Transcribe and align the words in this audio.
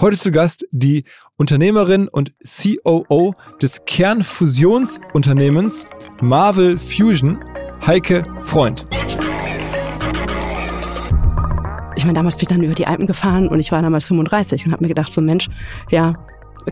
Heute 0.00 0.16
zu 0.16 0.30
Gast 0.30 0.64
die 0.70 1.02
Unternehmerin 1.38 2.06
und 2.06 2.32
COO 2.40 3.34
des 3.60 3.84
Kernfusionsunternehmens 3.84 5.86
Marvel 6.22 6.78
Fusion, 6.78 7.44
Heike 7.84 8.24
Freund. 8.42 8.86
Ich 11.96 12.04
meine, 12.04 12.14
damals 12.14 12.36
bin 12.36 12.42
ich 12.42 12.48
dann 12.48 12.62
über 12.62 12.74
die 12.74 12.86
Alpen 12.86 13.08
gefahren 13.08 13.48
und 13.48 13.58
ich 13.58 13.72
war 13.72 13.82
damals 13.82 14.06
35 14.06 14.66
und 14.66 14.72
habe 14.72 14.84
mir 14.84 14.88
gedacht, 14.88 15.12
so 15.12 15.20
Mensch, 15.20 15.50
ja, 15.90 16.14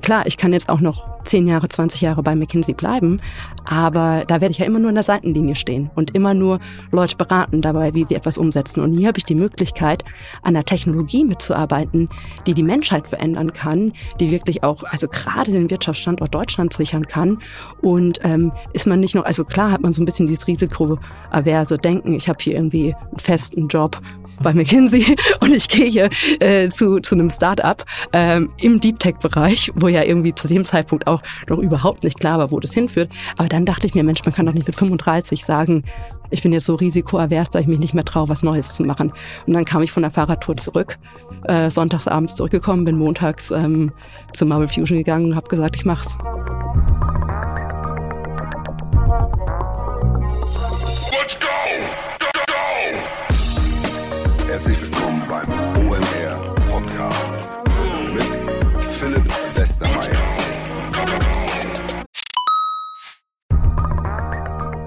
klar, 0.03 0.25
ich 0.27 0.37
kann 0.37 0.53
jetzt 0.53 0.69
auch 0.69 0.81
noch 0.81 1.16
10 1.27 1.47
Jahre, 1.47 1.69
20 1.69 2.01
Jahre 2.01 2.23
bei 2.23 2.35
McKinsey 2.35 2.75
bleiben, 2.75 3.19
aber 3.65 4.25
da 4.27 4.41
werde 4.41 4.53
ich 4.53 4.59
ja 4.59 4.67
immer 4.67 4.79
nur 4.79 4.89
in 4.89 4.95
der 4.95 5.05
Seitenlinie 5.05 5.57
stehen 5.57 5.91
und 5.95 6.15
immer 6.15 6.35
nur 6.35 6.61
Leute 6.93 7.17
beraten 7.17 7.61
dabei, 7.61 7.95
wie 7.95 8.05
sie 8.05 8.15
etwas 8.15 8.39
umsetzen. 8.39 8.81
Und 8.81 8.95
hier 8.95 9.09
habe 9.09 9.19
ich 9.19 9.25
die 9.25 9.35
Möglichkeit, 9.35 10.05
an 10.43 10.55
der 10.55 10.65
Technologie 10.65 11.25
mitzuarbeiten, 11.25 12.09
die 12.47 12.55
die 12.55 12.63
Menschheit 12.63 13.09
verändern 13.09 13.53
kann, 13.53 13.93
die 14.21 14.31
wirklich 14.31 14.63
auch, 14.63 14.85
also 14.85 15.09
gerade 15.09 15.53
den 15.53 15.71
Wirtschaftsstandort 15.71 16.35
Deutschland 16.35 16.73
sichern 16.73 17.07
kann. 17.07 17.43
Und 17.83 18.19
ähm, 18.23 18.53
ist 18.73 18.87
man 18.87 19.01
nicht 19.01 19.15
noch, 19.15 19.25
also 19.25 19.45
klar 19.45 19.73
hat 19.73 19.83
man 19.83 19.93
so 19.93 20.03
ein 20.03 20.07
bisschen 20.07 20.27
dieses 20.27 20.47
risikoaverse 20.47 21.79
Denken, 21.79 22.15
ich 22.15 22.29
habe 22.29 22.39
hier 22.41 22.55
irgendwie 22.55 22.95
einen 22.95 23.19
festen 23.19 23.69
Job 23.69 24.01
bei 24.43 24.53
McKinsey 24.53 25.17
und 25.41 25.53
ich 25.53 25.69
gehe 25.69 25.87
hier 25.87 26.11
äh, 26.41 26.69
zu, 26.69 27.01
zu 27.01 27.15
einem 27.15 27.31
Start-up 27.31 27.85
ähm, 28.13 28.51
im 28.59 28.81
Deep 28.81 28.99
Tech-Bereich, 28.99 29.73
wo 29.75 29.89
ja 29.89 30.03
irgendwie 30.03 30.35
zu 30.35 30.49
dem 30.49 30.65
Zeitpunkt 30.65 31.07
auch 31.07 31.16
noch 31.49 31.59
überhaupt 31.59 32.05
nicht 32.05 32.19
klar 32.19 32.39
war, 32.39 32.51
wo 32.51 32.61
das 32.61 32.73
hinführt. 32.73 33.11
Aber 33.37 33.49
dann 33.49 33.65
dachte 33.65 33.87
ich 33.87 33.95
mir, 33.95 34.05
Mensch, 34.05 34.25
man 34.25 34.35
kann 34.35 34.47
doch 34.47 34.53
nicht 34.53 34.67
mit 34.67 34.77
35 34.77 35.45
sagen, 35.45 35.85
ich 36.31 36.43
bin 36.43 36.53
jetzt 36.53 36.65
so 36.65 36.75
risikoavers, 36.75 37.51
dass 37.51 37.63
ich 37.63 37.69
mich 37.69 37.79
nicht 37.79 37.95
mehr 37.95 38.05
traue, 38.05 38.29
was 38.29 38.43
Neues 38.43 38.75
zu 38.75 38.85
machen. 38.85 39.13
Und 39.47 39.53
dann 39.53 39.65
kam 39.65 39.83
ich 39.83 39.93
von 39.93 40.03
der 40.03 40.11
Fahrradtour 40.11 40.57
zurück, 40.57 40.99
äh, 41.45 41.71
sonntagsabends 41.71 42.37
zurückgekommen, 42.37 42.85
bin 42.85 42.99
montags 42.99 43.51
ähm, 43.51 43.93
zu 44.33 44.47
Marvel 44.47 44.69
Fusion 44.69 44.99
gegangen 44.99 45.27
und 45.27 45.37
habe 45.37 45.49
gesagt, 45.49 45.77
ich 45.77 45.85
mach's. 45.85 46.17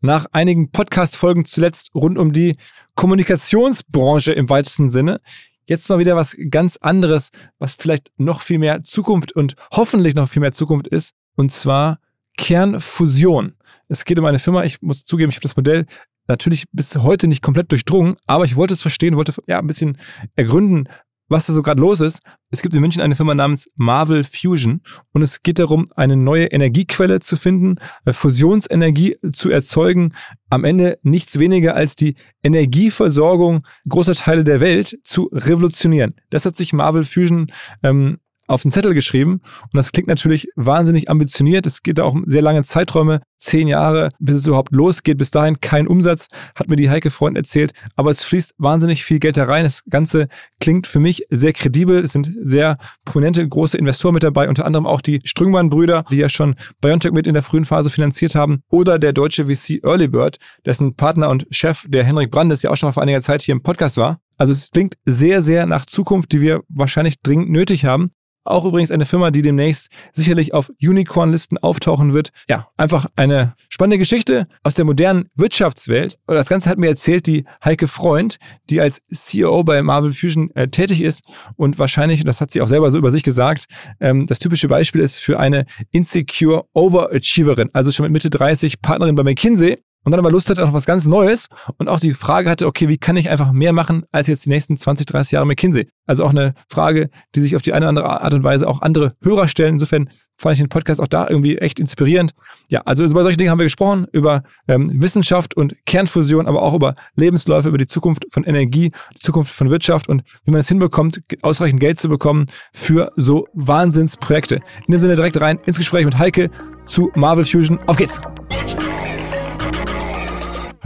Nach 0.00 0.26
einigen 0.32 0.70
Podcast-Folgen 0.70 1.46
zuletzt 1.46 1.94
rund 1.94 2.18
um 2.18 2.32
die 2.32 2.56
Kommunikationsbranche 2.94 4.32
im 4.32 4.50
weitesten 4.50 4.90
Sinne, 4.90 5.20
jetzt 5.68 5.88
mal 5.88 5.98
wieder 5.98 6.16
was 6.16 6.36
ganz 6.50 6.76
anderes, 6.76 7.30
was 7.58 7.74
vielleicht 7.74 8.10
noch 8.16 8.42
viel 8.42 8.58
mehr 8.58 8.84
Zukunft 8.84 9.32
und 9.32 9.54
hoffentlich 9.72 10.14
noch 10.14 10.28
viel 10.28 10.40
mehr 10.40 10.52
Zukunft 10.52 10.86
ist, 10.86 11.14
und 11.34 11.50
zwar 11.50 11.98
Kernfusion. 12.36 13.54
Es 13.88 14.04
geht 14.04 14.18
um 14.18 14.24
eine 14.24 14.38
Firma, 14.38 14.64
ich 14.64 14.82
muss 14.82 15.04
zugeben, 15.04 15.30
ich 15.30 15.36
habe 15.36 15.42
das 15.42 15.56
Modell 15.56 15.86
natürlich 16.28 16.64
bis 16.72 16.96
heute 16.96 17.26
nicht 17.28 17.42
komplett 17.42 17.70
durchdrungen, 17.70 18.16
aber 18.26 18.44
ich 18.44 18.56
wollte 18.56 18.74
es 18.74 18.82
verstehen, 18.82 19.16
wollte 19.16 19.32
ja 19.46 19.58
ein 19.58 19.66
bisschen 19.66 19.98
ergründen, 20.34 20.88
was 21.28 21.46
da 21.46 21.52
so 21.52 21.62
gerade 21.62 21.80
los 21.80 22.00
ist. 22.00 22.20
Es 22.50 22.62
gibt 22.62 22.74
in 22.74 22.80
München 22.80 23.02
eine 23.02 23.16
Firma 23.16 23.34
namens 23.34 23.68
Marvel 23.76 24.24
Fusion 24.24 24.80
und 25.12 25.22
es 25.22 25.42
geht 25.42 25.58
darum, 25.58 25.86
eine 25.96 26.16
neue 26.16 26.46
Energiequelle 26.46 27.20
zu 27.20 27.36
finden, 27.36 27.76
äh, 28.04 28.12
Fusionsenergie 28.12 29.16
zu 29.32 29.50
erzeugen, 29.50 30.12
am 30.50 30.64
Ende 30.64 30.98
nichts 31.02 31.38
weniger 31.38 31.74
als 31.74 31.96
die 31.96 32.14
Energieversorgung 32.42 33.66
großer 33.88 34.14
Teile 34.14 34.44
der 34.44 34.60
Welt 34.60 34.96
zu 35.04 35.28
revolutionieren. 35.32 36.14
Das 36.30 36.44
hat 36.44 36.56
sich 36.56 36.72
Marvel 36.72 37.04
Fusion 37.04 37.50
ähm, 37.82 38.18
auf 38.46 38.62
den 38.62 38.72
Zettel 38.72 38.94
geschrieben. 38.94 39.40
Und 39.62 39.74
das 39.74 39.92
klingt 39.92 40.08
natürlich 40.08 40.48
wahnsinnig 40.56 41.10
ambitioniert. 41.10 41.66
Es 41.66 41.82
geht 41.82 41.98
da 41.98 42.04
auch 42.04 42.14
um 42.14 42.24
sehr 42.26 42.42
lange 42.42 42.64
Zeiträume, 42.64 43.20
zehn 43.38 43.68
Jahre, 43.68 44.10
bis 44.18 44.36
es 44.36 44.46
überhaupt 44.46 44.74
losgeht. 44.74 45.18
Bis 45.18 45.30
dahin 45.30 45.60
kein 45.60 45.86
Umsatz, 45.86 46.26
hat 46.54 46.68
mir 46.68 46.76
die 46.76 46.90
Heike 46.90 47.10
Freund 47.10 47.36
erzählt. 47.36 47.72
Aber 47.94 48.10
es 48.10 48.22
fließt 48.24 48.54
wahnsinnig 48.58 49.04
viel 49.04 49.18
Geld 49.18 49.36
da 49.36 49.44
rein. 49.44 49.64
Das 49.64 49.84
Ganze 49.84 50.28
klingt 50.60 50.86
für 50.86 51.00
mich 51.00 51.26
sehr 51.30 51.52
kredibel. 51.52 52.00
Es 52.00 52.12
sind 52.12 52.30
sehr 52.42 52.78
prominente 53.04 53.46
große 53.46 53.76
Investoren 53.76 54.14
mit 54.14 54.22
dabei, 54.22 54.48
unter 54.48 54.64
anderem 54.64 54.86
auch 54.86 55.00
die 55.00 55.20
Strüngmann-Brüder, 55.24 56.04
die 56.10 56.16
ja 56.16 56.28
schon 56.28 56.54
BioNTech 56.80 57.12
mit 57.12 57.26
in 57.26 57.34
der 57.34 57.42
frühen 57.42 57.64
Phase 57.64 57.90
finanziert 57.90 58.34
haben. 58.34 58.60
Oder 58.70 58.98
der 58.98 59.12
deutsche 59.12 59.46
VC 59.46 59.84
Earlybird, 59.84 60.38
dessen 60.64 60.94
Partner 60.94 61.28
und 61.28 61.46
Chef, 61.50 61.84
der 61.88 62.04
Henrik 62.04 62.30
Brandes, 62.30 62.62
ja 62.62 62.70
auch 62.70 62.76
schon 62.76 62.92
vor 62.92 63.02
einiger 63.02 63.22
Zeit 63.22 63.42
hier 63.42 63.52
im 63.52 63.62
Podcast 63.62 63.96
war. 63.96 64.18
Also 64.38 64.52
es 64.52 64.70
klingt 64.70 64.96
sehr, 65.04 65.42
sehr 65.42 65.66
nach 65.66 65.86
Zukunft, 65.86 66.32
die 66.32 66.40
wir 66.40 66.62
wahrscheinlich 66.68 67.20
dringend 67.22 67.50
nötig 67.50 67.84
haben. 67.84 68.08
Auch 68.46 68.64
übrigens 68.64 68.90
eine 68.90 69.06
Firma, 69.06 69.30
die 69.30 69.42
demnächst 69.42 69.88
sicherlich 70.12 70.54
auf 70.54 70.70
Unicorn-Listen 70.82 71.58
auftauchen 71.58 72.12
wird. 72.12 72.30
Ja, 72.48 72.68
einfach 72.76 73.06
eine 73.16 73.54
spannende 73.68 73.98
Geschichte 73.98 74.46
aus 74.62 74.74
der 74.74 74.84
modernen 74.84 75.28
Wirtschaftswelt. 75.34 76.18
Und 76.26 76.34
das 76.36 76.48
Ganze 76.48 76.70
hat 76.70 76.78
mir 76.78 76.88
erzählt 76.88 77.26
die 77.26 77.44
Heike 77.64 77.88
Freund, 77.88 78.38
die 78.70 78.80
als 78.80 79.00
CEO 79.12 79.64
bei 79.64 79.82
Marvel 79.82 80.12
Fusion 80.12 80.50
äh, 80.54 80.68
tätig 80.68 81.02
ist 81.02 81.24
und 81.56 81.78
wahrscheinlich, 81.78 82.24
das 82.24 82.40
hat 82.40 82.50
sie 82.50 82.60
auch 82.62 82.68
selber 82.68 82.90
so 82.90 82.98
über 82.98 83.10
sich 83.10 83.22
gesagt, 83.22 83.66
ähm, 84.00 84.26
das 84.26 84.38
typische 84.38 84.68
Beispiel 84.68 85.00
ist 85.00 85.18
für 85.18 85.38
eine 85.38 85.66
insecure 85.90 86.66
Overachieverin, 86.74 87.70
also 87.72 87.90
schon 87.90 88.04
mit 88.04 88.12
Mitte 88.12 88.30
30 88.30 88.80
Partnerin 88.80 89.14
bei 89.14 89.22
McKinsey 89.22 89.78
und 90.06 90.12
dann 90.12 90.20
aber 90.20 90.30
Lust 90.30 90.48
hatte 90.48 90.64
auf 90.64 90.72
was 90.72 90.86
ganz 90.86 91.04
Neues 91.04 91.48
und 91.78 91.88
auch 91.88 91.98
die 91.98 92.14
Frage 92.14 92.48
hatte, 92.48 92.68
okay, 92.68 92.88
wie 92.88 92.96
kann 92.96 93.16
ich 93.16 93.28
einfach 93.28 93.50
mehr 93.50 93.72
machen 93.72 94.04
als 94.12 94.28
jetzt 94.28 94.46
die 94.46 94.50
nächsten 94.50 94.78
20, 94.78 95.04
30 95.04 95.32
Jahre 95.32 95.46
McKinsey? 95.46 95.88
Also 96.06 96.24
auch 96.24 96.30
eine 96.30 96.54
Frage, 96.70 97.10
die 97.34 97.40
sich 97.40 97.56
auf 97.56 97.62
die 97.62 97.72
eine 97.72 97.86
oder 97.86 97.88
andere 97.88 98.22
Art 98.22 98.32
und 98.32 98.44
Weise 98.44 98.68
auch 98.68 98.82
andere 98.82 99.14
Hörer 99.20 99.48
stellen. 99.48 99.74
Insofern 99.74 100.08
fand 100.38 100.52
ich 100.52 100.60
den 100.60 100.68
Podcast 100.68 101.00
auch 101.00 101.08
da 101.08 101.26
irgendwie 101.28 101.58
echt 101.58 101.80
inspirierend. 101.80 102.34
Ja, 102.68 102.82
also 102.84 103.04
über 103.04 103.24
solche 103.24 103.36
Dinge 103.36 103.50
haben 103.50 103.58
wir 103.58 103.66
gesprochen, 103.66 104.06
über 104.12 104.44
ähm, 104.68 105.02
Wissenschaft 105.02 105.56
und 105.56 105.74
Kernfusion, 105.86 106.46
aber 106.46 106.62
auch 106.62 106.74
über 106.74 106.94
Lebensläufe, 107.16 107.68
über 107.68 107.78
die 107.78 107.88
Zukunft 107.88 108.26
von 108.30 108.44
Energie, 108.44 108.92
die 109.12 109.20
Zukunft 109.20 109.52
von 109.52 109.70
Wirtschaft 109.70 110.08
und 110.08 110.22
wie 110.44 110.52
man 110.52 110.60
es 110.60 110.68
hinbekommt, 110.68 111.20
ausreichend 111.42 111.80
Geld 111.80 111.98
zu 111.98 112.08
bekommen 112.08 112.46
für 112.72 113.10
so 113.16 113.48
Wahnsinnsprojekte. 113.54 114.60
In 114.86 114.92
dem 114.92 115.00
Sinne 115.00 115.16
direkt 115.16 115.40
rein 115.40 115.58
ins 115.66 115.78
Gespräch 115.78 116.04
mit 116.04 116.16
Heike 116.16 116.48
zu 116.86 117.10
Marvel 117.16 117.44
Fusion. 117.44 117.80
Auf 117.88 117.96
geht's! 117.96 118.20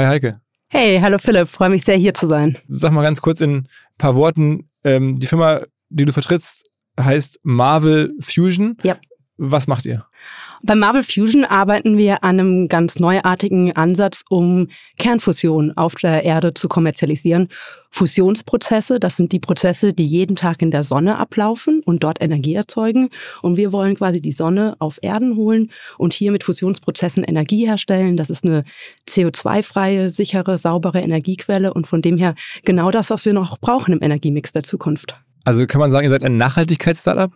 Hi 0.00 0.06
Heike. 0.06 0.40
Hey, 0.68 0.98
hallo 0.98 1.18
Philipp, 1.18 1.46
freue 1.46 1.68
mich 1.68 1.84
sehr 1.84 1.98
hier 1.98 2.14
zu 2.14 2.26
sein. 2.26 2.56
Sag 2.68 2.92
mal 2.92 3.02
ganz 3.02 3.20
kurz 3.20 3.42
in 3.42 3.54
ein 3.54 3.68
paar 3.98 4.16
Worten, 4.16 4.70
ähm, 4.82 5.14
die 5.20 5.26
Firma, 5.26 5.60
die 5.90 6.06
du 6.06 6.12
vertrittst, 6.14 6.70
heißt 6.98 7.40
Marvel 7.42 8.14
Fusion. 8.18 8.78
Ja. 8.82 8.96
Was 9.36 9.66
macht 9.66 9.84
ihr? 9.84 10.06
Bei 10.62 10.74
Marvel 10.74 11.02
Fusion 11.02 11.44
arbeiten 11.44 11.96
wir 11.96 12.22
an 12.22 12.38
einem 12.38 12.68
ganz 12.68 12.98
neuartigen 12.98 13.74
Ansatz, 13.76 14.24
um 14.28 14.68
Kernfusion 14.98 15.74
auf 15.76 15.94
der 15.94 16.22
Erde 16.24 16.52
zu 16.52 16.68
kommerzialisieren. 16.68 17.48
Fusionsprozesse, 17.90 19.00
das 19.00 19.16
sind 19.16 19.32
die 19.32 19.40
Prozesse, 19.40 19.94
die 19.94 20.06
jeden 20.06 20.36
Tag 20.36 20.60
in 20.60 20.70
der 20.70 20.82
Sonne 20.82 21.16
ablaufen 21.16 21.80
und 21.84 22.04
dort 22.04 22.20
Energie 22.20 22.54
erzeugen. 22.54 23.08
Und 23.40 23.56
wir 23.56 23.72
wollen 23.72 23.96
quasi 23.96 24.20
die 24.20 24.32
Sonne 24.32 24.76
auf 24.78 24.98
Erden 25.00 25.36
holen 25.36 25.70
und 25.96 26.12
hier 26.12 26.30
mit 26.30 26.44
Fusionsprozessen 26.44 27.24
Energie 27.24 27.66
herstellen. 27.66 28.18
Das 28.18 28.28
ist 28.28 28.44
eine 28.44 28.64
CO2-freie, 29.08 30.10
sichere, 30.10 30.58
saubere 30.58 31.00
Energiequelle 31.00 31.72
und 31.72 31.86
von 31.86 32.02
dem 32.02 32.18
her 32.18 32.34
genau 32.64 32.90
das, 32.90 33.08
was 33.08 33.24
wir 33.24 33.32
noch 33.32 33.58
brauchen 33.58 33.94
im 33.94 34.02
Energiemix 34.02 34.52
der 34.52 34.62
Zukunft. 34.62 35.16
Also 35.44 35.66
kann 35.66 35.80
man 35.80 35.90
sagen, 35.90 36.04
ihr 36.04 36.10
seid 36.10 36.22
ein 36.22 36.36
Nachhaltigkeitsstartup? 36.36 37.32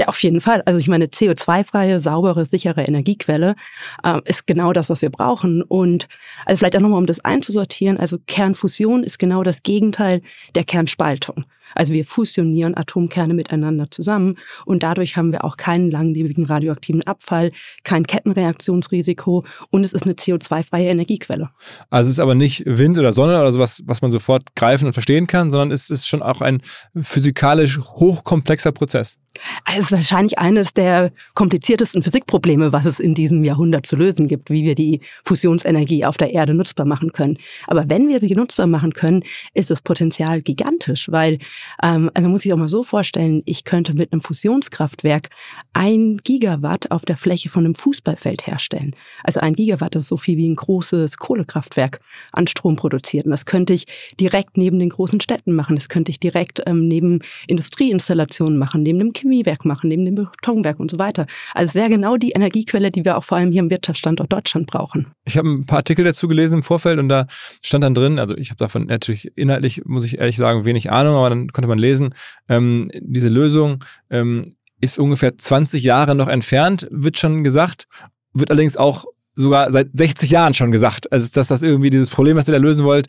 Ja, 0.00 0.08
auf 0.08 0.22
jeden 0.22 0.40
Fall. 0.40 0.62
Also 0.64 0.80
ich 0.80 0.88
meine, 0.88 1.08
CO2-freie, 1.08 2.00
saubere, 2.00 2.46
sichere 2.46 2.84
Energiequelle 2.84 3.54
äh, 4.02 4.18
ist 4.24 4.46
genau 4.46 4.72
das, 4.72 4.88
was 4.88 5.02
wir 5.02 5.10
brauchen. 5.10 5.60
Und 5.60 6.08
also 6.46 6.60
vielleicht 6.60 6.74
auch 6.74 6.80
nochmal, 6.80 7.00
um 7.00 7.06
das 7.06 7.22
einzusortieren, 7.22 7.98
also 7.98 8.16
Kernfusion 8.26 9.04
ist 9.04 9.18
genau 9.18 9.42
das 9.42 9.62
Gegenteil 9.62 10.22
der 10.54 10.64
Kernspaltung. 10.64 11.44
Also 11.74 11.92
wir 11.92 12.04
fusionieren 12.04 12.76
Atomkerne 12.76 13.34
miteinander 13.34 13.90
zusammen 13.90 14.36
und 14.64 14.82
dadurch 14.82 15.16
haben 15.16 15.32
wir 15.32 15.44
auch 15.44 15.56
keinen 15.56 15.90
langlebigen 15.90 16.44
radioaktiven 16.44 17.02
Abfall, 17.04 17.52
kein 17.84 18.06
Kettenreaktionsrisiko 18.06 19.44
und 19.70 19.84
es 19.84 19.92
ist 19.92 20.04
eine 20.04 20.14
CO2-freie 20.14 20.88
Energiequelle. 20.88 21.50
Also 21.90 22.08
es 22.08 22.14
ist 22.14 22.20
aber 22.20 22.34
nicht 22.34 22.64
Wind 22.66 22.98
oder 22.98 23.12
Sonne 23.12 23.38
oder 23.40 23.52
sowas, 23.52 23.82
was 23.86 24.02
man 24.02 24.12
sofort 24.12 24.54
greifen 24.56 24.86
und 24.86 24.92
verstehen 24.92 25.26
kann, 25.26 25.50
sondern 25.50 25.70
es 25.70 25.90
ist 25.90 26.06
schon 26.06 26.22
auch 26.22 26.40
ein 26.40 26.62
physikalisch 27.00 27.78
hochkomplexer 27.78 28.72
Prozess. 28.72 29.18
Es 29.66 29.78
ist 29.78 29.92
wahrscheinlich 29.92 30.38
eines 30.38 30.74
der 30.74 31.12
kompliziertesten 31.34 32.02
Physikprobleme, 32.02 32.72
was 32.72 32.84
es 32.84 33.00
in 33.00 33.14
diesem 33.14 33.44
Jahrhundert 33.44 33.86
zu 33.86 33.96
lösen 33.96 34.26
gibt, 34.28 34.50
wie 34.50 34.64
wir 34.64 34.74
die 34.74 35.00
Fusionsenergie 35.24 36.04
auf 36.04 36.16
der 36.16 36.32
Erde 36.32 36.52
nutzbar 36.52 36.84
machen 36.84 37.12
können. 37.12 37.38
Aber 37.66 37.88
wenn 37.88 38.08
wir 38.08 38.20
sie 38.20 38.34
nutzbar 38.34 38.66
machen 38.66 38.92
können, 38.92 39.22
ist 39.54 39.70
das 39.70 39.82
Potenzial 39.82 40.42
gigantisch, 40.42 41.10
weil 41.10 41.38
ähm, 41.82 42.10
also 42.14 42.28
muss 42.28 42.42
sich 42.42 42.52
auch 42.52 42.58
mal 42.58 42.68
so 42.68 42.82
vorstellen, 42.82 43.42
ich 43.46 43.64
könnte 43.64 43.94
mit 43.94 44.12
einem 44.12 44.20
Fusionskraftwerk 44.20 45.28
ein 45.72 46.18
Gigawatt 46.24 46.90
auf 46.90 47.04
der 47.04 47.16
Fläche 47.16 47.48
von 47.48 47.64
einem 47.64 47.74
Fußballfeld 47.74 48.46
herstellen. 48.46 48.94
Also 49.24 49.40
ein 49.40 49.54
Gigawatt 49.54 49.96
ist 49.96 50.08
so 50.08 50.16
viel 50.16 50.36
wie 50.36 50.48
ein 50.48 50.56
großes 50.56 51.16
Kohlekraftwerk 51.18 52.00
an 52.32 52.46
Strom 52.46 52.76
produziert. 52.76 53.26
Und 53.26 53.32
das 53.32 53.46
könnte 53.46 53.72
ich 53.72 53.86
direkt 54.18 54.56
neben 54.56 54.78
den 54.78 54.88
großen 54.88 55.20
Städten 55.20 55.52
machen. 55.52 55.76
Das 55.76 55.88
könnte 55.88 56.10
ich 56.10 56.20
direkt 56.20 56.62
ähm, 56.66 56.88
neben 56.88 57.20
Industrieinstallationen 57.46 58.58
machen, 58.58 58.82
neben 58.82 58.98
dem 58.98 59.12
Chemiewerk 59.12 59.64
machen, 59.64 59.88
neben 59.88 60.04
dem 60.04 60.14
Betonwerk 60.14 60.80
und 60.80 60.90
so 60.90 60.98
weiter. 60.98 61.26
Also 61.54 61.70
es 61.70 61.74
wäre 61.74 61.88
genau 61.88 62.16
die 62.16 62.30
Energiequelle, 62.30 62.90
die 62.90 63.04
wir 63.04 63.16
auch 63.16 63.24
vor 63.24 63.38
allem 63.38 63.52
hier 63.52 63.60
im 63.60 63.70
Wirtschaftsstandort 63.70 64.32
Deutschland 64.32 64.66
brauchen. 64.66 65.08
Ich 65.24 65.36
habe 65.36 65.48
ein 65.48 65.66
paar 65.66 65.78
Artikel 65.78 66.04
dazu 66.04 66.28
gelesen 66.28 66.58
im 66.58 66.62
Vorfeld 66.62 66.98
und 66.98 67.08
da 67.08 67.26
stand 67.62 67.84
dann 67.84 67.94
drin, 67.94 68.18
also 68.18 68.36
ich 68.36 68.50
habe 68.50 68.58
davon 68.58 68.86
natürlich 68.86 69.36
inhaltlich, 69.36 69.82
muss 69.84 70.04
ich 70.04 70.18
ehrlich 70.18 70.36
sagen, 70.36 70.64
wenig 70.64 70.90
Ahnung, 70.90 71.14
aber 71.14 71.30
dann 71.30 71.48
konnte 71.52 71.68
man 71.68 71.78
lesen, 71.78 72.14
ähm, 72.48 72.90
diese 73.00 73.28
Lösung 73.28 73.84
ähm, 74.10 74.42
ist 74.80 74.98
ungefähr 74.98 75.36
20 75.36 75.82
Jahre 75.82 76.14
noch 76.14 76.28
entfernt, 76.28 76.86
wird 76.90 77.18
schon 77.18 77.44
gesagt, 77.44 77.86
wird 78.32 78.50
allerdings 78.50 78.76
auch 78.76 79.04
sogar 79.34 79.70
seit 79.70 79.88
60 79.92 80.30
Jahren 80.30 80.54
schon 80.54 80.72
gesagt, 80.72 81.12
also 81.12 81.28
dass 81.32 81.48
das 81.48 81.62
irgendwie 81.62 81.90
dieses 81.90 82.10
Problem, 82.10 82.36
was 82.36 82.48
ihr 82.48 82.52
da 82.52 82.58
lösen 82.58 82.84
wollt, 82.84 83.08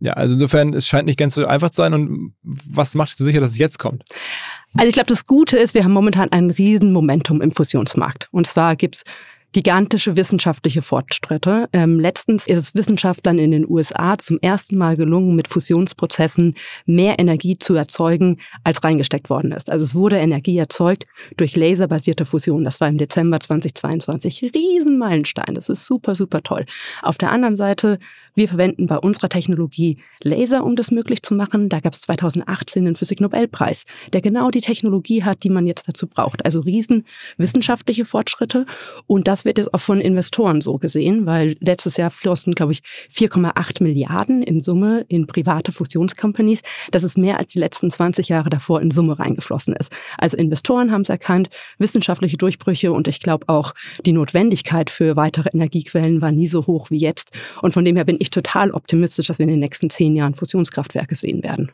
ja, 0.00 0.12
also 0.12 0.34
insofern, 0.34 0.74
es 0.74 0.86
scheint 0.86 1.06
nicht 1.06 1.18
ganz 1.18 1.34
so 1.34 1.46
einfach 1.46 1.70
zu 1.70 1.76
sein. 1.76 1.94
Und 1.94 2.34
was 2.42 2.94
macht 2.94 3.16
so 3.16 3.24
sicher, 3.24 3.40
dass 3.40 3.52
es 3.52 3.58
jetzt 3.58 3.78
kommt? 3.78 4.02
Also 4.74 4.88
ich 4.88 4.94
glaube, 4.94 5.08
das 5.08 5.24
Gute 5.24 5.56
ist, 5.56 5.72
wir 5.74 5.84
haben 5.84 5.92
momentan 5.92 6.30
ein 6.30 6.50
Riesenmomentum 6.50 7.40
im 7.40 7.52
Fusionsmarkt. 7.52 8.28
Und 8.30 8.46
zwar 8.46 8.76
gibt's 8.76 9.04
gigantische 9.54 10.16
wissenschaftliche 10.16 10.82
Fortschritte. 10.82 11.68
Ähm, 11.72 12.00
letztens 12.00 12.46
ist 12.48 12.58
es 12.58 12.74
Wissenschaftlern 12.74 13.38
in 13.38 13.52
den 13.52 13.70
USA 13.70 14.18
zum 14.18 14.38
ersten 14.40 14.76
Mal 14.76 14.96
gelungen, 14.96 15.36
mit 15.36 15.46
Fusionsprozessen 15.46 16.56
mehr 16.86 17.20
Energie 17.20 17.56
zu 17.56 17.74
erzeugen, 17.74 18.38
als 18.64 18.82
reingesteckt 18.82 19.30
worden 19.30 19.52
ist. 19.52 19.70
Also 19.70 19.84
es 19.84 19.94
wurde 19.94 20.16
Energie 20.16 20.58
erzeugt 20.58 21.06
durch 21.36 21.54
laserbasierte 21.54 22.24
Fusion. 22.24 22.64
Das 22.64 22.80
war 22.80 22.88
im 22.88 22.98
Dezember 22.98 23.38
2022. 23.38 24.52
Riesenmeilenstein. 24.54 25.54
Das 25.54 25.68
ist 25.68 25.86
super, 25.86 26.16
super 26.16 26.42
toll. 26.42 26.66
Auf 27.02 27.16
der 27.16 27.30
anderen 27.30 27.54
Seite, 27.54 28.00
wir 28.34 28.48
verwenden 28.48 28.88
bei 28.88 28.98
unserer 28.98 29.28
Technologie 29.28 29.98
Laser, 30.24 30.64
um 30.64 30.74
das 30.74 30.90
möglich 30.90 31.22
zu 31.22 31.32
machen. 31.32 31.68
Da 31.68 31.78
gab 31.78 31.92
es 31.92 32.00
2018 32.00 32.84
den 32.84 32.96
Physik-Nobelpreis, 32.96 33.84
der 34.12 34.20
genau 34.20 34.50
die 34.50 34.62
Technologie 34.62 35.22
hat, 35.22 35.44
die 35.44 35.50
man 35.50 35.68
jetzt 35.68 35.86
dazu 35.86 36.08
braucht. 36.08 36.44
Also 36.44 36.58
riesen 36.58 37.06
wissenschaftliche 37.36 38.04
Fortschritte. 38.04 38.66
Und 39.06 39.28
das 39.28 39.43
wird 39.44 39.58
jetzt 39.58 39.72
auch 39.74 39.80
von 39.80 40.00
Investoren 40.00 40.60
so 40.60 40.78
gesehen, 40.78 41.26
weil 41.26 41.56
letztes 41.60 41.96
Jahr 41.96 42.10
flossen, 42.10 42.54
glaube 42.54 42.72
ich, 42.72 42.82
4,8 43.12 43.82
Milliarden 43.82 44.42
in 44.42 44.60
Summe 44.60 45.04
in 45.08 45.26
private 45.26 45.72
Fusionscompanies. 45.72 46.62
Das 46.90 47.04
ist 47.04 47.18
mehr 47.18 47.38
als 47.38 47.52
die 47.52 47.58
letzten 47.58 47.90
20 47.90 48.28
Jahre 48.28 48.50
davor 48.50 48.80
in 48.80 48.90
Summe 48.90 49.18
reingeflossen 49.18 49.74
ist. 49.74 49.92
Also 50.18 50.36
Investoren 50.36 50.92
haben 50.92 51.02
es 51.02 51.08
erkannt, 51.08 51.50
wissenschaftliche 51.78 52.36
Durchbrüche 52.36 52.92
und 52.92 53.08
ich 53.08 53.20
glaube 53.20 53.48
auch 53.48 53.74
die 54.04 54.12
Notwendigkeit 54.12 54.90
für 54.90 55.16
weitere 55.16 55.50
Energiequellen 55.52 56.20
war 56.20 56.32
nie 56.32 56.46
so 56.46 56.66
hoch 56.66 56.90
wie 56.90 56.98
jetzt. 56.98 57.32
Und 57.62 57.72
von 57.72 57.84
dem 57.84 57.96
her 57.96 58.04
bin 58.04 58.16
ich 58.18 58.30
total 58.30 58.70
optimistisch, 58.70 59.26
dass 59.26 59.38
wir 59.38 59.44
in 59.44 59.50
den 59.50 59.60
nächsten 59.60 59.90
zehn 59.90 60.16
Jahren 60.16 60.34
Fusionskraftwerke 60.34 61.14
sehen 61.14 61.42
werden. 61.42 61.70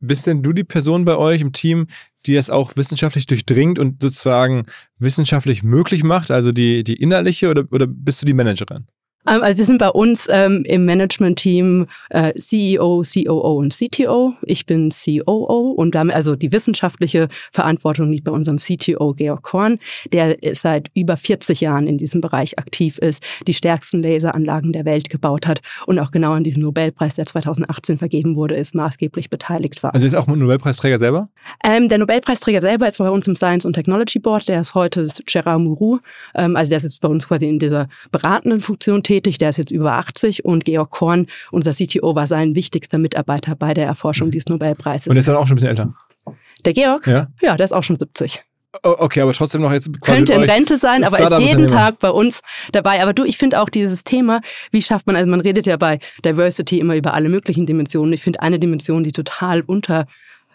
Bist 0.00 0.26
denn 0.26 0.42
du 0.42 0.52
die 0.52 0.64
Person 0.64 1.04
bei 1.04 1.16
euch 1.16 1.40
im 1.40 1.52
Team, 1.52 1.86
die 2.26 2.34
das 2.34 2.50
auch 2.50 2.76
wissenschaftlich 2.76 3.26
durchdringt 3.26 3.78
und 3.78 4.02
sozusagen 4.02 4.66
wissenschaftlich 4.98 5.62
möglich 5.62 6.04
macht, 6.04 6.30
also 6.30 6.52
die, 6.52 6.84
die 6.84 6.94
innerliche, 6.94 7.50
oder, 7.50 7.64
oder 7.70 7.86
bist 7.86 8.22
du 8.22 8.26
die 8.26 8.34
Managerin? 8.34 8.86
Ähm, 9.26 9.42
also 9.42 9.58
wir 9.58 9.64
sind 9.64 9.78
bei 9.78 9.88
uns 9.88 10.28
ähm, 10.30 10.64
im 10.66 10.84
Management-Team 10.84 11.86
äh, 12.10 12.34
CEO, 12.34 13.02
COO 13.02 13.58
und 13.58 13.74
CTO. 13.74 14.34
Ich 14.42 14.66
bin 14.66 14.90
COO 14.90 15.72
und 15.76 15.94
damit 15.94 16.14
also 16.14 16.36
die 16.36 16.52
wissenschaftliche 16.52 17.28
Verantwortung 17.50 18.10
liegt 18.10 18.24
bei 18.24 18.32
unserem 18.32 18.58
CTO 18.58 19.14
Georg 19.14 19.42
Korn, 19.42 19.78
der 20.12 20.36
seit 20.52 20.90
über 20.94 21.16
40 21.16 21.60
Jahren 21.60 21.86
in 21.86 21.98
diesem 21.98 22.20
Bereich 22.20 22.58
aktiv 22.58 22.98
ist, 22.98 23.22
die 23.46 23.54
stärksten 23.54 24.02
Laseranlagen 24.02 24.72
der 24.72 24.84
Welt 24.84 25.10
gebaut 25.10 25.46
hat 25.46 25.60
und 25.86 25.98
auch 25.98 26.10
genau 26.10 26.32
an 26.32 26.44
diesem 26.44 26.62
Nobelpreis, 26.62 27.14
der 27.14 27.26
2018 27.26 27.98
vergeben 27.98 28.36
wurde, 28.36 28.54
ist 28.54 28.74
maßgeblich 28.74 29.30
beteiligt 29.30 29.82
war. 29.82 29.94
Also 29.94 30.06
ist 30.06 30.14
auch 30.14 30.28
ein 30.28 30.38
Nobelpreisträger 30.38 30.98
selber? 30.98 31.28
Ähm, 31.62 31.88
der 31.88 31.98
Nobelpreisträger 31.98 32.60
selber 32.60 32.88
ist 32.88 32.98
bei 32.98 33.10
uns 33.10 33.26
im 33.26 33.34
Science 33.34 33.64
and 33.66 33.74
Technology 33.74 34.18
Board, 34.18 34.48
der 34.48 34.60
ist 34.60 34.74
heute 34.74 35.08
Gerard 35.26 35.60
Mourou, 35.60 35.98
ähm, 36.34 36.56
also 36.56 36.68
der 36.68 36.78
ist 36.78 36.84
jetzt 36.84 37.00
bei 37.00 37.08
uns 37.08 37.26
quasi 37.28 37.48
in 37.48 37.58
dieser 37.58 37.88
beratenden 38.10 38.60
Funktion 38.60 39.02
tätig 39.02 39.13
tätig, 39.14 39.38
der 39.38 39.50
ist 39.50 39.58
jetzt 39.58 39.70
über 39.70 39.94
80 39.94 40.44
und 40.44 40.64
Georg 40.64 40.90
Korn, 40.90 41.26
unser 41.52 41.72
CTO, 41.72 42.14
war 42.14 42.26
sein 42.26 42.54
wichtigster 42.54 42.98
Mitarbeiter 42.98 43.54
bei 43.54 43.74
der 43.74 43.86
Erforschung 43.86 44.30
dieses 44.30 44.48
Nobelpreises. 44.48 45.08
Und 45.08 45.16
ist 45.16 45.28
dann 45.28 45.36
auch 45.36 45.46
schon 45.46 45.54
ein 45.54 45.56
bisschen 45.56 45.68
älter? 45.70 45.94
Der 46.64 46.72
Georg? 46.72 47.06
Ja. 47.06 47.28
Ja, 47.40 47.56
der 47.56 47.64
ist 47.64 47.72
auch 47.72 47.82
schon 47.82 47.98
70. 47.98 48.42
Okay, 48.82 49.20
aber 49.20 49.32
trotzdem 49.32 49.62
noch 49.62 49.70
jetzt 49.70 49.86
quasi 50.00 50.24
könnte 50.24 50.32
in 50.34 50.42
Rente 50.42 50.78
sein, 50.78 51.04
aber 51.04 51.20
ist 51.20 51.38
jeden 51.38 51.68
Tag 51.68 52.00
bei 52.00 52.10
uns 52.10 52.40
dabei. 52.72 53.00
Aber 53.00 53.12
du, 53.12 53.22
ich 53.22 53.38
finde 53.38 53.60
auch 53.60 53.68
dieses 53.68 54.02
Thema, 54.02 54.40
wie 54.72 54.82
schafft 54.82 55.06
man, 55.06 55.14
also 55.14 55.30
man 55.30 55.40
redet 55.40 55.66
ja 55.66 55.76
bei 55.76 56.00
Diversity 56.24 56.80
immer 56.80 56.96
über 56.96 57.14
alle 57.14 57.28
möglichen 57.28 57.66
Dimensionen. 57.66 58.12
Ich 58.12 58.22
finde 58.22 58.42
eine 58.42 58.58
Dimension, 58.58 59.04
die 59.04 59.12
total 59.12 59.60
unter 59.60 60.06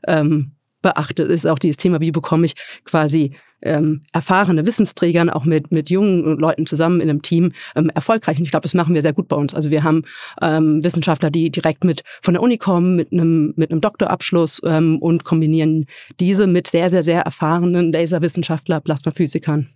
ähm, 0.05 0.51
beachtet, 0.81 1.31
ist 1.31 1.47
auch 1.47 1.59
dieses 1.59 1.77
Thema, 1.77 2.01
wie 2.01 2.11
bekomme 2.11 2.45
ich 2.45 2.55
quasi 2.83 3.35
ähm, 3.61 4.03
erfahrene 4.13 4.65
Wissensträgern, 4.65 5.29
auch 5.29 5.45
mit, 5.45 5.71
mit 5.71 5.89
jungen 5.89 6.37
Leuten 6.37 6.65
zusammen 6.65 7.01
in 7.01 7.09
einem 7.09 7.21
Team 7.21 7.51
ähm, 7.75 7.89
erfolgreich. 7.89 8.37
Und 8.37 8.43
ich 8.43 8.51
glaube, 8.51 8.63
das 8.63 8.73
machen 8.73 8.93
wir 8.95 9.01
sehr 9.01 9.13
gut 9.13 9.27
bei 9.27 9.35
uns. 9.35 9.53
Also 9.53 9.71
wir 9.71 9.83
haben 9.83 10.03
ähm, 10.41 10.83
Wissenschaftler, 10.83 11.29
die 11.29 11.49
direkt 11.49 11.83
mit 11.83 12.03
von 12.21 12.33
der 12.33 12.43
Uni 12.43 12.57
kommen, 12.57 12.95
mit 12.95 13.11
einem, 13.11 13.53
mit 13.55 13.71
einem 13.71 13.81
Doktorabschluss 13.81 14.61
ähm, 14.65 14.99
und 14.99 15.23
kombinieren 15.23 15.85
diese 16.19 16.47
mit 16.47 16.67
sehr, 16.67 16.89
sehr, 16.91 17.03
sehr 17.03 17.21
erfahrenen 17.21 17.91
Laserwissenschaftler, 17.91 18.79
Plasmaphysikern. 18.79 19.69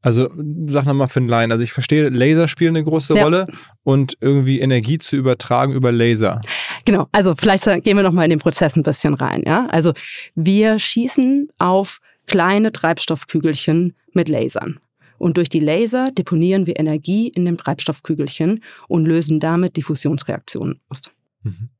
Also 0.00 0.30
sag 0.66 0.86
nochmal 0.86 1.08
für 1.08 1.20
einen 1.20 1.28
Laien, 1.28 1.52
also 1.52 1.62
ich 1.62 1.72
verstehe, 1.72 2.08
Laser 2.08 2.48
spielen 2.48 2.76
eine 2.76 2.84
große 2.84 3.14
ja. 3.16 3.24
Rolle 3.24 3.44
und 3.82 4.16
irgendwie 4.20 4.60
Energie 4.60 4.98
zu 4.98 5.16
übertragen 5.16 5.72
über 5.72 5.92
Laser. 5.92 6.40
Genau, 6.84 7.06
also 7.12 7.34
vielleicht 7.36 7.64
gehen 7.64 7.96
wir 7.96 8.02
nochmal 8.02 8.24
in 8.24 8.30
den 8.30 8.38
Prozess 8.38 8.76
ein 8.76 8.82
bisschen 8.82 9.14
rein. 9.14 9.42
Ja? 9.44 9.66
Also 9.66 9.92
wir 10.34 10.78
schießen 10.78 11.48
auf 11.58 12.00
kleine 12.28 12.72
Treibstoffkügelchen 12.72 13.94
mit 14.12 14.28
Lasern. 14.28 14.78
Und 15.18 15.36
durch 15.36 15.48
die 15.48 15.60
Laser 15.60 16.10
deponieren 16.12 16.66
wir 16.66 16.78
Energie 16.78 17.28
in 17.28 17.44
dem 17.44 17.56
Treibstoffkügelchen 17.56 18.62
und 18.86 19.04
lösen 19.04 19.40
damit 19.40 19.76
die 19.76 19.82
Fusionsreaktionen 19.82 20.80
aus. 20.88 21.10
Mhm. 21.42 21.70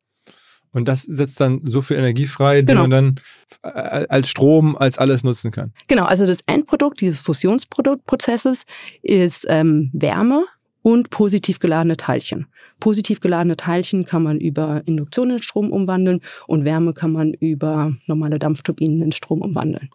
Und 0.73 0.87
das 0.87 1.03
setzt 1.03 1.41
dann 1.41 1.61
so 1.65 1.81
viel 1.81 1.97
Energie 1.97 2.27
frei, 2.27 2.61
die 2.61 2.67
genau. 2.67 2.83
man 2.83 2.91
dann 2.91 3.21
äh, 3.63 4.07
als 4.09 4.29
Strom, 4.29 4.77
als 4.77 4.99
alles 4.99 5.25
nutzen 5.25 5.51
kann. 5.51 5.73
Genau, 5.87 6.05
also 6.05 6.27
das 6.27 6.41
Endprodukt 6.47 7.01
dieses 7.01 7.21
Fusionsproduktprozesses 7.23 8.65
ist 9.03 9.47
ähm, 9.49 9.91
Wärme 9.95 10.45
und 10.83 11.11
positiv 11.11 11.59
geladene 11.59 11.97
Teilchen. 11.97 12.47
Positiv 12.81 13.21
geladene 13.21 13.57
Teilchen 13.57 14.05
kann 14.05 14.23
man 14.23 14.39
über 14.39 14.83
Induktion 14.85 15.31
in 15.31 15.43
Strom 15.43 15.73
umwandeln 15.73 16.21
und 16.47 16.65
Wärme 16.65 16.93
kann 16.93 17.13
man 17.13 17.33
über 17.35 17.95
normale 18.07 18.39
Dampfturbinen 18.39 19.03
in 19.03 19.13
Strom 19.13 19.41
umwandeln. 19.41 19.91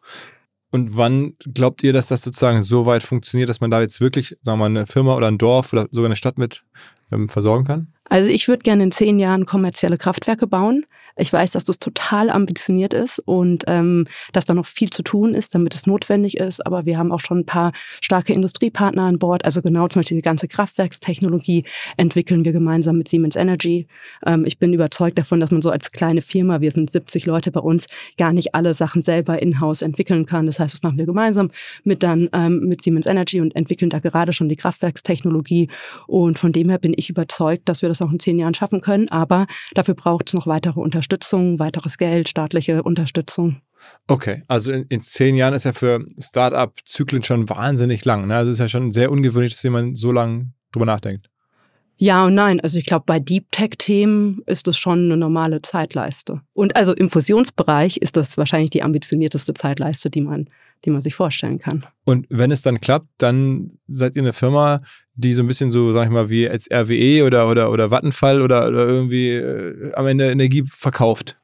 Und 0.73 0.97
wann 0.97 1.35
glaubt 1.53 1.83
ihr, 1.83 1.93
dass 1.93 2.07
das 2.07 2.23
sozusagen 2.23 2.63
so 2.63 2.87
weit 2.87 3.03
funktioniert, 3.03 3.47
dass 3.47 3.61
man 3.61 3.69
da 3.69 3.79
jetzt 3.79 4.01
wirklich, 4.01 4.35
sagen 4.41 4.57
wir 4.57 4.67
mal, 4.67 4.75
eine 4.75 4.87
Firma 4.87 5.15
oder 5.15 5.27
ein 5.27 5.37
Dorf 5.37 5.71
oder 5.71 5.87
sogar 5.91 6.07
eine 6.07 6.15
Stadt 6.15 6.39
mit 6.39 6.63
ähm, 7.11 7.29
versorgen 7.29 7.63
kann? 7.63 7.93
Also 8.09 8.31
ich 8.31 8.47
würde 8.47 8.63
gerne 8.63 8.81
in 8.81 8.91
zehn 8.91 9.19
Jahren 9.19 9.45
kommerzielle 9.45 9.97
Kraftwerke 9.97 10.47
bauen. 10.47 10.87
Ich 11.15 11.31
weiß, 11.31 11.51
dass 11.51 11.63
das 11.63 11.77
total 11.77 12.29
ambitioniert 12.31 12.93
ist 12.93 13.19
und 13.19 13.65
ähm, 13.67 14.07
dass 14.31 14.45
da 14.45 14.53
noch 14.53 14.65
viel 14.65 14.89
zu 14.89 15.03
tun 15.03 15.35
ist, 15.35 15.53
damit 15.53 15.75
es 15.75 15.85
notwendig 15.85 16.37
ist. 16.37 16.65
Aber 16.65 16.85
wir 16.85 16.97
haben 16.97 17.11
auch 17.11 17.19
schon 17.19 17.39
ein 17.39 17.45
paar 17.45 17.71
starke 18.01 18.33
Industriepartner 18.33 19.03
an 19.03 19.19
Bord. 19.19 19.45
Also 19.45 19.61
genau 19.61 19.87
zum 19.87 20.01
Beispiel 20.01 20.17
die 20.17 20.23
ganze 20.23 20.47
Kraftwerkstechnologie 20.47 21.65
entwickeln 21.97 22.45
wir 22.45 22.51
gemeinsam 22.51 22.97
mit 22.97 23.09
Siemens 23.09 23.35
Energy. 23.35 23.87
Ähm, 24.25 24.45
ich 24.45 24.57
bin 24.57 24.73
überzeugt 24.73 25.19
davon, 25.19 25.39
dass 25.39 25.51
man 25.51 25.61
so 25.61 25.69
als 25.69 25.91
kleine 25.91 26.21
Firma, 26.21 26.61
wir 26.61 26.71
sind 26.71 26.91
70 26.91 27.27
Leute 27.27 27.51
bei 27.51 27.59
uns, 27.59 27.85
gar 28.17 28.33
nicht 28.33 28.55
alle 28.55 28.73
Sachen 28.73 29.03
selber 29.03 29.39
in-house 29.39 29.83
entwickeln 29.83 30.25
kann. 30.25 30.47
Das 30.47 30.59
heißt, 30.59 30.73
das 30.73 30.81
machen 30.81 30.97
wir 30.97 31.05
gemeinsam 31.05 31.51
mit 31.83 32.01
dann 32.01 32.29
ähm, 32.33 32.61
mit 32.67 32.81
Siemens 32.81 33.05
Energy 33.05 33.39
und 33.39 33.55
entwickeln 33.55 33.91
da 33.91 33.99
gerade 33.99 34.33
schon 34.33 34.49
die 34.49 34.55
Kraftwerkstechnologie. 34.55 35.69
Und 36.07 36.39
von 36.39 36.51
dem 36.51 36.69
her 36.69 36.79
bin 36.79 36.93
ich 36.95 37.11
überzeugt, 37.11 37.69
dass 37.69 37.83
wir 37.83 37.89
das 37.89 38.01
auch 38.01 38.11
in 38.11 38.19
zehn 38.19 38.39
Jahren 38.39 38.55
schaffen 38.55 38.81
können. 38.81 39.09
Aber 39.09 39.45
dafür 39.75 39.93
braucht 39.93 40.29
es 40.29 40.33
noch 40.33 40.47
weitere 40.47 40.79
Unterstützung. 40.79 41.02
Unterstützung, 41.03 41.59
weiteres 41.59 41.97
Geld, 41.97 42.29
staatliche 42.29 42.81
Unterstützung. 42.81 43.61
Okay, 44.07 44.43
also 44.47 44.71
in, 44.71 44.85
in 44.87 45.01
zehn 45.01 45.35
Jahren 45.35 45.53
ist 45.53 45.65
ja 45.65 45.73
für 45.73 46.05
Start-up-Zyklen 46.17 47.23
schon 47.23 47.49
wahnsinnig 47.49 48.05
lang. 48.05 48.27
Ne? 48.27 48.37
Also 48.37 48.51
es 48.51 48.55
ist 48.55 48.59
ja 48.59 48.69
schon 48.69 48.93
sehr 48.93 49.11
ungewöhnlich, 49.11 49.51
dass 49.51 49.63
jemand 49.63 49.97
so 49.97 50.13
lange 50.13 50.53
drüber 50.71 50.85
nachdenkt. 50.85 51.29
Ja 51.97 52.25
und 52.25 52.35
nein. 52.35 52.61
Also 52.61 52.79
ich 52.79 52.85
glaube, 52.85 53.03
bei 53.05 53.19
Deep 53.19 53.51
Tech-Themen 53.51 54.43
ist 54.45 54.67
das 54.67 54.77
schon 54.77 54.99
eine 55.05 55.17
normale 55.17 55.61
Zeitleiste. 55.61 56.39
Und 56.53 56.77
also 56.77 56.93
im 56.93 57.09
Fusionsbereich 57.09 57.97
ist 57.97 58.15
das 58.15 58.37
wahrscheinlich 58.37 58.69
die 58.69 58.81
ambitionierteste 58.81 59.53
Zeitleiste, 59.53 60.09
die 60.09 60.21
man, 60.21 60.49
die 60.85 60.89
man 60.89 61.01
sich 61.01 61.15
vorstellen 61.15 61.59
kann. 61.59 61.85
Und 62.03 62.25
wenn 62.29 62.51
es 62.51 62.61
dann 62.61 62.81
klappt, 62.81 63.07
dann 63.17 63.71
seid 63.87 64.15
ihr 64.15 64.21
eine 64.21 64.33
Firma, 64.33 64.81
die 65.15 65.33
so 65.33 65.43
ein 65.43 65.47
bisschen 65.47 65.71
so, 65.71 65.91
sag 65.93 66.05
ich 66.05 66.11
mal, 66.11 66.29
wie 66.29 66.49
als 66.49 66.69
RWE 66.71 67.25
oder, 67.25 67.49
oder, 67.49 67.71
oder 67.71 67.91
Vattenfall 67.91 68.41
oder, 68.41 68.67
oder 68.67 68.87
irgendwie 68.87 69.31
äh, 69.31 69.93
am 69.93 70.07
Ende 70.07 70.31
Energie 70.31 70.63
verkauft. 70.67 71.37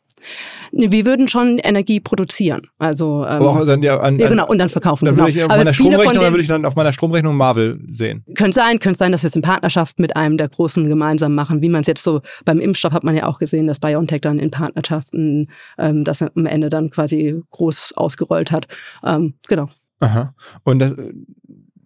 Wir 0.72 1.06
würden 1.06 1.28
schon 1.28 1.58
Energie 1.60 2.00
produzieren. 2.00 2.68
Also, 2.78 3.26
ähm, 3.26 3.32
Aber 3.32 3.50
auch 3.50 3.66
dann 3.66 3.84
ja, 3.84 4.00
an, 4.00 4.20
ja, 4.20 4.30
genau, 4.30 4.48
und 4.48 4.58
dann 4.58 4.70
verkaufen. 4.70 5.06
Dann 5.06 5.16
genau. 5.16 5.28
würde 5.28 5.38
ich 5.38 5.44
auf 5.44 5.50
Aber 5.50 5.60
meiner 5.60 5.74
Stromrechnung, 5.74 6.14
dann 6.14 6.34
würde 6.34 6.42
ich 6.42 6.48
dann 6.48 6.66
auf 6.66 6.76
meiner 6.76 6.94
Stromrechnung 6.94 7.36
Marvel 7.36 7.80
sehen. 7.90 8.24
Könnte 8.36 8.56
sein, 8.56 8.80
könnte 8.80 8.98
sein, 8.98 9.12
dass 9.12 9.24
wir 9.24 9.28
es 9.28 9.36
in 9.36 9.42
Partnerschaft 9.42 10.00
mit 10.00 10.16
einem 10.16 10.38
der 10.38 10.50
Großen 10.50 10.88
gemeinsam 10.88 11.36
machen. 11.36 11.62
Wie 11.62 11.70
man 11.70 11.82
es 11.82 11.88
jetzt 11.88 12.04
so 12.04 12.22
beim 12.46 12.60
Impfstoff 12.60 12.94
hat 12.94 13.04
man 13.04 13.16
ja 13.16 13.26
auch 13.26 13.40
gesehen, 13.40 13.68
dass 13.68 13.80
BioNTech 13.80 14.22
dann 14.22 14.40
in 14.40 14.52
Partnerschaften 14.52 15.50
ähm, 15.78 16.04
das 16.04 16.22
am 16.22 16.46
Ende 16.46 16.70
dann 16.70 16.90
quasi 16.90 17.42
groß 17.52 17.94
ausgerollt 17.96 18.52
hat. 18.52 18.68
Ähm, 19.04 19.36
genau. 19.48 19.70
Aha. 20.02 20.34
Und 20.64 20.80
das, 20.80 20.96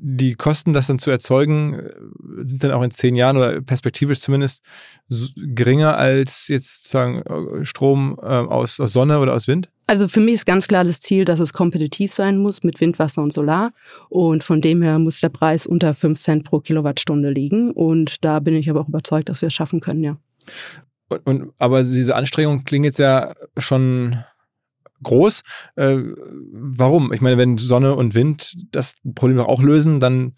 die 0.06 0.36
Kosten, 0.36 0.74
das 0.74 0.88
dann 0.88 1.00
zu 1.00 1.10
erzeugen, 1.10 1.80
äh, 1.80 1.90
sind 2.44 2.64
dann 2.64 2.72
auch 2.72 2.84
in 2.84 2.92
zehn 2.92 3.16
Jahren 3.16 3.38
oder 3.38 3.62
perspektivisch 3.62 4.20
zumindest 4.20 4.62
geringer 5.36 5.98
als 5.98 6.50
jetzt 6.50 6.90
sagen 6.90 7.22
äh, 7.22 7.66
Strom 7.66 8.18
äh, 8.22 8.26
aus, 8.26 8.82
aus 8.82 8.92
Sonne 8.92 9.20
oder 9.20 9.34
aus 9.34 9.48
Wind? 9.48 9.70
Also 9.88 10.10
für 10.10 10.20
mich 10.20 10.36
ist 10.36 10.46
ganz 10.46 10.68
klar 10.68 10.84
das 10.84 11.00
Ziel, 11.00 11.24
dass 11.24 11.40
es 11.40 11.54
kompetitiv 11.54 12.12
sein 12.12 12.38
muss 12.38 12.64
mit 12.64 12.82
Wind, 12.82 13.00
Wasser 13.00 13.22
und 13.22 13.32
Solar. 13.32 13.72
Und 14.10 14.44
von 14.44 14.60
dem 14.60 14.82
her 14.82 15.00
muss 15.00 15.22
der 15.22 15.30
Preis 15.30 15.66
unter 15.66 15.94
5 15.94 16.20
Cent 16.20 16.44
pro 16.44 16.60
Kilowattstunde 16.60 17.32
liegen. 17.32 17.72
Und 17.72 18.24
da 18.26 18.40
bin 18.40 18.56
ich 18.56 18.70
aber 18.70 18.82
auch 18.82 18.90
überzeugt, 18.90 19.30
dass 19.30 19.42
wir 19.42 19.48
es 19.48 19.54
schaffen 19.54 19.80
können, 19.80 20.04
ja. 20.04 20.18
Und, 21.10 21.26
und, 21.26 21.54
aber 21.60 21.84
diese 21.84 22.16
Anstrengung 22.16 22.64
klingt 22.64 22.86
jetzt 22.86 23.00
ja 23.00 23.34
schon 23.58 24.18
groß. 25.04 25.44
Äh, 25.76 25.98
warum? 26.52 27.14
Ich 27.14 27.22
meine, 27.22 27.38
wenn 27.38 27.58
Sonne 27.58 27.96
und 27.96 28.16
Wind 28.16 28.54
das 28.72 28.96
Problem 29.16 29.38
doch 29.38 29.48
auch 29.48 29.62
lösen, 29.62 30.00
dann 30.00 30.34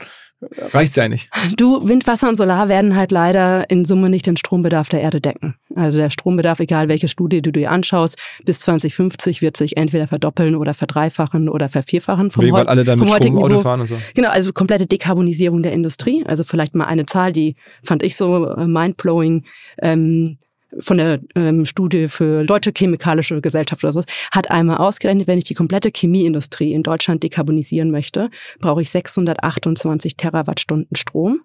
reicht's 0.73 0.95
ja 0.95 1.07
nicht. 1.07 1.29
Du, 1.57 1.87
Wind, 1.87 2.07
Wasser 2.07 2.27
und 2.27 2.35
Solar 2.35 2.69
werden 2.69 2.95
halt 2.95 3.11
leider 3.11 3.69
in 3.69 3.85
Summe 3.85 4.09
nicht 4.09 4.27
den 4.27 4.37
Strombedarf 4.37 4.89
der 4.89 5.01
Erde 5.01 5.21
decken. 5.21 5.55
Also 5.75 5.97
der 5.97 6.09
Strombedarf, 6.09 6.59
egal 6.59 6.87
welche 6.87 7.07
Studie 7.07 7.41
du 7.41 7.51
dir 7.51 7.71
anschaust, 7.71 8.17
bis 8.45 8.59
2050 8.61 9.41
wird 9.41 9.57
sich 9.57 9.77
entweder 9.77 10.07
verdoppeln 10.07 10.55
oder 10.55 10.73
verdreifachen 10.73 11.49
oder 11.49 11.69
vervierfachen 11.69 12.31
vom, 12.31 12.43
Wegen, 12.43 12.53
weil 12.53 12.67
alle 12.67 12.83
dann 12.83 12.99
mit 12.99 13.09
Strom 13.09 13.37
Auto 13.37 13.61
fahren 13.61 13.81
und 13.81 13.87
so. 13.87 13.97
Genau, 14.13 14.29
also 14.29 14.53
komplette 14.53 14.85
Dekarbonisierung 14.85 15.63
der 15.63 15.73
Industrie. 15.73 16.23
Also 16.25 16.43
vielleicht 16.43 16.75
mal 16.75 16.85
eine 16.85 17.05
Zahl, 17.05 17.31
die 17.31 17.55
fand 17.83 18.03
ich 18.03 18.15
so 18.15 18.47
äh, 18.47 18.67
mindblowing. 18.67 19.45
Ähm, 19.81 20.37
von 20.79 20.97
der 20.97 21.19
ähm, 21.35 21.65
Studie 21.65 22.07
für 22.07 22.43
Deutsche 22.43 22.71
Chemikalische 22.71 23.41
Gesellschaft 23.41 23.83
oder 23.83 23.93
so, 23.93 24.03
hat 24.31 24.51
einmal 24.51 24.77
ausgerechnet, 24.77 25.27
wenn 25.27 25.37
ich 25.37 25.45
die 25.45 25.53
komplette 25.53 25.91
Chemieindustrie 25.95 26.73
in 26.73 26.83
Deutschland 26.83 27.23
dekarbonisieren 27.23 27.91
möchte, 27.91 28.29
brauche 28.59 28.81
ich 28.81 28.89
628 28.89 30.17
Terawattstunden 30.17 30.95
Strom. 30.95 31.41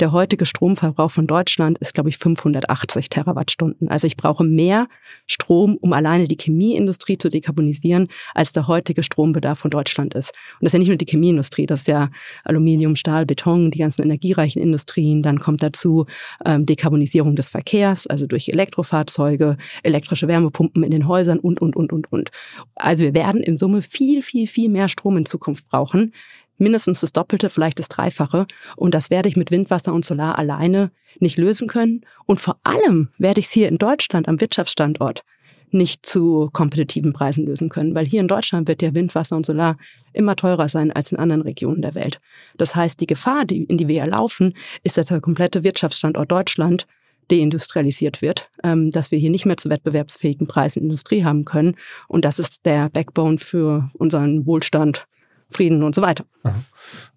Der 0.00 0.12
heutige 0.12 0.46
Stromverbrauch 0.46 1.10
von 1.10 1.26
Deutschland 1.26 1.78
ist, 1.78 1.94
glaube 1.94 2.08
ich, 2.08 2.16
580 2.16 3.10
Terawattstunden. 3.10 3.88
Also 3.88 4.06
ich 4.06 4.16
brauche 4.16 4.42
mehr 4.44 4.88
Strom, 5.26 5.76
um 5.80 5.92
alleine 5.92 6.26
die 6.26 6.36
Chemieindustrie 6.36 7.18
zu 7.18 7.28
dekarbonisieren, 7.28 8.08
als 8.34 8.52
der 8.52 8.68
heutige 8.68 9.02
Strombedarf 9.02 9.58
von 9.58 9.70
Deutschland 9.70 10.14
ist. 10.14 10.30
Und 10.60 10.64
das 10.64 10.70
ist 10.70 10.72
ja 10.74 10.78
nicht 10.78 10.88
nur 10.88 10.96
die 10.96 11.06
Chemieindustrie, 11.06 11.66
das 11.66 11.80
ist 11.80 11.88
ja 11.88 12.10
Aluminium, 12.44 12.96
Stahl, 12.96 13.26
Beton, 13.26 13.70
die 13.70 13.78
ganzen 13.78 14.02
energiereichen 14.02 14.62
Industrien. 14.62 15.22
Dann 15.22 15.38
kommt 15.38 15.62
dazu 15.62 16.06
ähm, 16.44 16.64
Dekarbonisierung 16.64 17.36
des 17.36 17.50
Verkehrs, 17.50 18.06
also 18.06 18.26
durch 18.26 18.48
Elektrofahrzeuge, 18.48 19.56
elektrische 19.82 20.26
Wärmepumpen 20.26 20.82
in 20.84 20.90
den 20.90 21.06
Häusern 21.06 21.38
und, 21.38 21.60
und, 21.60 21.76
und, 21.76 21.92
und, 21.92 22.10
und. 22.10 22.30
Also 22.74 23.04
wir 23.04 23.14
werden 23.14 23.42
in 23.42 23.56
Summe 23.56 23.82
viel, 23.82 24.22
viel, 24.22 24.46
viel 24.46 24.70
mehr 24.70 24.88
Strom 24.88 25.16
in 25.18 25.26
Zukunft 25.26 25.68
brauchen. 25.68 26.12
Mindestens 26.58 27.00
das 27.00 27.12
Doppelte, 27.12 27.50
vielleicht 27.50 27.78
das 27.78 27.88
Dreifache. 27.88 28.46
Und 28.76 28.94
das 28.94 29.10
werde 29.10 29.28
ich 29.28 29.36
mit 29.36 29.50
Wind, 29.50 29.70
Wasser 29.70 29.92
und 29.92 30.04
Solar 30.04 30.38
alleine 30.38 30.90
nicht 31.18 31.38
lösen 31.38 31.68
können. 31.68 32.02
Und 32.26 32.40
vor 32.40 32.58
allem 32.62 33.08
werde 33.18 33.40
ich 33.40 33.46
es 33.46 33.52
hier 33.52 33.68
in 33.68 33.78
Deutschland 33.78 34.28
am 34.28 34.40
Wirtschaftsstandort 34.40 35.24
nicht 35.72 36.04
zu 36.04 36.50
kompetitiven 36.52 37.12
Preisen 37.12 37.46
lösen 37.46 37.68
können. 37.68 37.94
Weil 37.94 38.06
hier 38.06 38.20
in 38.20 38.28
Deutschland 38.28 38.68
wird 38.68 38.82
ja 38.82 38.94
Wind, 38.94 39.14
Wasser 39.14 39.36
und 39.36 39.46
Solar 39.46 39.76
immer 40.12 40.36
teurer 40.36 40.68
sein 40.68 40.92
als 40.92 41.12
in 41.12 41.18
anderen 41.18 41.42
Regionen 41.42 41.82
der 41.82 41.94
Welt. 41.94 42.20
Das 42.58 42.76
heißt, 42.76 43.00
die 43.00 43.06
Gefahr, 43.06 43.44
die, 43.44 43.64
in 43.64 43.78
die 43.78 43.88
wir 43.88 43.96
ja 43.96 44.04
laufen, 44.04 44.54
ist, 44.82 44.98
dass 44.98 45.06
der 45.06 45.20
komplette 45.20 45.64
Wirtschaftsstandort 45.64 46.30
Deutschland 46.30 46.86
deindustrialisiert 47.30 48.20
wird, 48.20 48.50
ähm, 48.62 48.90
dass 48.90 49.10
wir 49.10 49.18
hier 49.18 49.30
nicht 49.30 49.46
mehr 49.46 49.56
zu 49.56 49.70
wettbewerbsfähigen 49.70 50.46
Preisen 50.46 50.82
Industrie 50.82 51.24
haben 51.24 51.44
können. 51.44 51.76
Und 52.08 52.24
das 52.24 52.38
ist 52.38 52.66
der 52.66 52.90
Backbone 52.90 53.38
für 53.38 53.90
unseren 53.94 54.44
Wohlstand, 54.46 55.06
Frieden 55.52 55.82
und 55.82 55.94
so 55.94 56.02
weiter. 56.02 56.24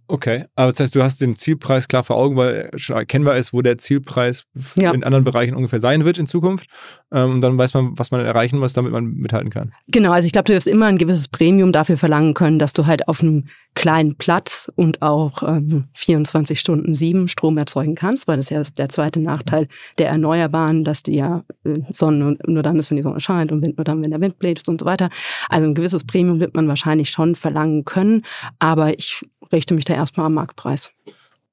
Okay, 0.07 0.45
aber 0.55 0.69
das 0.69 0.79
heißt, 0.79 0.95
du 0.95 1.01
hast 1.01 1.19
den 1.19 1.35
Zielpreis 1.35 1.87
klar 1.87 2.03
vor 2.03 2.17
Augen, 2.17 2.35
weil 2.37 2.69
schon 2.75 2.95
erkennbar 2.95 3.37
ist, 3.37 3.53
wo 3.53 3.63
der 3.63 3.79
Zielpreis 3.79 4.45
Ja. 4.75 4.91
in 4.91 5.03
anderen 5.03 5.23
Bereichen 5.23 5.55
ungefähr 5.55 5.79
sein 5.79 6.05
wird 6.05 6.19
in 6.19 6.27
Zukunft. 6.27 6.67
Ähm, 7.11 7.31
und 7.31 7.41
dann 7.41 7.57
weiß 7.57 7.73
man, 7.73 7.97
was 7.97 8.11
man 8.11 8.23
erreichen 8.23 8.59
muss, 8.59 8.73
damit 8.73 8.91
man 8.91 9.05
mithalten 9.05 9.49
kann. 9.49 9.73
Genau, 9.87 10.11
also 10.11 10.27
ich 10.27 10.31
glaube, 10.31 10.45
du 10.45 10.53
wirst 10.53 10.67
immer 10.67 10.85
ein 10.85 10.99
gewisses 10.99 11.27
Premium 11.27 11.71
dafür 11.71 11.97
verlangen 11.97 12.35
können, 12.35 12.59
dass 12.59 12.73
du 12.73 12.85
halt 12.85 13.07
auf 13.07 13.21
einem 13.21 13.47
kleinen 13.75 14.15
Platz 14.15 14.71
und 14.75 15.01
auch 15.01 15.43
ähm, 15.43 15.85
24 15.93 16.59
Stunden 16.59 16.95
sieben 16.95 17.27
Strom 17.27 17.57
erzeugen 17.57 17.95
kannst, 17.95 18.27
weil 18.27 18.37
das 18.37 18.49
ja 18.49 18.61
der 18.63 18.89
zweite 18.89 19.19
Nachteil 19.19 19.67
der 19.97 20.07
Erneuerbaren, 20.07 20.83
dass 20.83 21.03
die 21.03 21.15
ja 21.15 21.43
äh, 21.65 21.81
Sonne 21.91 22.37
nur 22.47 22.63
dann 22.63 22.79
ist, 22.79 22.89
wenn 22.89 22.97
die 22.97 23.03
Sonne 23.03 23.19
scheint 23.19 23.51
und 23.51 23.61
Wind 23.61 23.77
nur 23.77 23.83
dann, 23.83 24.01
wenn 24.01 24.11
der 24.11 24.21
Wind 24.21 24.39
bläst 24.39 24.69
und 24.69 24.79
so 24.79 24.85
weiter. 24.85 25.09
Also 25.49 25.67
ein 25.67 25.75
gewisses 25.75 26.05
Premium 26.05 26.39
wird 26.39 26.55
man 26.55 26.67
wahrscheinlich 26.67 27.09
schon 27.09 27.35
verlangen 27.35 27.85
können, 27.85 28.23
aber 28.59 28.97
ich 28.97 29.21
richte 29.51 29.73
mich 29.73 29.85
da 29.85 29.93
erstmal 29.93 30.27
am 30.27 30.33
Marktpreis. 30.33 30.91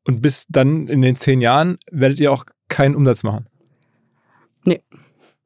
Und 0.07 0.23
bis 0.23 0.47
dann 0.49 0.89
in 0.89 1.03
den 1.03 1.17
zehn 1.17 1.41
Jahren 1.41 1.79
werdet 1.91 2.21
ihr 2.21 2.33
auch 2.33 2.45
keinen 2.69 2.95
Umsatz 2.95 3.23
machen. 3.23 3.47
Nee. 4.65 4.81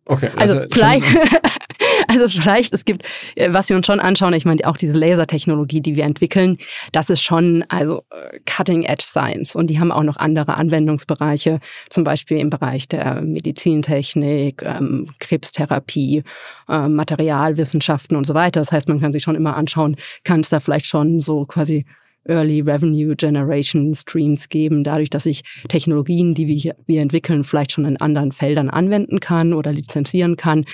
Okay. 0.06 0.30
Also 0.36 0.54
schon- 0.54 0.68
vielleicht, 0.70 1.04
also 2.08 2.28
vielleicht, 2.28 2.72
es 2.72 2.84
gibt, 2.84 3.02
äh, 3.34 3.52
was 3.52 3.68
wir 3.68 3.76
uns 3.76 3.86
schon 3.86 3.98
anschauen, 4.00 4.32
ich 4.34 4.44
meine, 4.44 4.64
auch 4.66 4.76
diese 4.76 4.98
Lasertechnologie, 4.98 5.80
die 5.80 5.96
wir 5.96 6.04
entwickeln, 6.04 6.58
das 6.92 7.10
ist 7.10 7.22
schon 7.22 7.64
also 7.68 8.02
äh, 8.10 8.38
Cutting 8.46 8.84
Edge 8.84 9.04
Science 9.04 9.56
und 9.56 9.66
die 9.68 9.80
haben 9.80 9.90
auch 9.90 10.04
noch 10.04 10.16
andere 10.16 10.56
Anwendungsbereiche, 10.56 11.58
zum 11.90 12.04
Beispiel 12.04 12.38
im 12.38 12.50
Bereich 12.50 12.88
der 12.88 13.20
Medizintechnik, 13.22 14.62
ähm, 14.62 15.06
Krebstherapie, 15.18 16.22
ähm, 16.68 16.94
Materialwissenschaften 16.94 18.16
und 18.16 18.26
so 18.26 18.34
weiter. 18.34 18.60
Das 18.60 18.72
heißt, 18.72 18.88
man 18.88 19.00
kann 19.00 19.12
sich 19.12 19.24
schon 19.24 19.34
immer 19.34 19.56
anschauen, 19.56 19.96
kann 20.22 20.40
es 20.40 20.48
da 20.48 20.60
vielleicht 20.60 20.86
schon 20.86 21.20
so 21.20 21.44
quasi 21.46 21.84
Early 22.28 22.60
Revenue 22.60 23.14
Generation 23.16 23.94
Streams 23.94 24.48
geben, 24.48 24.84
dadurch, 24.84 25.10
dass 25.10 25.26
ich 25.26 25.42
Technologien, 25.68 26.34
die 26.34 26.46
wir, 26.46 26.74
wir 26.86 27.00
entwickeln, 27.00 27.44
vielleicht 27.44 27.72
schon 27.72 27.84
in 27.84 27.96
anderen 27.96 28.32
Feldern 28.32 28.70
anwenden 28.70 29.20
kann 29.20 29.52
oder 29.52 29.72
lizenzieren 29.72 30.36
kann. 30.36 30.64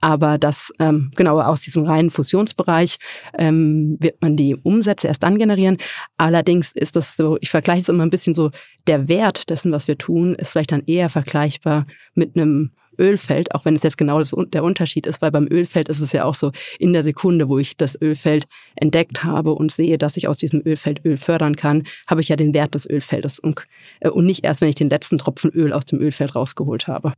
Aber 0.00 0.38
das, 0.38 0.72
ähm, 0.78 1.10
genau, 1.14 1.40
aus 1.40 1.62
diesem 1.62 1.84
reinen 1.84 2.10
Fusionsbereich 2.10 2.98
ähm, 3.38 3.96
wird 4.00 4.20
man 4.20 4.36
die 4.36 4.56
Umsätze 4.56 5.08
erst 5.08 5.22
dann 5.22 5.38
generieren. 5.38 5.78
Allerdings 6.16 6.72
ist 6.72 6.96
das 6.96 7.16
so, 7.16 7.38
ich 7.40 7.50
vergleiche 7.50 7.82
es 7.82 7.88
immer 7.88 8.04
ein 8.04 8.10
bisschen 8.10 8.34
so, 8.34 8.50
der 8.86 9.08
Wert 9.08 9.50
dessen, 9.50 9.72
was 9.72 9.88
wir 9.88 9.98
tun, 9.98 10.34
ist 10.34 10.50
vielleicht 10.50 10.72
dann 10.72 10.82
eher 10.86 11.08
vergleichbar 11.08 11.86
mit 12.14 12.36
einem 12.36 12.72
Ölfeld, 12.98 13.54
auch 13.54 13.64
wenn 13.64 13.74
es 13.74 13.82
jetzt 13.82 13.98
genau 13.98 14.18
das, 14.18 14.34
der 14.52 14.64
Unterschied 14.64 15.06
ist, 15.06 15.22
weil 15.22 15.30
beim 15.30 15.48
Ölfeld 15.50 15.88
ist 15.88 16.00
es 16.00 16.12
ja 16.12 16.24
auch 16.24 16.34
so, 16.34 16.52
in 16.78 16.92
der 16.92 17.02
Sekunde, 17.02 17.48
wo 17.48 17.58
ich 17.58 17.76
das 17.76 18.00
Ölfeld 18.00 18.46
entdeckt 18.76 19.24
habe 19.24 19.52
und 19.52 19.72
sehe, 19.72 19.98
dass 19.98 20.16
ich 20.16 20.28
aus 20.28 20.36
diesem 20.36 20.62
Ölfeld 20.64 21.04
Öl 21.04 21.16
fördern 21.16 21.56
kann, 21.56 21.84
habe 22.06 22.20
ich 22.20 22.28
ja 22.28 22.36
den 22.36 22.54
Wert 22.54 22.74
des 22.74 22.88
Ölfeldes 22.88 23.38
und, 23.38 23.66
äh, 24.00 24.08
und 24.08 24.26
nicht 24.26 24.44
erst, 24.44 24.60
wenn 24.60 24.68
ich 24.68 24.74
den 24.74 24.90
letzten 24.90 25.18
Tropfen 25.18 25.50
Öl 25.50 25.72
aus 25.72 25.84
dem 25.84 26.00
Ölfeld 26.00 26.34
rausgeholt 26.34 26.86
habe. 26.86 27.12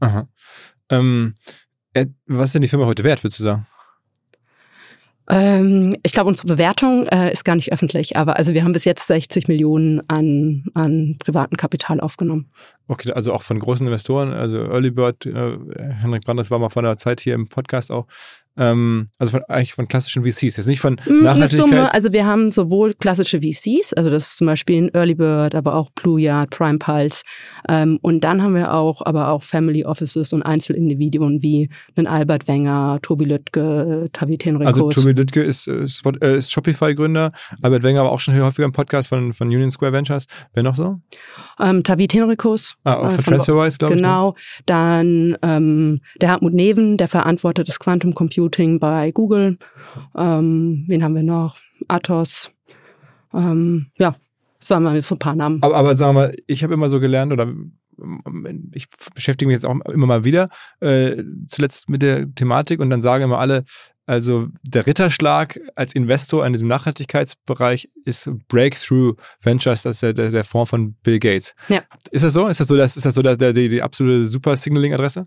Ähm, 0.90 1.34
äh, 1.94 2.06
was 2.26 2.46
ist 2.46 2.54
denn 2.54 2.62
die 2.62 2.68
Firma 2.68 2.86
heute 2.86 3.04
wert, 3.04 3.22
würdest 3.22 3.40
du 3.40 3.44
sagen? 3.44 3.66
Ähm, 5.30 5.96
ich 6.02 6.12
glaube, 6.12 6.28
unsere 6.28 6.48
Bewertung 6.48 7.06
äh, 7.06 7.32
ist 7.32 7.44
gar 7.44 7.56
nicht 7.56 7.72
öffentlich, 7.72 8.16
aber 8.16 8.36
also 8.36 8.52
wir 8.52 8.62
haben 8.62 8.72
bis 8.72 8.84
jetzt 8.84 9.06
60 9.06 9.48
Millionen 9.48 10.02
an, 10.08 10.64
an 10.74 11.16
privaten 11.18 11.56
Kapital 11.56 12.00
aufgenommen. 12.00 12.50
Okay, 12.88 13.10
also 13.12 13.32
auch 13.32 13.42
von 13.42 13.58
großen 13.58 13.86
Investoren, 13.86 14.32
also 14.32 14.58
Early 14.58 14.90
Bird, 14.90 15.24
äh, 15.24 15.56
Henrik 16.02 16.24
Branders 16.24 16.50
war 16.50 16.58
mal 16.58 16.68
vor 16.68 16.82
einer 16.82 16.98
Zeit 16.98 17.20
hier 17.20 17.34
im 17.34 17.48
Podcast 17.48 17.90
auch. 17.90 18.06
Ähm, 18.56 19.06
also 19.18 19.32
von, 19.32 19.42
eigentlich 19.48 19.74
von 19.74 19.88
klassischen 19.88 20.22
VCs, 20.24 20.56
jetzt 20.56 20.66
nicht 20.66 20.80
von 20.80 20.94
Mm, 21.06 21.24
Nachhaltigkeit. 21.24 21.56
Summe, 21.58 21.92
also 21.92 22.12
wir 22.12 22.24
haben 22.24 22.50
sowohl 22.52 22.94
klassische 22.94 23.40
VCs, 23.40 23.92
also 23.94 24.10
das 24.10 24.28
ist 24.28 24.36
zum 24.36 24.46
Beispiel 24.46 24.82
ein 24.84 24.94
Early 24.94 25.14
Bird, 25.16 25.54
aber 25.56 25.74
auch 25.74 25.90
Blue 25.90 26.20
Yard, 26.20 26.50
Prime 26.50 26.78
Pulse. 26.78 27.22
Ähm, 27.68 27.98
und 28.02 28.22
dann 28.22 28.42
haben 28.42 28.54
wir 28.54 28.72
auch, 28.72 29.02
aber 29.04 29.30
auch 29.30 29.42
Family 29.42 29.84
Offices 29.84 30.32
und 30.32 30.42
Einzelindividuen 30.42 31.42
wie 31.42 31.68
einen 31.96 32.06
Albert 32.06 32.46
Wenger, 32.46 33.00
Tobi 33.02 33.24
Lüttke, 33.24 34.08
Tavit 34.12 34.44
Henrikos. 34.44 34.66
Also 34.74 34.90
Tobi 34.90 35.12
Lüttke 35.12 35.42
ist, 35.42 35.66
äh, 35.66 35.88
Spot- 35.88 36.12
äh, 36.20 36.36
ist 36.38 36.52
Shopify-Gründer, 36.52 37.30
Albert 37.62 37.82
Wenger 37.82 38.04
war 38.04 38.12
auch 38.12 38.20
schon 38.20 38.34
hier 38.34 38.44
häufiger 38.44 38.66
im 38.66 38.72
Podcast 38.72 39.08
von, 39.08 39.32
von 39.32 39.48
Union 39.48 39.70
Square 39.72 39.92
Ventures. 39.92 40.26
Wer 40.52 40.62
noch 40.62 40.76
so? 40.76 41.00
ähm, 41.60 41.82
Tavit 41.82 42.14
Henrikos. 42.14 42.74
Ah, 42.84 42.94
auch 42.94 43.06
äh, 43.06 43.10
von 43.10 43.24
von- 43.24 43.34
TransferWise, 43.34 43.78
glaube 43.78 43.94
ich. 43.94 44.00
ne? 44.00 44.06
Genau. 44.06 44.34
Dann 44.66 45.36
ähm, 45.42 46.00
der 46.20 46.30
Hartmut 46.30 46.54
Neven, 46.54 46.96
der 46.96 47.08
verantwortet 47.08 47.66
das 47.68 47.80
Quantum 47.80 48.14
Computing 48.14 48.43
bei 48.78 49.10
Google. 49.12 49.58
Ähm, 50.16 50.84
wen 50.88 51.02
haben 51.02 51.14
wir 51.14 51.22
noch? 51.22 51.56
Athos. 51.88 52.52
Ähm, 53.32 53.86
ja, 53.98 54.14
das 54.58 54.70
waren 54.70 54.82
mal 54.82 55.02
so 55.02 55.14
ein 55.14 55.18
paar 55.18 55.34
Namen. 55.34 55.62
Aber, 55.62 55.76
aber 55.76 55.94
sagen 55.94 56.14
wir 56.14 56.20
mal, 56.20 56.36
ich 56.46 56.62
habe 56.62 56.74
immer 56.74 56.88
so 56.88 57.00
gelernt 57.00 57.32
oder 57.32 57.44
ähm, 57.98 58.70
ich 58.72 58.86
beschäftige 59.14 59.48
mich 59.48 59.54
jetzt 59.54 59.66
auch 59.66 59.78
immer 59.86 60.06
mal 60.06 60.24
wieder 60.24 60.48
äh, 60.80 61.22
zuletzt 61.46 61.88
mit 61.88 62.02
der 62.02 62.32
Thematik 62.34 62.80
und 62.80 62.90
dann 62.90 63.02
sagen 63.02 63.24
immer 63.24 63.38
alle, 63.38 63.64
also 64.06 64.48
der 64.62 64.86
Ritterschlag 64.86 65.58
als 65.74 65.94
Investor 65.94 66.46
in 66.46 66.52
diesem 66.52 66.68
Nachhaltigkeitsbereich 66.68 67.88
ist 68.04 68.30
Breakthrough 68.48 69.14
Ventures, 69.42 69.82
das 69.82 69.96
ist 69.96 70.02
der, 70.02 70.12
der, 70.12 70.30
der 70.30 70.44
Fonds 70.44 70.70
von 70.70 70.94
Bill 71.02 71.18
Gates. 71.18 71.54
Ja. 71.68 71.82
Ist 72.10 72.24
das 72.24 72.34
so? 72.34 72.46
Ist 72.48 72.60
das 72.60 72.68
so, 72.68 72.76
das, 72.76 72.96
ist 72.96 73.06
das 73.06 73.14
so 73.14 73.22
der, 73.22 73.36
der, 73.36 73.52
die, 73.52 73.68
die 73.68 73.82
absolute 73.82 74.26
super 74.26 74.56
Signaling-Adresse? 74.56 75.26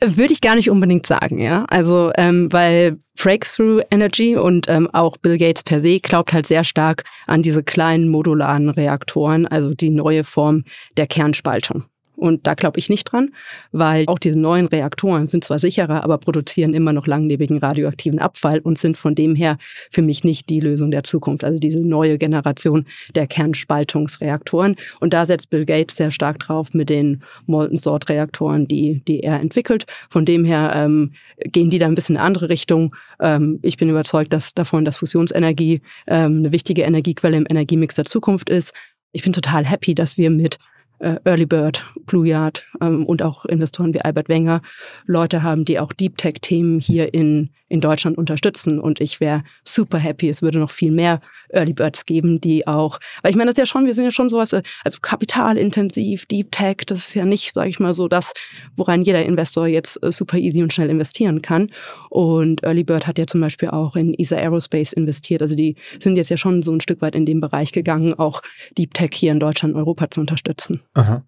Würde 0.00 0.32
ich 0.32 0.40
gar 0.40 0.54
nicht 0.54 0.70
unbedingt 0.70 1.06
sagen, 1.06 1.40
ja. 1.40 1.64
Also, 1.68 2.12
ähm, 2.16 2.52
weil 2.52 2.98
Breakthrough 3.20 3.82
Energy 3.90 4.36
und 4.36 4.68
ähm, 4.68 4.88
auch 4.92 5.16
Bill 5.16 5.38
Gates 5.38 5.64
per 5.64 5.80
se 5.80 5.98
glaubt 6.00 6.32
halt 6.32 6.46
sehr 6.46 6.64
stark 6.64 7.04
an 7.26 7.42
diese 7.42 7.64
kleinen 7.64 8.08
modularen 8.08 8.68
Reaktoren, 8.68 9.46
also 9.46 9.74
die 9.74 9.90
neue 9.90 10.22
Form 10.22 10.64
der 10.96 11.06
Kernspaltung. 11.06 11.86
Und 12.16 12.46
da 12.46 12.54
glaube 12.54 12.78
ich 12.78 12.88
nicht 12.88 13.04
dran, 13.04 13.30
weil 13.72 14.04
auch 14.06 14.18
diese 14.18 14.38
neuen 14.38 14.66
Reaktoren 14.66 15.28
sind 15.28 15.44
zwar 15.44 15.58
sicherer, 15.58 16.04
aber 16.04 16.18
produzieren 16.18 16.74
immer 16.74 16.92
noch 16.92 17.06
langlebigen 17.06 17.58
radioaktiven 17.58 18.18
Abfall 18.18 18.60
und 18.60 18.78
sind 18.78 18.96
von 18.96 19.14
dem 19.14 19.34
her 19.34 19.58
für 19.90 20.02
mich 20.02 20.24
nicht 20.24 20.48
die 20.48 20.60
Lösung 20.60 20.90
der 20.90 21.04
Zukunft. 21.04 21.44
Also 21.44 21.58
diese 21.58 21.80
neue 21.80 22.18
Generation 22.18 22.86
der 23.14 23.26
Kernspaltungsreaktoren. 23.26 24.76
Und 25.00 25.12
da 25.12 25.26
setzt 25.26 25.50
Bill 25.50 25.64
Gates 25.64 25.96
sehr 25.96 26.10
stark 26.10 26.38
drauf 26.38 26.72
mit 26.72 26.90
den 26.90 27.22
Molten 27.46 27.76
Salt 27.76 28.08
Reaktoren, 28.08 28.68
die, 28.68 29.02
die 29.06 29.20
er 29.20 29.40
entwickelt. 29.40 29.86
Von 30.08 30.24
dem 30.24 30.44
her 30.44 30.72
ähm, 30.74 31.12
gehen 31.38 31.70
die 31.70 31.78
da 31.78 31.86
ein 31.86 31.94
bisschen 31.94 32.16
in 32.16 32.20
eine 32.20 32.26
andere 32.26 32.48
Richtung. 32.48 32.94
Ähm, 33.20 33.58
ich 33.62 33.76
bin 33.76 33.90
überzeugt 33.90 34.32
dass 34.32 34.54
davon, 34.54 34.84
dass 34.84 34.98
Fusionsenergie 34.98 35.80
ähm, 36.06 36.38
eine 36.38 36.52
wichtige 36.52 36.82
Energiequelle 36.82 37.36
im 37.36 37.46
Energiemix 37.48 37.94
der 37.94 38.04
Zukunft 38.04 38.50
ist. 38.50 38.72
Ich 39.12 39.22
bin 39.22 39.32
total 39.32 39.64
happy, 39.64 39.94
dass 39.94 40.18
wir 40.18 40.30
mit 40.30 40.58
Early 40.98 41.46
Bird, 41.46 41.84
Blue 42.06 42.26
Yard 42.26 42.64
ähm, 42.80 43.04
und 43.04 43.22
auch 43.22 43.44
Investoren 43.44 43.94
wie 43.94 44.00
Albert 44.00 44.28
Wenger. 44.28 44.62
Leute 45.06 45.42
haben, 45.42 45.64
die 45.64 45.78
auch 45.78 45.92
Deep 45.92 46.16
Tech 46.16 46.36
Themen 46.40 46.80
hier 46.80 47.12
in 47.12 47.50
in 47.68 47.80
Deutschland 47.80 48.16
unterstützen 48.16 48.78
und 48.78 49.00
ich 49.00 49.20
wäre 49.20 49.42
super 49.64 49.98
happy. 49.98 50.28
Es 50.28 50.42
würde 50.42 50.58
noch 50.58 50.70
viel 50.70 50.92
mehr 50.92 51.20
Early 51.48 51.72
Birds 51.72 52.06
geben, 52.06 52.40
die 52.40 52.66
auch, 52.66 52.98
weil 53.22 53.30
ich 53.30 53.36
meine, 53.36 53.50
das 53.50 53.54
ist 53.54 53.58
ja 53.58 53.66
schon, 53.66 53.86
wir 53.86 53.94
sind 53.94 54.04
ja 54.04 54.10
schon 54.10 54.28
sowas, 54.28 54.52
äh, 54.52 54.62
also 54.84 54.98
kapitalintensiv, 55.00 56.26
Deep 56.26 56.52
Tech, 56.52 56.78
das 56.86 57.08
ist 57.08 57.14
ja 57.14 57.24
nicht, 57.24 57.52
sage 57.52 57.68
ich 57.68 57.80
mal 57.80 57.92
so, 57.92 58.08
das, 58.08 58.32
woran 58.76 59.02
jeder 59.02 59.24
Investor 59.24 59.66
jetzt 59.66 60.02
äh, 60.02 60.12
super 60.12 60.38
easy 60.38 60.62
und 60.62 60.72
schnell 60.72 60.90
investieren 60.90 61.42
kann. 61.42 61.70
Und 62.08 62.62
Early 62.62 62.84
Bird 62.84 63.06
hat 63.06 63.18
ja 63.18 63.26
zum 63.26 63.40
Beispiel 63.40 63.70
auch 63.70 63.96
in 63.96 64.14
ESA 64.14 64.36
Aerospace 64.36 64.92
investiert. 64.92 65.42
Also 65.42 65.56
die 65.56 65.76
sind 66.00 66.16
jetzt 66.16 66.30
ja 66.30 66.36
schon 66.36 66.62
so 66.62 66.72
ein 66.72 66.80
Stück 66.80 67.02
weit 67.02 67.14
in 67.14 67.26
dem 67.26 67.40
Bereich 67.40 67.72
gegangen, 67.72 68.14
auch 68.14 68.42
Deep 68.78 68.94
Tech 68.94 69.10
hier 69.14 69.32
in 69.32 69.40
Deutschland, 69.40 69.74
Europa 69.74 70.10
zu 70.10 70.20
unterstützen. 70.20 70.82
Aha. 70.94 71.24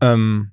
Ähm, 0.00 0.50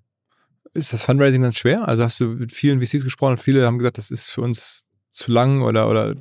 ist 0.74 0.94
das 0.94 1.04
Fundraising 1.04 1.42
dann 1.42 1.54
schwer? 1.54 1.88
Also 1.88 2.04
hast 2.04 2.20
du 2.20 2.26
mit 2.30 2.52
vielen 2.52 2.86
VCs 2.86 3.04
gesprochen 3.04 3.32
und 3.32 3.40
viele 3.40 3.66
haben 3.66 3.80
gesagt, 3.80 3.98
das 3.98 4.12
ist 4.12 4.30
für 4.30 4.42
uns 4.42 4.87
zu 5.18 5.32
lang 5.32 5.64
oder 5.64 5.90
oder 5.90 6.16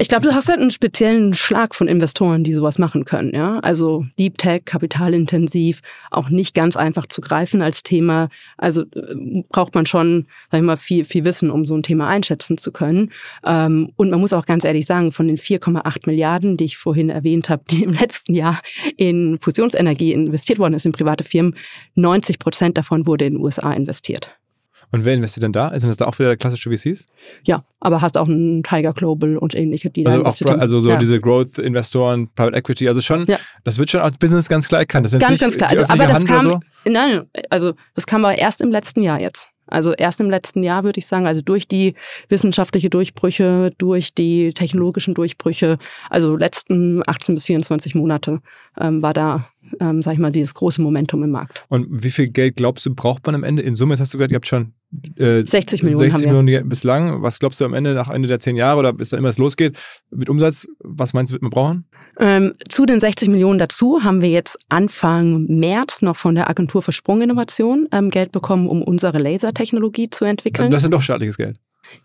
Ich 0.00 0.08
glaube, 0.08 0.26
du 0.26 0.34
hast 0.34 0.48
halt 0.48 0.58
einen 0.58 0.70
speziellen 0.70 1.34
Schlag 1.34 1.74
von 1.74 1.86
Investoren, 1.86 2.44
die 2.44 2.54
sowas 2.54 2.78
machen 2.78 3.04
können, 3.04 3.34
ja. 3.34 3.58
Also 3.58 4.06
Deep 4.18 4.38
Tech, 4.38 4.64
kapitalintensiv, 4.64 5.80
auch 6.10 6.30
nicht 6.30 6.54
ganz 6.54 6.74
einfach 6.74 7.06
zu 7.06 7.20
greifen 7.20 7.60
als 7.60 7.82
Thema. 7.82 8.30
Also 8.56 8.82
äh, 8.94 9.44
braucht 9.50 9.74
man 9.74 9.84
schon, 9.84 10.26
sag 10.50 10.60
ich 10.60 10.64
mal, 10.64 10.78
viel, 10.78 11.04
viel 11.04 11.24
Wissen, 11.24 11.50
um 11.50 11.66
so 11.66 11.76
ein 11.76 11.82
Thema 11.82 12.08
einschätzen 12.08 12.56
zu 12.56 12.72
können. 12.72 13.12
Ähm, 13.44 13.92
und 13.96 14.10
man 14.10 14.20
muss 14.20 14.32
auch 14.32 14.46
ganz 14.46 14.64
ehrlich 14.64 14.86
sagen, 14.86 15.12
von 15.12 15.28
den 15.28 15.36
4,8 15.36 16.06
Milliarden, 16.06 16.56
die 16.56 16.64
ich 16.64 16.78
vorhin 16.78 17.10
erwähnt 17.10 17.50
habe, 17.50 17.64
die 17.70 17.84
im 17.84 17.92
letzten 17.92 18.34
Jahr 18.34 18.60
in 18.96 19.38
Fusionsenergie 19.40 20.12
investiert 20.12 20.58
worden 20.58 20.74
ist 20.74 20.86
in 20.86 20.92
private 20.92 21.22
Firmen, 21.22 21.54
90 21.96 22.38
Prozent 22.38 22.78
davon 22.78 23.06
wurde 23.06 23.26
in 23.26 23.34
den 23.34 23.42
USA 23.42 23.72
investiert. 23.74 24.37
Und 24.90 25.04
wer 25.04 25.14
investiert 25.14 25.42
denn 25.42 25.52
da? 25.52 25.70
Sind 25.78 25.88
das 25.90 25.98
da 25.98 26.06
auch 26.06 26.18
wieder 26.18 26.36
klassische 26.36 26.70
VCs? 26.70 27.06
Ja, 27.44 27.64
aber 27.80 28.00
hast 28.00 28.16
auch 28.16 28.28
einen 28.28 28.62
Tiger 28.62 28.92
Global 28.94 29.36
und 29.36 29.54
ähnliche, 29.54 29.90
die 29.90 30.04
da 30.04 30.10
Also, 30.10 30.20
auch, 30.22 30.24
investiert 30.26 30.50
haben. 30.50 30.60
also 30.60 30.80
so 30.80 30.90
ja. 30.90 30.96
diese 30.96 31.20
Growth-Investoren, 31.20 32.28
Private 32.34 32.56
Equity, 32.56 32.88
also 32.88 33.00
schon, 33.00 33.26
Ja. 33.26 33.38
das 33.64 33.78
wird 33.78 33.90
schon 33.90 34.00
als 34.00 34.16
Business 34.18 34.48
ganz 34.48 34.68
klar 34.68 34.80
erkannt. 34.80 35.06
Das 35.06 35.18
Ganz, 35.18 35.38
ganz 35.38 35.56
klar. 35.56 35.70
Also, 35.70 35.84
aber 35.84 36.06
das 36.06 36.12
Hand 36.14 36.26
kam, 36.28 36.46
oder 36.46 36.60
nein, 36.84 37.22
also 37.50 37.74
das 37.94 38.06
kam 38.06 38.24
aber 38.24 38.38
erst 38.38 38.60
im 38.60 38.70
letzten 38.70 39.02
Jahr 39.02 39.20
jetzt. 39.20 39.50
Also 39.70 39.92
erst 39.92 40.18
im 40.20 40.30
letzten 40.30 40.62
Jahr 40.62 40.82
würde 40.84 40.98
ich 40.98 41.06
sagen, 41.06 41.26
also 41.26 41.42
durch 41.42 41.68
die 41.68 41.92
wissenschaftliche 42.30 42.88
Durchbrüche, 42.88 43.70
durch 43.76 44.14
die 44.14 44.54
technologischen 44.54 45.12
Durchbrüche, 45.12 45.76
also 46.08 46.36
letzten 46.36 47.02
18 47.06 47.34
bis 47.34 47.44
24 47.44 47.94
Monate 47.94 48.40
ähm, 48.80 49.02
war 49.02 49.12
da, 49.12 49.46
ähm, 49.80 50.02
sag 50.02 50.14
ich 50.14 50.18
mal, 50.18 50.32
dieses 50.32 50.54
große 50.54 50.80
Momentum 50.80 51.22
im 51.22 51.30
Markt. 51.30 51.64
Und 51.68 51.86
wie 51.90 52.10
viel 52.10 52.28
Geld 52.28 52.56
glaubst 52.56 52.86
du, 52.86 52.94
braucht 52.94 53.26
man 53.26 53.34
am 53.34 53.44
Ende? 53.44 53.62
In 53.62 53.74
Summe, 53.74 53.94
jetzt 53.94 54.00
hast 54.00 54.14
du 54.14 54.18
gesagt, 54.18 54.32
ihr 54.32 54.36
habt 54.36 54.46
schon 54.46 54.72
äh, 55.16 55.44
60 55.44 55.82
Millionen 55.82 56.10
60 56.10 56.14
haben 56.14 56.22
wir. 56.22 56.42
Millionen 56.42 56.68
bislang. 56.68 57.22
Was 57.22 57.38
glaubst 57.38 57.60
du 57.60 57.64
am 57.64 57.74
Ende, 57.74 57.94
nach 57.94 58.08
Ende 58.08 58.28
der 58.28 58.40
zehn 58.40 58.56
Jahre 58.56 58.78
oder 58.78 58.92
bis 58.92 59.10
dann 59.10 59.18
immer 59.18 59.28
es 59.28 59.38
losgeht, 59.38 59.76
mit 60.10 60.28
Umsatz, 60.28 60.66
was 60.80 61.12
meinst 61.12 61.30
du, 61.30 61.34
wird 61.34 61.42
man 61.42 61.50
brauchen? 61.50 61.84
Ähm, 62.18 62.54
zu 62.68 62.86
den 62.86 63.00
60 63.00 63.28
Millionen 63.28 63.58
dazu 63.58 64.02
haben 64.02 64.22
wir 64.22 64.30
jetzt 64.30 64.58
Anfang 64.68 65.44
März 65.46 66.02
noch 66.02 66.16
von 66.16 66.34
der 66.34 66.48
Agentur 66.48 66.82
für 66.82 66.92
Sprunginnovation 66.92 67.88
ähm, 67.92 68.10
Geld 68.10 68.32
bekommen, 68.32 68.68
um 68.68 68.82
unsere 68.82 69.18
Lasertechnologie 69.18 70.10
zu 70.10 70.24
entwickeln. 70.24 70.70
Das 70.70 70.84
ist 70.84 70.92
doch 70.92 71.02
staatliches 71.02 71.36
Geld. 71.36 71.58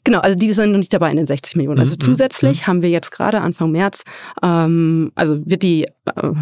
Genau, 0.03 0.19
also 0.19 0.37
die 0.37 0.51
sind 0.53 0.71
noch 0.71 0.77
nicht 0.77 0.93
dabei 0.93 1.11
in 1.11 1.17
den 1.17 1.27
60 1.27 1.55
Millionen. 1.55 1.79
Also 1.79 1.95
Mhm, 1.95 1.99
zusätzlich 1.99 2.67
haben 2.67 2.81
wir 2.81 2.89
jetzt 2.89 3.11
gerade 3.11 3.41
Anfang 3.41 3.71
März, 3.71 4.03
ähm, 4.41 5.11
also 5.15 5.39
wird 5.45 5.63
die 5.63 5.85
äh, 5.85 5.91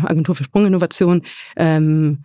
Agentur 0.03 0.35
für 0.35 0.43
Sprunginnovation 0.43 1.21
ähm, 1.57 2.23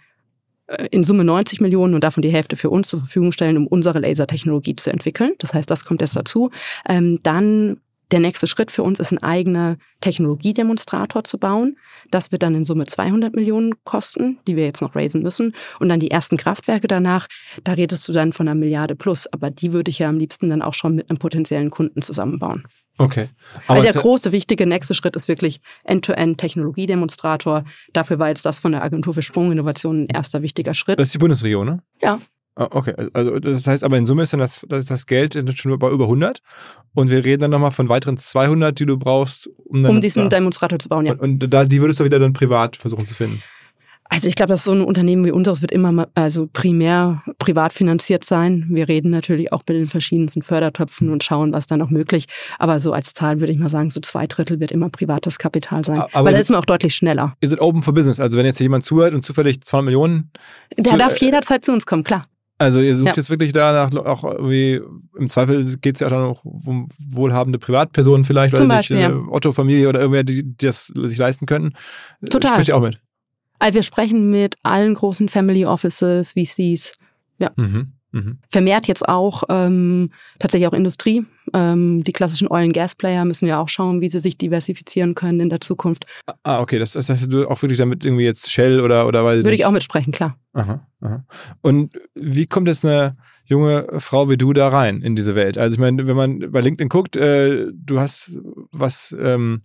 äh, 0.67 0.87
in 0.91 1.05
Summe 1.05 1.25
90 1.25 1.61
Millionen 1.61 1.95
und 1.95 2.03
davon 2.03 2.23
die 2.23 2.31
Hälfte 2.31 2.57
für 2.57 2.71
uns 2.71 2.89
zur 2.89 3.01
Verfügung 3.01 3.33
stellen, 3.33 3.57
um 3.57 3.67
unsere 3.67 4.01
Lasertechnologie 4.01 4.77
zu 4.77 4.91
entwickeln. 4.91 5.33
Das 5.39 5.55
heißt, 5.55 5.71
das 5.71 5.85
kommt 5.85 6.01
jetzt 6.01 6.17
dazu. 6.17 6.51
Ähm, 6.89 7.21
dann 7.23 7.79
der 8.13 8.21
nächste 8.21 8.47
Schritt 8.47 8.71
für 8.71 8.83
uns 8.83 9.01
ist, 9.01 9.13
ein 9.13 9.23
eigener 9.23 9.77
Technologiedemonstrator 10.01 11.25
zu 11.25 11.39
bauen. 11.39 11.77
Das 12.11 12.31
wird 12.31 12.43
dann 12.43 12.55
in 12.55 12.65
Summe 12.65 12.87
200 12.87 13.35
Millionen 13.35 13.75
kosten, 13.85 14.39
die 14.47 14.57
wir 14.57 14.65
jetzt 14.65 14.81
noch 14.81 14.95
raisen 14.95 15.23
müssen. 15.23 15.55
Und 15.81 15.89
dann 15.89 16.01
die 16.01 16.11
ersten 16.11 16.37
Kraftwerke 16.37 16.87
danach, 16.87 17.27
da 17.65 17.73
redest 17.73 18.07
du 18.09 18.13
dann 18.13 18.33
von 18.33 18.47
einer 18.47 18.55
Milliarde 18.55 18.95
plus. 18.95 19.27
Aber 19.33 19.51
die 19.51 19.73
würde 19.73 19.91
ich 19.91 19.99
ja 19.99 20.09
am 20.09 20.19
liebsten 20.19 20.51
dann 20.51 20.63
auch 20.63 20.75
schon 20.75 20.95
mit 20.95 21.11
einem 21.11 21.19
potenziellen 21.19 21.71
Kunden 21.71 22.03
zusammenbauen. 22.03 22.65
Okay. 22.99 23.29
Aber 23.67 23.81
also 23.81 23.93
der 23.93 24.01
große, 24.01 24.33
wichtige 24.33 24.67
nächste 24.67 24.95
Schritt 24.95 25.17
ist 25.17 25.29
wirklich 25.29 25.61
End-to-End-Technologiedemonstrator. 25.85 27.65
Dafür 27.93 28.19
war 28.19 28.29
jetzt 28.29 28.47
das 28.47 28.59
von 28.59 28.73
der 28.73 28.83
Agentur 28.83 29.15
für 29.15 29.23
Sprunginnovation 29.23 30.05
ein 30.05 30.07
erster 30.07 30.43
wichtiger 30.43 30.73
Schritt. 30.73 30.99
das 30.99 31.09
ist 31.09 31.15
die 31.15 31.19
Bundesregierung, 31.19 31.67
ne? 31.67 31.83
Ja. 32.01 32.21
Ah, 32.57 32.69
Okay, 32.71 32.95
also 33.13 33.39
das 33.39 33.67
heißt 33.67 33.85
aber 33.85 33.99
in 33.99 34.07
Summe 34.07 34.23
ist 34.23 34.33
dann 34.33 34.41
das, 34.41 34.65
das, 34.69 34.87
das 34.87 35.07
Geld 35.07 35.39
schon 35.57 35.79
bei 35.79 35.91
über 35.91 36.05
100 36.05 36.41
und 36.95 37.11
wir 37.11 37.25
reden 37.25 37.43
dann 37.43 37.51
nochmal 37.51 37.71
von 37.71 37.89
weiteren 37.89 38.17
200, 38.17 38.79
die 38.79 38.87
du 38.87 38.97
brauchst, 38.97 39.51
um 39.67 39.83
dann 39.83 39.93
Um 39.93 40.01
diesen 40.01 40.31
da, 40.31 40.39
Demonstrator 40.39 40.79
zu 40.79 40.89
bauen, 40.89 41.07
ja. 41.07 41.13
und, 41.13 41.21
und 41.21 41.51
da, 41.51 41.65
die 41.65 41.81
würdest 41.81 42.01
du 42.01 42.05
wieder 42.05 42.19
dann 42.19 42.33
privat 42.33 42.77
versuchen 42.77 43.05
zu 43.05 43.15
finden. 43.15 43.43
Also 44.09 44.29
ich 44.29 44.37
glaube, 44.37 44.51
dass 44.51 44.65
so 44.65 44.73
ein 44.73 44.83
Unternehmen 44.83 45.25
wie 45.25 45.33
unseres 45.33 45.63
wird 45.63 45.73
immer 45.73 46.07
also 46.15 46.49
primär 46.53 47.23
privat 47.39 47.73
finanziert 47.73 48.25
sein. 48.25 48.67
Wir 48.71 48.89
reden 48.89 49.11
natürlich 49.11 49.53
auch 49.53 49.63
mit 49.67 49.77
den 49.77 49.87
verschiedensten 49.87 50.43
Fördertöpfen 50.43 51.11
und 51.11 51.25
schauen, 51.25 51.53
was 51.53 51.67
da 51.67 51.77
noch 51.77 51.91
möglich. 51.91 52.27
Aber 52.59 52.79
so 52.79 52.93
als 52.93 53.15
Zahl 53.15 53.41
würde 53.41 53.53
ich 53.53 53.59
mal 53.59 53.71
sagen, 53.71 53.91
so 53.91 54.01
zwei 54.01 54.27
Drittel 54.27 54.61
wird 54.61 54.71
immer 54.71 54.91
privates 54.91 55.39
Kapital 55.39 55.85
sein. 55.85 55.99
Aber 56.13 56.27
Weil 56.27 56.35
da 56.35 56.39
ist 56.39 56.51
man 56.51 56.61
auch 56.61 56.65
deutlich 56.65 56.95
schneller. 56.95 57.35
Ist 57.41 57.53
es 57.53 57.61
open 57.61 57.83
for 57.83 57.95
business? 57.95 58.21
Also 58.21 58.39
wenn 58.39 58.47
jetzt 58.47 58.61
jemand 58.61 58.85
zuhört 58.85 59.13
und 59.13 59.25
zufällig 59.25 59.61
200 59.61 59.87
Millionen... 59.87 60.31
Der 60.77 60.85
zu, 60.85 60.97
darf 60.97 61.19
jederzeit 61.19 61.65
zu 61.65 61.73
uns 61.73 61.85
kommen, 61.85 62.05
klar. 62.05 62.27
Also 62.59 62.81
ihr 62.81 62.97
sucht 62.97 63.09
ja. 63.09 63.15
jetzt 63.17 63.29
wirklich 63.29 63.53
danach 63.53 63.95
auch 63.95 64.25
irgendwie, 64.25 64.81
im 65.19 65.29
Zweifel 65.29 65.77
geht 65.77 65.97
es 65.97 66.01
ja 66.01 66.07
auch 66.07 66.11
noch 66.13 66.45
um 66.45 66.89
wohlhabende 66.99 67.59
Privatpersonen 67.59 68.25
vielleicht, 68.25 68.57
Zum 68.57 68.69
Beispiel, 68.69 68.97
nicht, 68.97 69.09
ja. 69.09 69.15
Otto-Familie 69.31 69.89
oder 69.89 70.01
irgendwer, 70.01 70.25
die, 70.25 70.43
die 70.43 70.67
das 70.67 70.87
sich 70.87 71.19
leisten 71.19 71.45
können. 71.45 71.75
Total. 72.31 72.53
Sprecht 72.53 72.69
ihr 72.69 72.77
auch 72.77 72.83
mit? 72.83 73.01
Also 73.59 73.75
wir 73.75 73.83
sprechen 73.83 74.31
mit 74.31 74.57
allen 74.63 74.95
großen 74.95 75.29
Family 75.29 75.67
Offices, 75.67 76.33
VCs. 76.33 76.97
Ja. 77.39 77.51
Mhm. 77.57 77.93
Mhm. 78.17 78.39
Vermehrt 78.49 78.89
jetzt 78.89 79.07
auch 79.07 79.45
ähm, 79.51 80.11
tatsächlich 80.39 80.67
auch 80.67 80.73
Industrie. 80.73 81.27
Ähm, 81.53 82.03
die 82.03 82.13
klassischen 82.13 82.49
Oil- 82.49 82.65
and 82.65 82.73
Gas-Player 82.73 83.27
müssen 83.27 83.47
ja 83.47 83.61
auch 83.61 83.69
schauen, 83.69 84.01
wie 84.01 84.09
sie 84.09 84.21
sich 84.21 84.39
diversifizieren 84.39 85.15
können 85.15 85.41
in 85.41 85.51
der 85.51 85.61
Zukunft. 85.61 86.07
Ah, 86.43 86.61
okay. 86.61 86.79
Das, 86.79 86.93
das 86.93 87.11
heißt, 87.11 87.31
du 87.31 87.47
auch 87.47 87.61
wirklich 87.61 87.79
damit 87.79 88.07
irgendwie 88.07 88.25
jetzt 88.25 88.51
Shell 88.51 88.81
oder 88.81 89.07
oder 89.07 89.23
weil 89.25 89.45
Würde 89.45 89.55
ich 89.55 89.67
auch 89.67 89.71
mitsprechen, 89.71 90.13
klar. 90.13 90.39
Aha, 90.55 90.87
aha. 91.03 91.25
Und 91.61 91.93
wie 92.15 92.47
kommt 92.47 92.69
jetzt 92.69 92.87
eine 92.87 93.17
junge 93.45 93.87
Frau 93.99 94.31
wie 94.31 94.39
du 94.39 94.55
da 94.55 94.69
rein 94.69 95.03
in 95.03 95.15
diese 95.15 95.35
Welt? 95.35 95.59
Also 95.59 95.75
ich 95.75 95.81
meine, 95.81 96.07
wenn 96.07 96.17
man 96.17 96.51
bei 96.51 96.63
LinkedIn 96.63 96.89
guckt, 96.89 97.17
äh, 97.17 97.67
du 97.73 98.01
hast 98.01 98.39
was 98.73 99.15
ähm, 99.21 99.61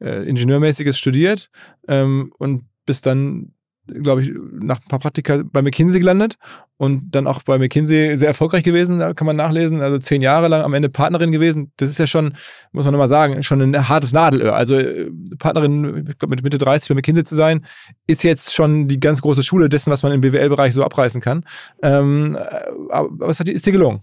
äh, 0.00 0.28
Ingenieurmäßiges 0.28 0.98
studiert 0.98 1.50
ähm, 1.86 2.32
und 2.38 2.64
bist 2.84 3.06
dann, 3.06 3.51
glaube 3.86 4.22
ich, 4.22 4.32
nach 4.52 4.80
ein 4.80 4.88
paar 4.88 4.98
Praktika 4.98 5.42
bei 5.44 5.60
McKinsey 5.60 5.98
gelandet 5.98 6.36
und 6.76 7.10
dann 7.10 7.26
auch 7.26 7.42
bei 7.42 7.58
McKinsey 7.58 8.16
sehr 8.16 8.28
erfolgreich 8.28 8.62
gewesen, 8.62 9.00
da 9.00 9.12
kann 9.12 9.26
man 9.26 9.36
nachlesen, 9.36 9.80
also 9.80 9.98
zehn 9.98 10.22
Jahre 10.22 10.48
lang 10.48 10.62
am 10.62 10.74
Ende 10.74 10.88
Partnerin 10.88 11.32
gewesen. 11.32 11.72
Das 11.76 11.90
ist 11.90 11.98
ja 11.98 12.06
schon, 12.06 12.34
muss 12.72 12.84
man 12.84 12.92
nochmal 12.92 13.08
sagen, 13.08 13.42
schon 13.42 13.60
ein 13.60 13.88
hartes 13.88 14.12
Nadelöhr. 14.12 14.54
Also 14.54 14.76
äh, 14.76 15.10
Partnerin, 15.38 16.06
ich 16.08 16.18
glaube 16.18 16.34
mit 16.34 16.42
Mitte 16.42 16.58
30 16.58 16.88
bei 16.88 16.94
McKinsey 16.94 17.24
zu 17.24 17.34
sein, 17.34 17.64
ist 18.06 18.22
jetzt 18.22 18.54
schon 18.54 18.88
die 18.88 19.00
ganz 19.00 19.20
große 19.20 19.42
Schule 19.42 19.68
dessen, 19.68 19.90
was 19.90 20.02
man 20.02 20.12
im 20.12 20.20
BWL-Bereich 20.20 20.74
so 20.74 20.84
abreißen 20.84 21.20
kann. 21.20 21.44
Ähm, 21.82 22.38
aber 22.90 23.08
was 23.12 23.40
hat, 23.40 23.48
ist 23.48 23.66
dir 23.66 23.72
gelungen? 23.72 24.02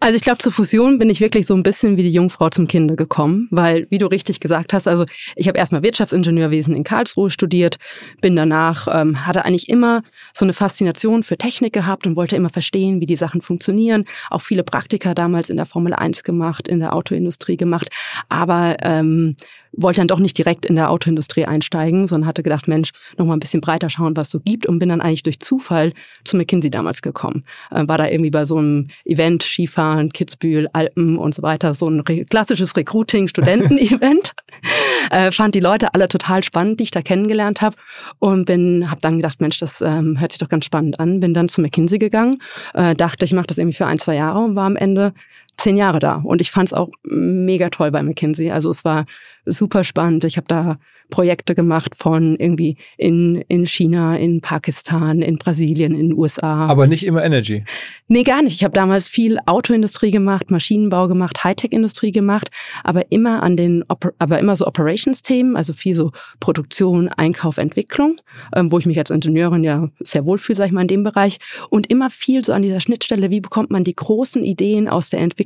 Also 0.00 0.16
ich 0.16 0.22
glaube, 0.22 0.38
zur 0.38 0.52
Fusion 0.52 0.98
bin 0.98 1.10
ich 1.10 1.20
wirklich 1.20 1.46
so 1.46 1.54
ein 1.54 1.62
bisschen 1.62 1.96
wie 1.96 2.02
die 2.02 2.10
Jungfrau 2.10 2.48
zum 2.48 2.66
Kinde 2.66 2.96
gekommen, 2.96 3.46
weil, 3.50 3.86
wie 3.90 3.98
du 3.98 4.06
richtig 4.06 4.40
gesagt 4.40 4.72
hast, 4.72 4.88
also 4.88 5.04
ich 5.36 5.48
habe 5.48 5.58
erstmal 5.58 5.82
Wirtschaftsingenieurwesen 5.82 6.74
in 6.74 6.82
Karlsruhe 6.82 7.30
studiert, 7.30 7.76
bin 8.20 8.34
danach, 8.34 8.88
ähm, 8.90 9.26
hatte 9.26 9.44
eigentlich 9.44 9.68
immer 9.68 10.02
so 10.32 10.44
eine 10.44 10.54
Faszination 10.54 11.22
für 11.22 11.36
Technik 11.36 11.72
gehabt 11.72 12.06
und 12.06 12.16
wollte 12.16 12.36
immer 12.36 12.48
verstehen, 12.48 13.00
wie 13.00 13.06
die 13.06 13.16
Sachen 13.16 13.40
funktionieren. 13.40 14.04
Auch 14.30 14.40
viele 14.40 14.64
Praktika 14.64 15.14
damals 15.14 15.50
in 15.50 15.56
der 15.56 15.66
Formel 15.66 15.92
1 15.92 16.24
gemacht, 16.24 16.68
in 16.68 16.80
der 16.80 16.94
Autoindustrie 16.94 17.56
gemacht, 17.56 17.88
aber 18.28 18.76
ähm, 18.80 19.36
wollte 19.72 20.00
dann 20.00 20.08
doch 20.08 20.18
nicht 20.18 20.36
direkt 20.36 20.66
in 20.66 20.76
der 20.76 20.90
Autoindustrie 20.90 21.44
einsteigen, 21.44 22.06
sondern 22.06 22.28
hatte 22.28 22.42
gedacht, 22.42 22.68
Mensch, 22.68 22.90
noch 23.16 23.26
mal 23.26 23.34
ein 23.34 23.40
bisschen 23.40 23.60
breiter 23.60 23.88
schauen, 23.90 24.16
was 24.16 24.30
so 24.30 24.40
gibt 24.40 24.66
und 24.66 24.78
bin 24.78 24.88
dann 24.88 25.00
eigentlich 25.00 25.22
durch 25.22 25.40
Zufall 25.40 25.92
zu 26.24 26.36
McKinsey 26.36 26.70
damals 26.70 27.02
gekommen. 27.02 27.44
Äh, 27.70 27.88
war 27.88 27.98
da 27.98 28.08
irgendwie 28.08 28.30
bei 28.30 28.44
so 28.44 28.58
einem 28.58 28.88
Event, 29.04 29.42
Skifahren, 29.42 30.12
Kitzbühel, 30.12 30.68
Alpen 30.72 31.16
und 31.16 31.34
so 31.34 31.42
weiter, 31.42 31.74
so 31.74 31.88
ein 31.88 32.00
re 32.00 32.24
klassisches 32.24 32.76
Recruiting-Studenten-Event. 32.76 34.32
äh, 35.10 35.30
fand 35.32 35.54
die 35.54 35.60
Leute 35.60 35.94
alle 35.94 36.08
total 36.08 36.42
spannend, 36.42 36.80
die 36.80 36.84
ich 36.84 36.90
da 36.90 37.02
kennengelernt 37.02 37.62
habe 37.62 37.76
und 38.18 38.44
bin, 38.44 38.90
habe 38.90 39.00
dann 39.00 39.16
gedacht, 39.16 39.40
Mensch, 39.40 39.58
das 39.58 39.80
ähm, 39.80 40.20
hört 40.20 40.32
sich 40.32 40.38
doch 40.38 40.48
ganz 40.48 40.64
spannend 40.64 41.00
an. 41.00 41.20
Bin 41.20 41.34
dann 41.34 41.48
zu 41.48 41.60
McKinsey 41.60 41.98
gegangen, 41.98 42.42
äh, 42.74 42.94
dachte, 42.94 43.24
ich 43.24 43.32
mache 43.32 43.46
das 43.46 43.58
irgendwie 43.58 43.76
für 43.76 43.86
ein, 43.86 43.98
zwei 43.98 44.16
Jahre 44.16 44.40
und 44.40 44.54
war 44.54 44.66
am 44.66 44.76
Ende 44.76 45.14
zehn 45.56 45.76
Jahre 45.76 45.98
da. 45.98 46.16
Und 46.16 46.40
ich 46.40 46.50
fand 46.50 46.68
es 46.68 46.72
auch 46.72 46.90
mega 47.04 47.70
toll 47.70 47.90
bei 47.90 48.02
McKinsey. 48.02 48.50
Also 48.50 48.70
es 48.70 48.84
war 48.84 49.06
super 49.44 49.84
spannend. 49.84 50.24
Ich 50.24 50.36
habe 50.36 50.46
da 50.48 50.78
Projekte 51.10 51.54
gemacht 51.54 51.94
von 51.94 52.36
irgendwie 52.36 52.76
in, 52.96 53.44
in 53.48 53.66
China, 53.66 54.16
in 54.16 54.40
Pakistan, 54.40 55.20
in 55.20 55.36
Brasilien, 55.36 55.92
in 55.92 56.08
den 56.08 56.18
USA. 56.18 56.66
Aber 56.66 56.86
nicht 56.86 57.04
immer 57.04 57.22
Energy. 57.22 57.64
Nee, 58.08 58.22
gar 58.22 58.42
nicht. 58.42 58.54
Ich 58.54 58.64
habe 58.64 58.72
damals 58.72 59.08
viel 59.08 59.38
Autoindustrie 59.44 60.10
gemacht, 60.10 60.50
Maschinenbau 60.50 61.08
gemacht, 61.08 61.44
Hightech-Industrie 61.44 62.12
gemacht, 62.12 62.50
aber 62.82 63.12
immer 63.12 63.42
an 63.42 63.56
den, 63.56 63.84
aber 63.88 64.38
immer 64.38 64.56
so 64.56 64.66
Operations-Themen, 64.66 65.56
also 65.56 65.74
viel 65.74 65.94
so 65.94 66.12
Produktion, 66.40 67.08
Einkauf, 67.08 67.58
Entwicklung, 67.58 68.18
ähm, 68.56 68.72
wo 68.72 68.78
ich 68.78 68.86
mich 68.86 68.98
als 68.98 69.10
Ingenieurin 69.10 69.64
ja 69.64 69.90
sehr 70.00 70.24
wohl 70.24 70.38
fühle, 70.38 70.56
sag 70.56 70.66
ich 70.66 70.72
mal, 70.72 70.82
in 70.82 70.88
dem 70.88 71.02
Bereich. 71.02 71.38
Und 71.68 71.90
immer 71.90 72.08
viel 72.08 72.42
so 72.42 72.54
an 72.54 72.62
dieser 72.62 72.80
Schnittstelle, 72.80 73.30
wie 73.30 73.40
bekommt 73.40 73.70
man 73.70 73.84
die 73.84 73.94
großen 73.94 74.44
Ideen 74.44 74.88
aus 74.88 75.10
der 75.10 75.20
Entwicklung 75.20 75.41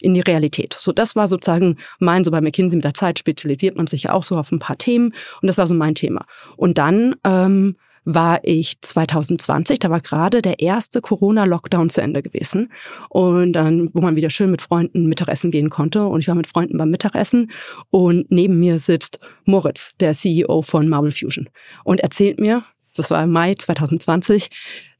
in 0.00 0.14
die 0.14 0.20
Realität. 0.20 0.74
So, 0.78 0.92
das 0.92 1.16
war 1.16 1.28
sozusagen 1.28 1.76
mein, 1.98 2.24
so 2.24 2.30
bei 2.30 2.40
McKinsey 2.40 2.76
mit 2.76 2.84
der 2.84 2.94
Zeit 2.94 3.18
spezialisiert 3.18 3.76
man 3.76 3.86
sich 3.86 4.04
ja 4.04 4.12
auch 4.12 4.22
so 4.22 4.36
auf 4.36 4.52
ein 4.52 4.58
paar 4.58 4.78
Themen 4.78 5.12
und 5.42 5.46
das 5.46 5.58
war 5.58 5.66
so 5.66 5.74
mein 5.74 5.94
Thema. 5.94 6.26
Und 6.56 6.78
dann 6.78 7.16
ähm, 7.24 7.76
war 8.10 8.40
ich 8.42 8.80
2020, 8.80 9.80
da 9.80 9.90
war 9.90 10.00
gerade 10.00 10.40
der 10.40 10.60
erste 10.60 11.02
Corona-Lockdown 11.02 11.90
zu 11.90 12.00
Ende 12.00 12.22
gewesen 12.22 12.72
und 13.10 13.52
dann, 13.52 13.90
wo 13.92 14.00
man 14.00 14.16
wieder 14.16 14.30
schön 14.30 14.50
mit 14.50 14.62
Freunden 14.62 15.06
Mittagessen 15.08 15.50
gehen 15.50 15.68
konnte 15.68 16.06
und 16.06 16.20
ich 16.20 16.28
war 16.28 16.34
mit 16.34 16.46
Freunden 16.46 16.78
beim 16.78 16.90
Mittagessen 16.90 17.50
und 17.90 18.30
neben 18.30 18.58
mir 18.58 18.78
sitzt 18.78 19.18
Moritz, 19.44 19.92
der 20.00 20.14
CEO 20.14 20.62
von 20.62 20.88
Marble 20.88 21.10
Fusion 21.10 21.50
und 21.84 22.00
erzählt 22.00 22.40
mir, 22.40 22.64
das 22.98 23.10
war 23.10 23.22
im 23.22 23.30
Mai 23.30 23.54
2020, 23.54 24.50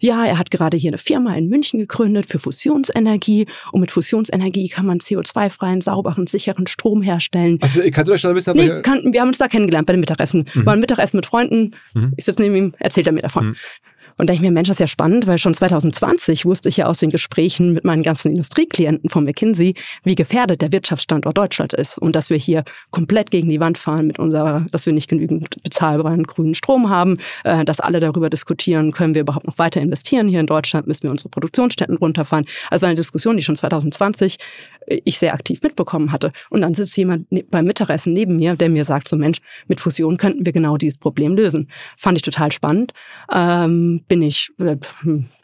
ja, 0.00 0.24
er 0.24 0.38
hat 0.38 0.50
gerade 0.50 0.76
hier 0.76 0.90
eine 0.90 0.98
Firma 0.98 1.34
in 1.34 1.48
München 1.48 1.80
gegründet 1.80 2.26
für 2.26 2.38
Fusionsenergie 2.38 3.46
und 3.72 3.80
mit 3.80 3.90
Fusionsenergie 3.90 4.68
kann 4.68 4.86
man 4.86 4.98
CO2-freien, 4.98 5.80
sauberen, 5.80 6.26
sicheren 6.26 6.66
Strom 6.66 7.02
herstellen. 7.02 7.58
Also, 7.60 7.82
kannst 7.90 8.08
du 8.08 8.12
euch 8.12 8.22
da 8.22 8.28
ein 8.28 8.34
bisschen... 8.34 8.56
Nee, 8.56 8.82
kann, 8.82 9.12
wir 9.12 9.20
haben 9.20 9.28
uns 9.28 9.38
da 9.38 9.48
kennengelernt 9.48 9.86
bei 9.86 9.92
dem 9.92 10.00
Mittagessen. 10.00 10.48
Mhm. 10.54 10.66
War 10.66 10.74
ein 10.74 10.80
Mittagessen 10.80 11.16
mit 11.16 11.26
Freunden. 11.26 11.72
Mhm. 11.94 12.12
Ich 12.16 12.24
sitze 12.24 12.42
neben 12.42 12.54
ihm, 12.54 12.74
erzählt 12.78 13.08
er 13.08 13.12
mir 13.12 13.22
davon. 13.22 13.48
Mhm. 13.48 13.56
Und 14.18 14.28
da 14.28 14.34
ich 14.34 14.40
mir, 14.40 14.50
Mensch, 14.50 14.68
das 14.68 14.74
ist 14.76 14.80
ja 14.80 14.86
spannend, 14.86 15.26
weil 15.26 15.38
schon 15.38 15.54
2020 15.54 16.44
wusste 16.44 16.68
ich 16.68 16.76
ja 16.76 16.86
aus 16.86 16.98
den 16.98 17.10
Gesprächen 17.10 17.72
mit 17.72 17.84
meinen 17.84 18.02
ganzen 18.02 18.30
Industrieklienten 18.30 19.08
von 19.08 19.24
McKinsey, 19.24 19.74
wie 20.02 20.14
gefährdet 20.16 20.60
der 20.60 20.72
Wirtschaftsstandort 20.72 21.38
Deutschland 21.38 21.72
ist 21.72 21.98
und 21.98 22.16
dass 22.16 22.28
wir 22.28 22.36
hier 22.36 22.64
komplett 22.90 23.30
gegen 23.30 23.48
die 23.48 23.60
Wand 23.60 23.78
fahren 23.78 24.08
mit 24.08 24.18
unserer, 24.18 24.66
dass 24.72 24.86
wir 24.86 24.92
nicht 24.92 25.08
genügend 25.08 25.62
bezahlbaren 25.62 26.24
grünen 26.24 26.54
Strom 26.54 26.90
haben, 26.90 27.18
äh, 27.44 27.64
dass 27.64 27.80
alle 27.80 28.00
darüber 28.00 28.28
diskutieren, 28.28 28.92
können 28.92 29.14
wir 29.14 29.22
überhaupt 29.22 29.46
noch 29.46 29.58
weiter 29.58 29.80
investieren 29.80 30.28
hier 30.28 30.40
in 30.40 30.46
Deutschland, 30.46 30.88
müssen 30.88 31.04
wir 31.04 31.10
unsere 31.10 31.28
Produktionsstätten 31.28 31.96
runterfahren. 31.96 32.46
Also 32.70 32.86
eine 32.86 32.96
Diskussion, 32.96 33.36
die 33.36 33.42
schon 33.44 33.56
2020 33.56 34.36
äh, 34.36 34.77
ich 34.88 35.18
sehr 35.18 35.34
aktiv 35.34 35.62
mitbekommen 35.62 36.12
hatte. 36.12 36.32
Und 36.50 36.62
dann 36.62 36.74
sitzt 36.74 36.96
jemand 36.96 37.30
ne, 37.30 37.44
beim 37.48 37.64
Mittagessen 37.64 38.12
neben 38.12 38.36
mir, 38.36 38.56
der 38.56 38.68
mir 38.68 38.84
sagt, 38.84 39.08
so 39.08 39.16
Mensch, 39.16 39.38
mit 39.66 39.80
Fusion 39.80 40.16
könnten 40.16 40.46
wir 40.46 40.52
genau 40.52 40.76
dieses 40.76 40.98
Problem 40.98 41.34
lösen. 41.34 41.70
Fand 41.96 42.16
ich 42.16 42.22
total 42.22 42.52
spannend. 42.52 42.92
Ähm, 43.32 44.02
bin 44.08 44.22
ich 44.22 44.50
äh, 44.58 44.76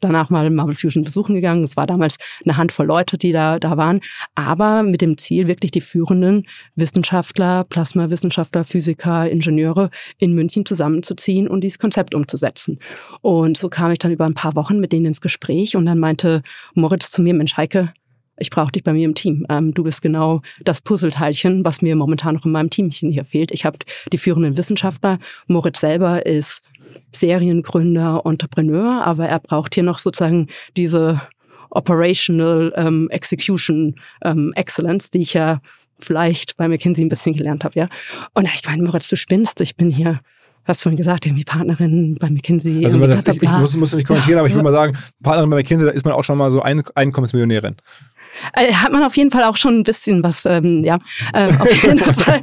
danach 0.00 0.30
mal 0.30 0.50
Marvel 0.50 0.74
Fusion 0.74 1.04
besuchen 1.04 1.35
gegangen. 1.35 1.64
Es 1.64 1.76
war 1.76 1.87
damals 1.87 2.16
eine 2.44 2.57
Handvoll 2.57 2.87
Leute, 2.87 3.18
die 3.18 3.33
da, 3.33 3.59
da 3.59 3.76
waren, 3.76 4.00
aber 4.35 4.83
mit 4.83 5.00
dem 5.00 5.18
Ziel, 5.18 5.48
wirklich 5.48 5.70
die 5.70 5.80
führenden 5.80 6.46
Wissenschaftler, 6.76 7.64
Plasmawissenschaftler, 7.64 8.64
Physiker, 8.64 9.28
Ingenieure 9.30 9.90
in 10.18 10.35
München 10.35 10.66
zusammenzuziehen 10.66 11.48
und 11.48 11.62
dieses 11.62 11.78
Konzept 11.78 12.14
umzusetzen. 12.14 12.78
Und 13.20 13.57
so 13.57 13.68
kam 13.68 13.90
ich 13.90 13.98
dann 13.98 14.12
über 14.12 14.26
ein 14.26 14.35
paar 14.35 14.54
Wochen 14.54 14.80
mit 14.80 14.92
denen 14.92 15.07
ins 15.07 15.20
Gespräch 15.20 15.76
und 15.76 15.87
dann 15.87 15.98
meinte 15.98 16.42
Moritz 16.74 17.11
zu 17.11 17.22
mir, 17.22 17.35
Mensch 17.35 17.57
Heike, 17.57 17.92
ich 18.36 18.50
brauche 18.50 18.72
dich 18.72 18.82
bei 18.82 18.92
mir 18.92 19.04
im 19.04 19.14
Team. 19.14 19.46
Ähm, 19.48 19.74
du 19.74 19.84
bist 19.84 20.02
genau 20.02 20.42
das 20.64 20.80
Puzzleteilchen, 20.80 21.64
was 21.64 21.82
mir 21.82 21.96
momentan 21.96 22.34
noch 22.34 22.44
in 22.44 22.52
meinem 22.52 22.70
Teamchen 22.70 23.10
hier 23.10 23.24
fehlt. 23.24 23.52
Ich 23.52 23.64
habe 23.64 23.78
die 24.12 24.18
führenden 24.18 24.56
Wissenschaftler. 24.56 25.18
Moritz 25.46 25.80
selber 25.80 26.26
ist 26.26 26.62
Seriengründer, 27.12 28.22
Entrepreneur, 28.24 29.04
aber 29.04 29.28
er 29.28 29.40
braucht 29.40 29.74
hier 29.74 29.82
noch 29.82 29.98
sozusagen 29.98 30.48
diese 30.76 31.20
Operational 31.70 32.72
ähm, 32.76 33.08
Execution 33.10 33.96
ähm, 34.22 34.52
Excellence, 34.54 35.10
die 35.10 35.22
ich 35.22 35.34
ja 35.34 35.60
vielleicht 35.98 36.56
bei 36.56 36.68
McKinsey 36.68 37.04
ein 37.04 37.08
bisschen 37.08 37.34
gelernt 37.34 37.64
habe, 37.64 37.78
ja. 37.78 37.88
Und 38.32 38.48
ich 38.52 38.64
meine, 38.66 38.82
Moritz, 38.82 39.08
du 39.08 39.16
spinnst, 39.16 39.60
ich 39.60 39.76
bin 39.76 39.90
hier 39.90 40.20
hast 40.64 40.82
vorhin 40.82 40.96
gesagt, 40.96 41.26
irgendwie 41.26 41.44
Partnerin 41.44 42.16
bei 42.18 42.30
McKinsey. 42.30 42.84
Also 42.84 42.98
das, 43.06 43.26
ich, 43.26 43.42
ich 43.42 43.50
muss, 43.50 43.76
muss 43.76 43.94
nicht 43.94 44.06
kommentieren, 44.06 44.36
ja, 44.36 44.40
aber 44.40 44.48
ich 44.48 44.54
würde 44.54 44.64
mal 44.64 44.72
sagen, 44.72 44.96
Partnerin 45.22 45.50
bei 45.50 45.56
McKinsey, 45.56 45.86
da 45.86 45.92
ist 45.92 46.04
man 46.04 46.14
auch 46.14 46.24
schon 46.24 46.38
mal 46.38 46.50
so 46.50 46.62
Ein 46.62 46.82
Einkommensmillionärin. 46.94 47.76
Äh, 48.54 48.72
hat 48.72 48.92
man 48.92 49.02
auf 49.02 49.16
jeden 49.16 49.30
Fall 49.30 49.44
auch 49.44 49.56
schon 49.56 49.78
ein 49.78 49.82
bisschen 49.82 50.22
was, 50.22 50.44
ähm, 50.44 50.84
ja, 50.84 50.98
äh, 51.32 51.46
auf 51.46 51.82
jeden 51.82 51.98
Fall. 52.12 52.42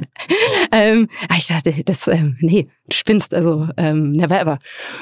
ähm, 0.72 1.08
ich 1.36 1.46
dachte, 1.46 1.74
das, 1.84 2.08
ähm, 2.08 2.36
nee, 2.40 2.68
du 2.88 2.96
spinnst, 2.96 3.34
also 3.34 3.68
ähm, 3.76 4.12
never 4.12 4.40
ever. 4.40 4.58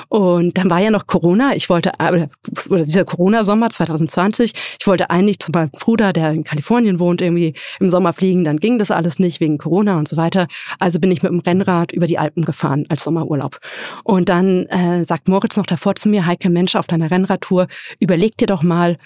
Und 0.09 0.59
dann 0.59 0.71
war 0.71 0.81
ja 0.81 0.91
noch 0.91 1.07
Corona. 1.07 1.55
Ich 1.55 1.69
wollte, 1.69 1.93
äh, 1.99 2.27
oder 2.69 2.85
dieser 2.85 3.05
Corona-Sommer 3.05 3.71
2020, 3.71 4.53
ich 4.79 4.87
wollte 4.87 5.11
eigentlich 5.11 5.39
zu 5.41 5.51
meinem 5.53 5.71
Bruder, 5.71 6.13
der 6.13 6.31
in 6.33 6.45
Kalifornien 6.45 7.01
wohnt, 7.01 7.23
irgendwie 7.23 7.55
im 7.79 7.89
Sommer 7.89 8.13
fliegen. 8.13 8.45
Dann 8.45 8.59
ging 8.59 8.79
das 8.79 8.91
alles 8.91 9.19
nicht 9.19 9.41
wegen 9.41 9.59
Corona 9.59 9.99
und 9.99 10.09
so 10.09 10.17
weiter. 10.17 10.47
Also 10.79 11.01
bin 11.01 11.11
ich 11.11 11.23
mit 11.23 11.33
dem 11.33 11.41
Rennrad 11.41 11.93
über 11.93 12.07
die 12.07 12.19
Alpen 12.19 12.45
gefahren 12.45 12.85
als 12.89 13.05
Sommerurlaub. 13.05 13.59
Und 14.05 14.29
dann 14.29 14.67
äh, 14.67 15.05
sagt 15.05 15.29
Moritz 15.29 15.57
noch 15.57 15.67
davor 15.67 15.95
zu 15.95 16.09
mir, 16.09 16.27
Heike 16.27 16.51
Mensch, 16.51 16.75
auf 16.75 16.87
deiner 16.87 17.11
Rennradtour, 17.11 17.67
überleg 17.99 18.37
dir 18.37 18.47
doch 18.47 18.63
mal, 18.63 18.97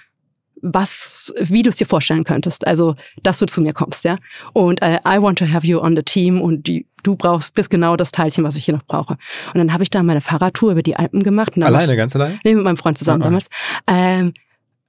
was, 0.62 1.32
wie 1.38 1.62
du 1.62 1.70
es 1.70 1.76
dir 1.76 1.86
vorstellen 1.86 2.24
könntest. 2.24 2.66
Also, 2.66 2.94
dass 3.22 3.38
du 3.38 3.46
zu 3.46 3.60
mir 3.60 3.72
kommst, 3.72 4.04
ja. 4.04 4.16
Und 4.52 4.82
äh, 4.82 4.98
I 5.06 5.20
want 5.20 5.38
to 5.38 5.46
have 5.46 5.66
you 5.66 5.80
on 5.80 5.96
the 5.96 6.02
team 6.02 6.40
und 6.40 6.66
die, 6.66 6.86
du 7.02 7.16
brauchst 7.16 7.54
bis 7.54 7.68
genau 7.68 7.96
das 7.96 8.12
Teilchen, 8.12 8.44
was 8.44 8.56
ich 8.56 8.64
hier 8.64 8.74
noch 8.74 8.84
brauche. 8.84 9.14
Und 9.52 9.58
dann 9.58 9.72
habe 9.72 9.82
ich 9.82 9.90
da 9.90 10.02
meine 10.02 10.20
Fahrradtour 10.20 10.72
über 10.72 10.82
die 10.82 10.96
Alpen 10.96 11.22
gemacht. 11.22 11.56
Alleine, 11.60 11.96
ganz 11.96 12.16
alleine? 12.16 12.38
Nee, 12.44 12.54
mit 12.54 12.64
meinem 12.64 12.76
Freund 12.76 12.98
zusammen 12.98 13.22
ah, 13.22 13.26
damals. 13.26 13.48
Ähm, 13.86 14.32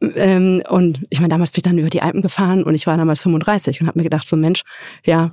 ähm, 0.01 0.63
und 0.69 1.05
ich 1.09 1.19
meine, 1.19 1.29
damals 1.29 1.51
bin 1.51 1.59
ich 1.59 1.63
dann 1.63 1.77
über 1.77 1.89
die 1.89 2.01
Alpen 2.01 2.21
gefahren 2.21 2.63
und 2.63 2.75
ich 2.75 2.87
war 2.87 2.97
damals 2.97 3.21
35 3.23 3.81
und 3.81 3.87
habe 3.87 3.99
mir 3.99 4.03
gedacht, 4.03 4.27
so 4.27 4.35
Mensch, 4.35 4.61
ja, 5.05 5.31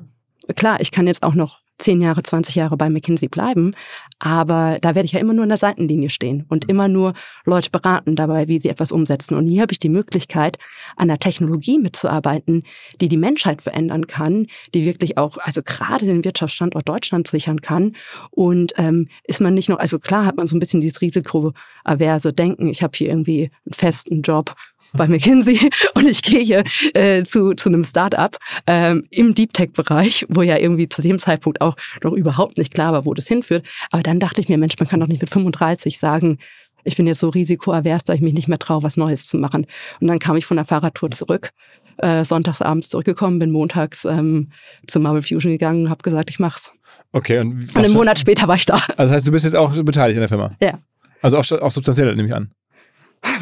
klar, 0.56 0.80
ich 0.80 0.90
kann 0.90 1.06
jetzt 1.06 1.22
auch 1.22 1.34
noch 1.34 1.61
zehn 1.82 2.00
Jahre, 2.00 2.22
20 2.22 2.54
Jahre 2.54 2.76
bei 2.76 2.88
McKinsey 2.88 3.28
bleiben. 3.28 3.72
Aber 4.18 4.78
da 4.80 4.94
werde 4.94 5.06
ich 5.06 5.12
ja 5.12 5.20
immer 5.20 5.34
nur 5.34 5.42
in 5.42 5.48
der 5.48 5.58
Seitenlinie 5.58 6.10
stehen 6.10 6.46
und 6.48 6.68
immer 6.68 6.88
nur 6.88 7.12
Leute 7.44 7.70
beraten 7.70 8.16
dabei, 8.16 8.48
wie 8.48 8.58
sie 8.58 8.68
etwas 8.68 8.92
umsetzen. 8.92 9.36
Und 9.36 9.46
hier 9.46 9.62
habe 9.62 9.72
ich 9.72 9.78
die 9.78 9.88
Möglichkeit, 9.88 10.58
an 10.96 11.08
der 11.08 11.18
Technologie 11.18 11.78
mitzuarbeiten, 11.78 12.62
die 13.00 13.08
die 13.08 13.16
Menschheit 13.16 13.62
verändern 13.62 14.06
kann, 14.06 14.46
die 14.74 14.84
wirklich 14.84 15.18
auch, 15.18 15.38
also 15.38 15.60
gerade 15.62 16.06
den 16.06 16.24
Wirtschaftsstandort 16.24 16.88
Deutschland 16.88 17.28
sichern 17.28 17.60
kann. 17.60 17.96
Und 18.30 18.72
ähm, 18.76 19.08
ist 19.24 19.40
man 19.40 19.54
nicht 19.54 19.68
noch, 19.68 19.78
also 19.78 19.98
klar 19.98 20.24
hat 20.24 20.36
man 20.36 20.46
so 20.46 20.56
ein 20.56 20.60
bisschen 20.60 20.80
dieses 20.80 21.00
risikoaverse 21.00 22.32
Denken, 22.32 22.68
ich 22.68 22.82
habe 22.82 22.96
hier 22.96 23.08
irgendwie 23.08 23.50
einen 23.66 23.74
festen 23.74 24.22
Job, 24.22 24.54
bei 24.94 25.06
McKinsey 25.06 25.70
und 25.94 26.08
ich 26.08 26.22
gehe 26.22 26.40
hier 26.40 26.64
äh, 26.94 27.24
zu, 27.24 27.54
zu 27.54 27.68
einem 27.68 27.84
Start-up 27.84 28.36
ähm, 28.66 29.06
im 29.10 29.34
Deep 29.34 29.52
Tech-Bereich, 29.52 30.26
wo 30.28 30.42
ja 30.42 30.58
irgendwie 30.58 30.88
zu 30.88 31.02
dem 31.02 31.18
Zeitpunkt 31.18 31.60
auch 31.60 31.76
noch 32.02 32.12
überhaupt 32.12 32.58
nicht 32.58 32.74
klar 32.74 32.92
war, 32.92 33.04
wo 33.04 33.14
das 33.14 33.26
hinführt. 33.26 33.66
Aber 33.90 34.02
dann 34.02 34.20
dachte 34.20 34.40
ich 34.40 34.48
mir, 34.48 34.58
Mensch, 34.58 34.74
man 34.78 34.88
kann 34.88 35.00
doch 35.00 35.06
nicht 35.06 35.20
mit 35.20 35.30
35 35.30 35.98
sagen, 35.98 36.38
ich 36.84 36.96
bin 36.96 37.06
jetzt 37.06 37.20
so 37.20 37.28
risikoavers, 37.28 38.04
dass 38.04 38.16
ich 38.16 38.22
mich 38.22 38.34
nicht 38.34 38.48
mehr 38.48 38.58
traue, 38.58 38.82
was 38.82 38.96
Neues 38.96 39.26
zu 39.26 39.36
machen. 39.38 39.66
Und 40.00 40.08
dann 40.08 40.18
kam 40.18 40.36
ich 40.36 40.46
von 40.46 40.56
der 40.56 40.66
Fahrradtour 40.66 41.10
zurück, 41.10 41.50
äh, 41.98 42.24
sonntagsabends 42.24 42.88
zurückgekommen, 42.88 43.38
bin 43.38 43.50
montags 43.50 44.04
ähm, 44.04 44.50
zu 44.86 44.98
Marvel 44.98 45.22
Fusion 45.22 45.52
gegangen 45.52 45.84
und 45.84 45.90
habe 45.90 46.02
gesagt, 46.02 46.30
ich 46.30 46.38
mach's. 46.38 46.72
Okay, 47.12 47.38
und, 47.38 47.52
und 47.52 47.76
einen 47.76 47.92
Monat 47.92 48.18
später 48.18 48.48
war 48.48 48.56
ich 48.56 48.64
da. 48.64 48.74
Also 48.74 48.94
das 48.96 49.10
heißt, 49.12 49.28
du 49.28 49.32
bist 49.32 49.44
jetzt 49.44 49.54
auch 49.54 49.72
beteiligt 49.82 50.16
in 50.16 50.20
der 50.20 50.28
Firma? 50.28 50.56
Ja. 50.60 50.78
Also 51.20 51.38
auch, 51.38 51.52
auch 51.60 51.70
substanziell, 51.70 52.14
nehme 52.16 52.28
ich 52.28 52.34
an. 52.34 52.50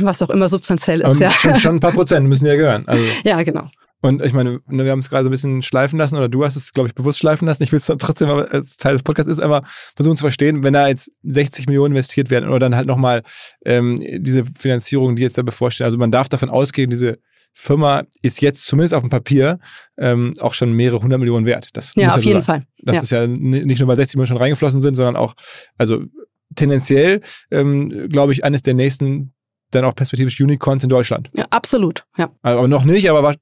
Was 0.00 0.22
auch 0.22 0.30
immer 0.30 0.48
substanziell 0.48 1.00
ist, 1.00 1.06
Aber 1.06 1.16
ja. 1.16 1.30
Schon, 1.30 1.56
schon 1.56 1.76
ein 1.76 1.80
paar 1.80 1.92
Prozent 1.92 2.28
müssen 2.28 2.46
ja 2.46 2.56
gehören. 2.56 2.86
Also. 2.86 3.04
Ja, 3.24 3.42
genau. 3.42 3.68
Und 4.02 4.24
ich 4.24 4.32
meine, 4.32 4.60
ne, 4.66 4.84
wir 4.84 4.92
haben 4.92 5.00
es 5.00 5.10
gerade 5.10 5.24
so 5.24 5.28
ein 5.28 5.32
bisschen 5.32 5.62
schleifen 5.62 5.98
lassen, 5.98 6.16
oder 6.16 6.28
du 6.28 6.42
hast 6.44 6.56
es, 6.56 6.72
glaube 6.72 6.88
ich, 6.88 6.94
bewusst 6.94 7.18
schleifen 7.18 7.46
lassen. 7.46 7.62
Ich 7.62 7.70
will 7.70 7.78
es 7.78 7.86
trotzdem, 7.86 8.30
aber 8.30 8.50
als 8.50 8.78
Teil 8.78 8.94
des 8.94 9.02
Podcasts 9.02 9.30
ist, 9.30 9.40
einfach 9.40 9.62
versuchen 9.94 10.16
zu 10.16 10.22
verstehen, 10.22 10.62
wenn 10.62 10.72
da 10.72 10.88
jetzt 10.88 11.10
60 11.24 11.66
Millionen 11.66 11.94
investiert 11.94 12.30
werden 12.30 12.48
oder 12.48 12.60
dann 12.60 12.74
halt 12.74 12.86
nochmal 12.86 13.22
ähm, 13.64 13.98
diese 14.00 14.44
Finanzierung, 14.58 15.16
die 15.16 15.22
jetzt 15.22 15.36
da 15.36 15.42
bevorstehen. 15.42 15.84
Also 15.84 15.98
man 15.98 16.10
darf 16.10 16.30
davon 16.30 16.48
ausgehen, 16.48 16.88
diese 16.88 17.18
Firma 17.52 18.04
ist 18.22 18.40
jetzt 18.40 18.66
zumindest 18.66 18.94
auf 18.94 19.02
dem 19.02 19.10
Papier 19.10 19.58
ähm, 19.98 20.32
auch 20.40 20.54
schon 20.54 20.72
mehrere 20.72 21.02
hundert 21.02 21.18
Millionen 21.18 21.44
wert. 21.44 21.68
Das 21.74 21.92
ja, 21.94 22.14
auf 22.14 22.24
jeden 22.24 22.42
Fall. 22.42 22.64
Das 22.78 22.96
ja. 22.96 23.02
ist 23.02 23.10
ja 23.10 23.26
nicht 23.26 23.80
nur, 23.80 23.88
weil 23.88 23.96
60 23.96 24.16
Millionen 24.16 24.28
schon 24.28 24.36
reingeflossen 24.38 24.80
sind, 24.80 24.94
sondern 24.94 25.16
auch, 25.16 25.34
also 25.76 26.04
tendenziell, 26.54 27.20
ähm, 27.50 28.08
glaube 28.08 28.32
ich, 28.32 28.44
eines 28.44 28.62
der 28.62 28.74
nächsten 28.74 29.34
dann 29.70 29.84
auch 29.84 29.94
perspektivisch 29.94 30.40
Unicorns 30.40 30.82
in 30.82 30.88
Deutschland. 30.88 31.28
Ja, 31.34 31.46
absolut, 31.50 32.04
ja. 32.16 32.30
Aber 32.42 32.68
noch 32.68 32.84
nicht, 32.84 33.08
aber 33.08 33.34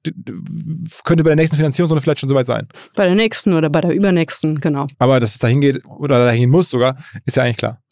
könnte 1.04 1.24
bei 1.24 1.30
der 1.30 1.36
nächsten 1.36 1.56
Finanzierungsrunde 1.56 2.02
vielleicht 2.02 2.20
schon 2.20 2.28
soweit 2.28 2.46
sein. 2.46 2.68
Bei 2.94 3.06
der 3.06 3.14
nächsten 3.14 3.52
oder 3.52 3.70
bei 3.70 3.80
der 3.80 3.92
übernächsten, 3.92 4.60
genau. 4.60 4.86
Aber 4.98 5.20
dass 5.20 5.32
es 5.32 5.38
dahin 5.38 5.60
geht 5.60 5.84
oder 5.86 6.24
dahin 6.24 6.50
muss 6.50 6.70
sogar, 6.70 6.96
ist 7.24 7.36
ja 7.36 7.44
eigentlich 7.44 7.56
klar. 7.56 7.82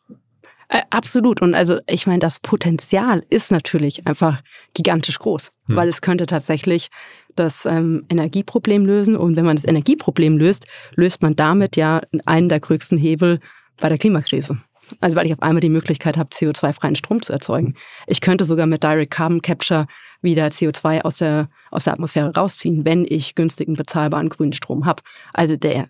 Äh, 0.68 0.82
absolut. 0.90 1.42
Und 1.42 1.54
also 1.54 1.78
ich 1.86 2.06
meine, 2.06 2.18
das 2.18 2.40
Potenzial 2.40 3.24
ist 3.28 3.50
natürlich 3.50 4.06
einfach 4.06 4.42
gigantisch 4.74 5.18
groß, 5.18 5.52
hm. 5.66 5.76
weil 5.76 5.88
es 5.88 6.00
könnte 6.00 6.26
tatsächlich 6.26 6.88
das 7.36 7.66
ähm, 7.66 8.04
Energieproblem 8.08 8.84
lösen. 8.84 9.16
Und 9.16 9.36
wenn 9.36 9.44
man 9.44 9.56
das 9.56 9.66
Energieproblem 9.66 10.38
löst, 10.38 10.66
löst 10.94 11.22
man 11.22 11.36
damit 11.36 11.76
ja 11.76 12.00
einen 12.24 12.48
der 12.48 12.60
größten 12.60 12.98
Hebel 12.98 13.40
bei 13.80 13.88
der 13.88 13.98
Klimakrise. 13.98 14.58
Also 15.00 15.16
weil 15.16 15.26
ich 15.26 15.32
auf 15.32 15.42
einmal 15.42 15.60
die 15.60 15.68
Möglichkeit 15.68 16.16
habe, 16.16 16.30
CO2-freien 16.30 16.96
Strom 16.96 17.22
zu 17.22 17.32
erzeugen. 17.32 17.74
Ich 18.06 18.20
könnte 18.20 18.44
sogar 18.44 18.66
mit 18.66 18.82
Direct 18.82 19.12
Carbon 19.12 19.42
Capture 19.42 19.86
wieder 20.22 20.46
CO2 20.46 21.02
aus 21.02 21.18
der, 21.18 21.48
aus 21.70 21.84
der 21.84 21.94
Atmosphäre 21.94 22.34
rausziehen, 22.34 22.84
wenn 22.84 23.04
ich 23.08 23.34
günstigen, 23.34 23.74
bezahlbaren 23.74 24.28
grünen 24.28 24.52
Strom 24.52 24.86
habe. 24.86 25.02
Also 25.32 25.56
der, 25.56 25.88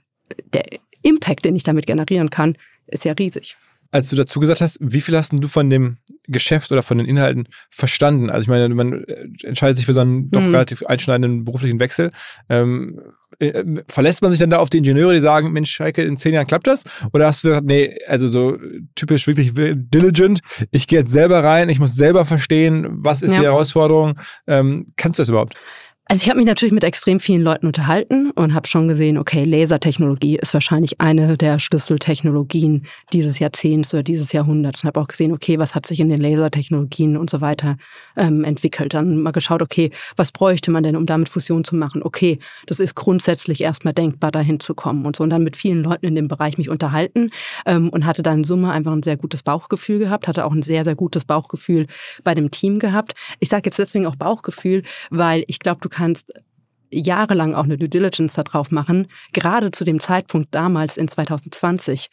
der 0.52 0.64
Impact, 1.02 1.44
den 1.44 1.56
ich 1.56 1.62
damit 1.62 1.86
generieren 1.86 2.30
kann, 2.30 2.56
ist 2.86 3.04
ja 3.04 3.12
riesig. 3.12 3.56
Als 3.90 4.08
du 4.08 4.16
dazu 4.16 4.40
gesagt 4.40 4.60
hast, 4.60 4.78
wie 4.80 5.00
viel 5.00 5.16
hast 5.16 5.32
du 5.32 5.48
von 5.48 5.70
dem 5.70 5.98
Geschäft 6.26 6.72
oder 6.72 6.82
von 6.82 6.98
den 6.98 7.06
Inhalten 7.06 7.48
verstanden? 7.70 8.30
Also 8.30 8.42
ich 8.42 8.48
meine, 8.48 8.68
man 8.74 9.04
entscheidet 9.42 9.76
sich 9.76 9.86
für 9.86 9.94
so 9.94 10.00
einen 10.00 10.30
doch 10.30 10.40
mhm. 10.40 10.50
relativ 10.50 10.84
einschneidenden 10.84 11.44
beruflichen 11.44 11.80
Wechsel. 11.80 12.10
Ähm, 12.48 13.00
äh, 13.38 13.64
verlässt 13.88 14.22
man 14.22 14.30
sich 14.30 14.40
dann 14.40 14.50
da 14.50 14.58
auf 14.58 14.70
die 14.70 14.78
Ingenieure, 14.78 15.12
die 15.12 15.20
sagen, 15.20 15.52
Mensch, 15.52 15.78
Heike, 15.78 16.02
in 16.02 16.16
zehn 16.16 16.32
Jahren 16.32 16.46
klappt 16.46 16.66
das? 16.66 16.84
Oder 17.12 17.26
hast 17.26 17.44
du 17.44 17.48
gesagt, 17.48 17.66
nee, 17.66 17.96
also 18.06 18.28
so 18.28 18.58
typisch 18.94 19.26
wirklich 19.26 19.52
diligent, 19.54 20.40
ich 20.70 20.86
gehe 20.86 21.00
jetzt 21.00 21.12
selber 21.12 21.44
rein, 21.44 21.68
ich 21.68 21.78
muss 21.78 21.94
selber 21.94 22.24
verstehen, 22.24 22.86
was 22.90 23.22
ist 23.22 23.32
ja. 23.32 23.40
die 23.40 23.44
Herausforderung? 23.44 24.18
Ähm, 24.46 24.86
kannst 24.96 25.18
du 25.18 25.22
das 25.22 25.28
überhaupt? 25.28 25.54
Also 26.08 26.22
ich 26.22 26.28
habe 26.28 26.38
mich 26.38 26.46
natürlich 26.46 26.72
mit 26.72 26.84
extrem 26.84 27.18
vielen 27.18 27.42
Leuten 27.42 27.66
unterhalten 27.66 28.30
und 28.30 28.54
habe 28.54 28.68
schon 28.68 28.86
gesehen, 28.86 29.18
okay, 29.18 29.42
Lasertechnologie 29.42 30.36
ist 30.36 30.54
wahrscheinlich 30.54 31.00
eine 31.00 31.36
der 31.36 31.58
Schlüsseltechnologien 31.58 32.86
dieses 33.12 33.40
Jahrzehnts 33.40 33.92
oder 33.92 34.04
dieses 34.04 34.30
Jahrhunderts. 34.30 34.84
Und 34.84 34.86
habe 34.86 35.00
auch 35.00 35.08
gesehen, 35.08 35.32
okay, 35.32 35.58
was 35.58 35.74
hat 35.74 35.84
sich 35.84 35.98
in 35.98 36.08
den 36.08 36.20
Lasertechnologien 36.20 37.16
und 37.16 37.28
so 37.28 37.40
weiter 37.40 37.76
ähm, 38.16 38.44
entwickelt. 38.44 38.94
Dann 38.94 39.20
mal 39.20 39.32
geschaut, 39.32 39.62
okay, 39.62 39.90
was 40.14 40.30
bräuchte 40.30 40.70
man 40.70 40.84
denn, 40.84 40.94
um 40.94 41.06
damit 41.06 41.28
Fusion 41.28 41.64
zu 41.64 41.74
machen? 41.74 42.04
Okay, 42.04 42.38
das 42.66 42.78
ist 42.78 42.94
grundsätzlich 42.94 43.60
erstmal 43.60 43.92
denkbar, 43.92 44.30
dahin 44.30 44.60
zu 44.60 44.74
kommen 44.74 45.06
und 45.06 45.16
so. 45.16 45.24
Und 45.24 45.30
dann 45.30 45.42
mit 45.42 45.56
vielen 45.56 45.82
Leuten 45.82 46.06
in 46.06 46.14
dem 46.14 46.28
Bereich 46.28 46.56
mich 46.56 46.68
unterhalten 46.68 47.30
ähm, 47.66 47.88
und 47.88 48.06
hatte 48.06 48.22
dann 48.22 48.38
in 48.38 48.44
Summe 48.44 48.70
einfach 48.70 48.92
ein 48.92 49.02
sehr 49.02 49.16
gutes 49.16 49.42
Bauchgefühl 49.42 49.98
gehabt, 49.98 50.28
hatte 50.28 50.44
auch 50.44 50.52
ein 50.52 50.62
sehr, 50.62 50.84
sehr 50.84 50.94
gutes 50.94 51.24
Bauchgefühl 51.24 51.88
bei 52.22 52.32
dem 52.32 52.52
Team 52.52 52.78
gehabt. 52.78 53.14
Ich 53.40 53.48
sage 53.48 53.62
jetzt 53.64 53.80
deswegen 53.80 54.06
auch 54.06 54.14
Bauchgefühl, 54.14 54.84
weil 55.10 55.42
ich 55.48 55.58
glaube, 55.58 55.80
du 55.80 55.95
kannst 55.96 56.32
jahrelang 56.90 57.54
auch 57.54 57.64
eine 57.64 57.76
Due 57.76 57.88
Diligence 57.88 58.34
darauf 58.34 58.70
machen. 58.70 59.08
Gerade 59.32 59.70
zu 59.70 59.84
dem 59.84 60.00
Zeitpunkt 60.00 60.54
damals 60.54 60.96
in 60.96 61.08
2020 61.08 62.08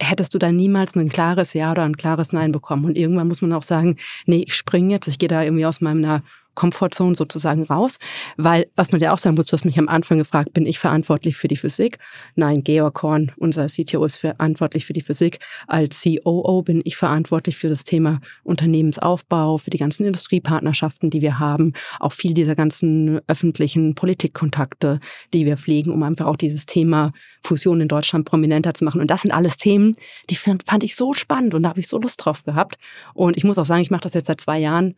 hättest 0.00 0.34
du 0.34 0.38
da 0.38 0.52
niemals 0.52 0.94
ein 0.94 1.08
klares 1.08 1.54
Ja 1.54 1.70
oder 1.70 1.84
ein 1.84 1.96
klares 1.96 2.32
Nein 2.32 2.52
bekommen. 2.52 2.84
Und 2.84 2.98
irgendwann 2.98 3.28
muss 3.28 3.42
man 3.42 3.52
auch 3.52 3.62
sagen, 3.62 3.96
nee, 4.26 4.44
ich 4.46 4.54
springe 4.54 4.92
jetzt, 4.92 5.08
ich 5.08 5.18
gehe 5.18 5.28
da 5.28 5.42
irgendwie 5.42 5.66
aus 5.66 5.80
meiner 5.80 6.22
Comfortzone 6.56 7.14
sozusagen 7.14 7.62
raus. 7.62 7.98
Weil, 8.36 8.66
was 8.74 8.90
man 8.90 9.00
ja 9.00 9.12
auch 9.12 9.18
sagen 9.18 9.36
muss, 9.36 9.46
du 9.46 9.52
hast 9.52 9.64
mich 9.64 9.78
am 9.78 9.88
Anfang 9.88 10.18
gefragt, 10.18 10.52
bin 10.52 10.66
ich 10.66 10.80
verantwortlich 10.80 11.36
für 11.36 11.46
die 11.46 11.56
Physik? 11.56 11.98
Nein, 12.34 12.64
Georg 12.64 13.00
Horn, 13.00 13.30
unser 13.36 13.68
CTO, 13.68 14.04
ist 14.04 14.16
verantwortlich 14.16 14.84
für 14.84 14.92
die 14.92 15.00
Physik. 15.00 15.38
Als 15.68 16.02
COO 16.02 16.62
bin 16.62 16.82
ich 16.84 16.96
verantwortlich 16.96 17.56
für 17.56 17.68
das 17.68 17.84
Thema 17.84 18.20
Unternehmensaufbau, 18.42 19.58
für 19.58 19.70
die 19.70 19.78
ganzen 19.78 20.04
Industriepartnerschaften, 20.06 21.10
die 21.10 21.20
wir 21.20 21.38
haben, 21.38 21.74
auch 22.00 22.12
viel 22.12 22.34
dieser 22.34 22.56
ganzen 22.56 23.20
öffentlichen 23.28 23.94
Politikkontakte, 23.94 24.98
die 25.32 25.46
wir 25.46 25.56
pflegen, 25.56 25.92
um 25.92 26.02
einfach 26.02 26.26
auch 26.26 26.36
dieses 26.36 26.66
Thema 26.66 27.12
Fusion 27.44 27.80
in 27.80 27.88
Deutschland 27.88 28.24
prominenter 28.24 28.74
zu 28.74 28.84
machen. 28.84 29.00
Und 29.00 29.10
das 29.10 29.22
sind 29.22 29.30
alles 29.30 29.56
Themen, 29.56 29.96
die 30.30 30.36
fand 30.36 30.82
ich 30.82 30.96
so 30.96 31.12
spannend 31.12 31.54
und 31.54 31.62
da 31.62 31.68
habe 31.68 31.80
ich 31.80 31.88
so 31.88 31.98
Lust 31.98 32.24
drauf 32.24 32.42
gehabt. 32.44 32.76
Und 33.14 33.36
ich 33.36 33.44
muss 33.44 33.58
auch 33.58 33.64
sagen, 33.64 33.82
ich 33.82 33.90
mache 33.90 34.02
das 34.02 34.14
jetzt 34.14 34.26
seit 34.26 34.40
zwei 34.40 34.58
Jahren 34.58 34.94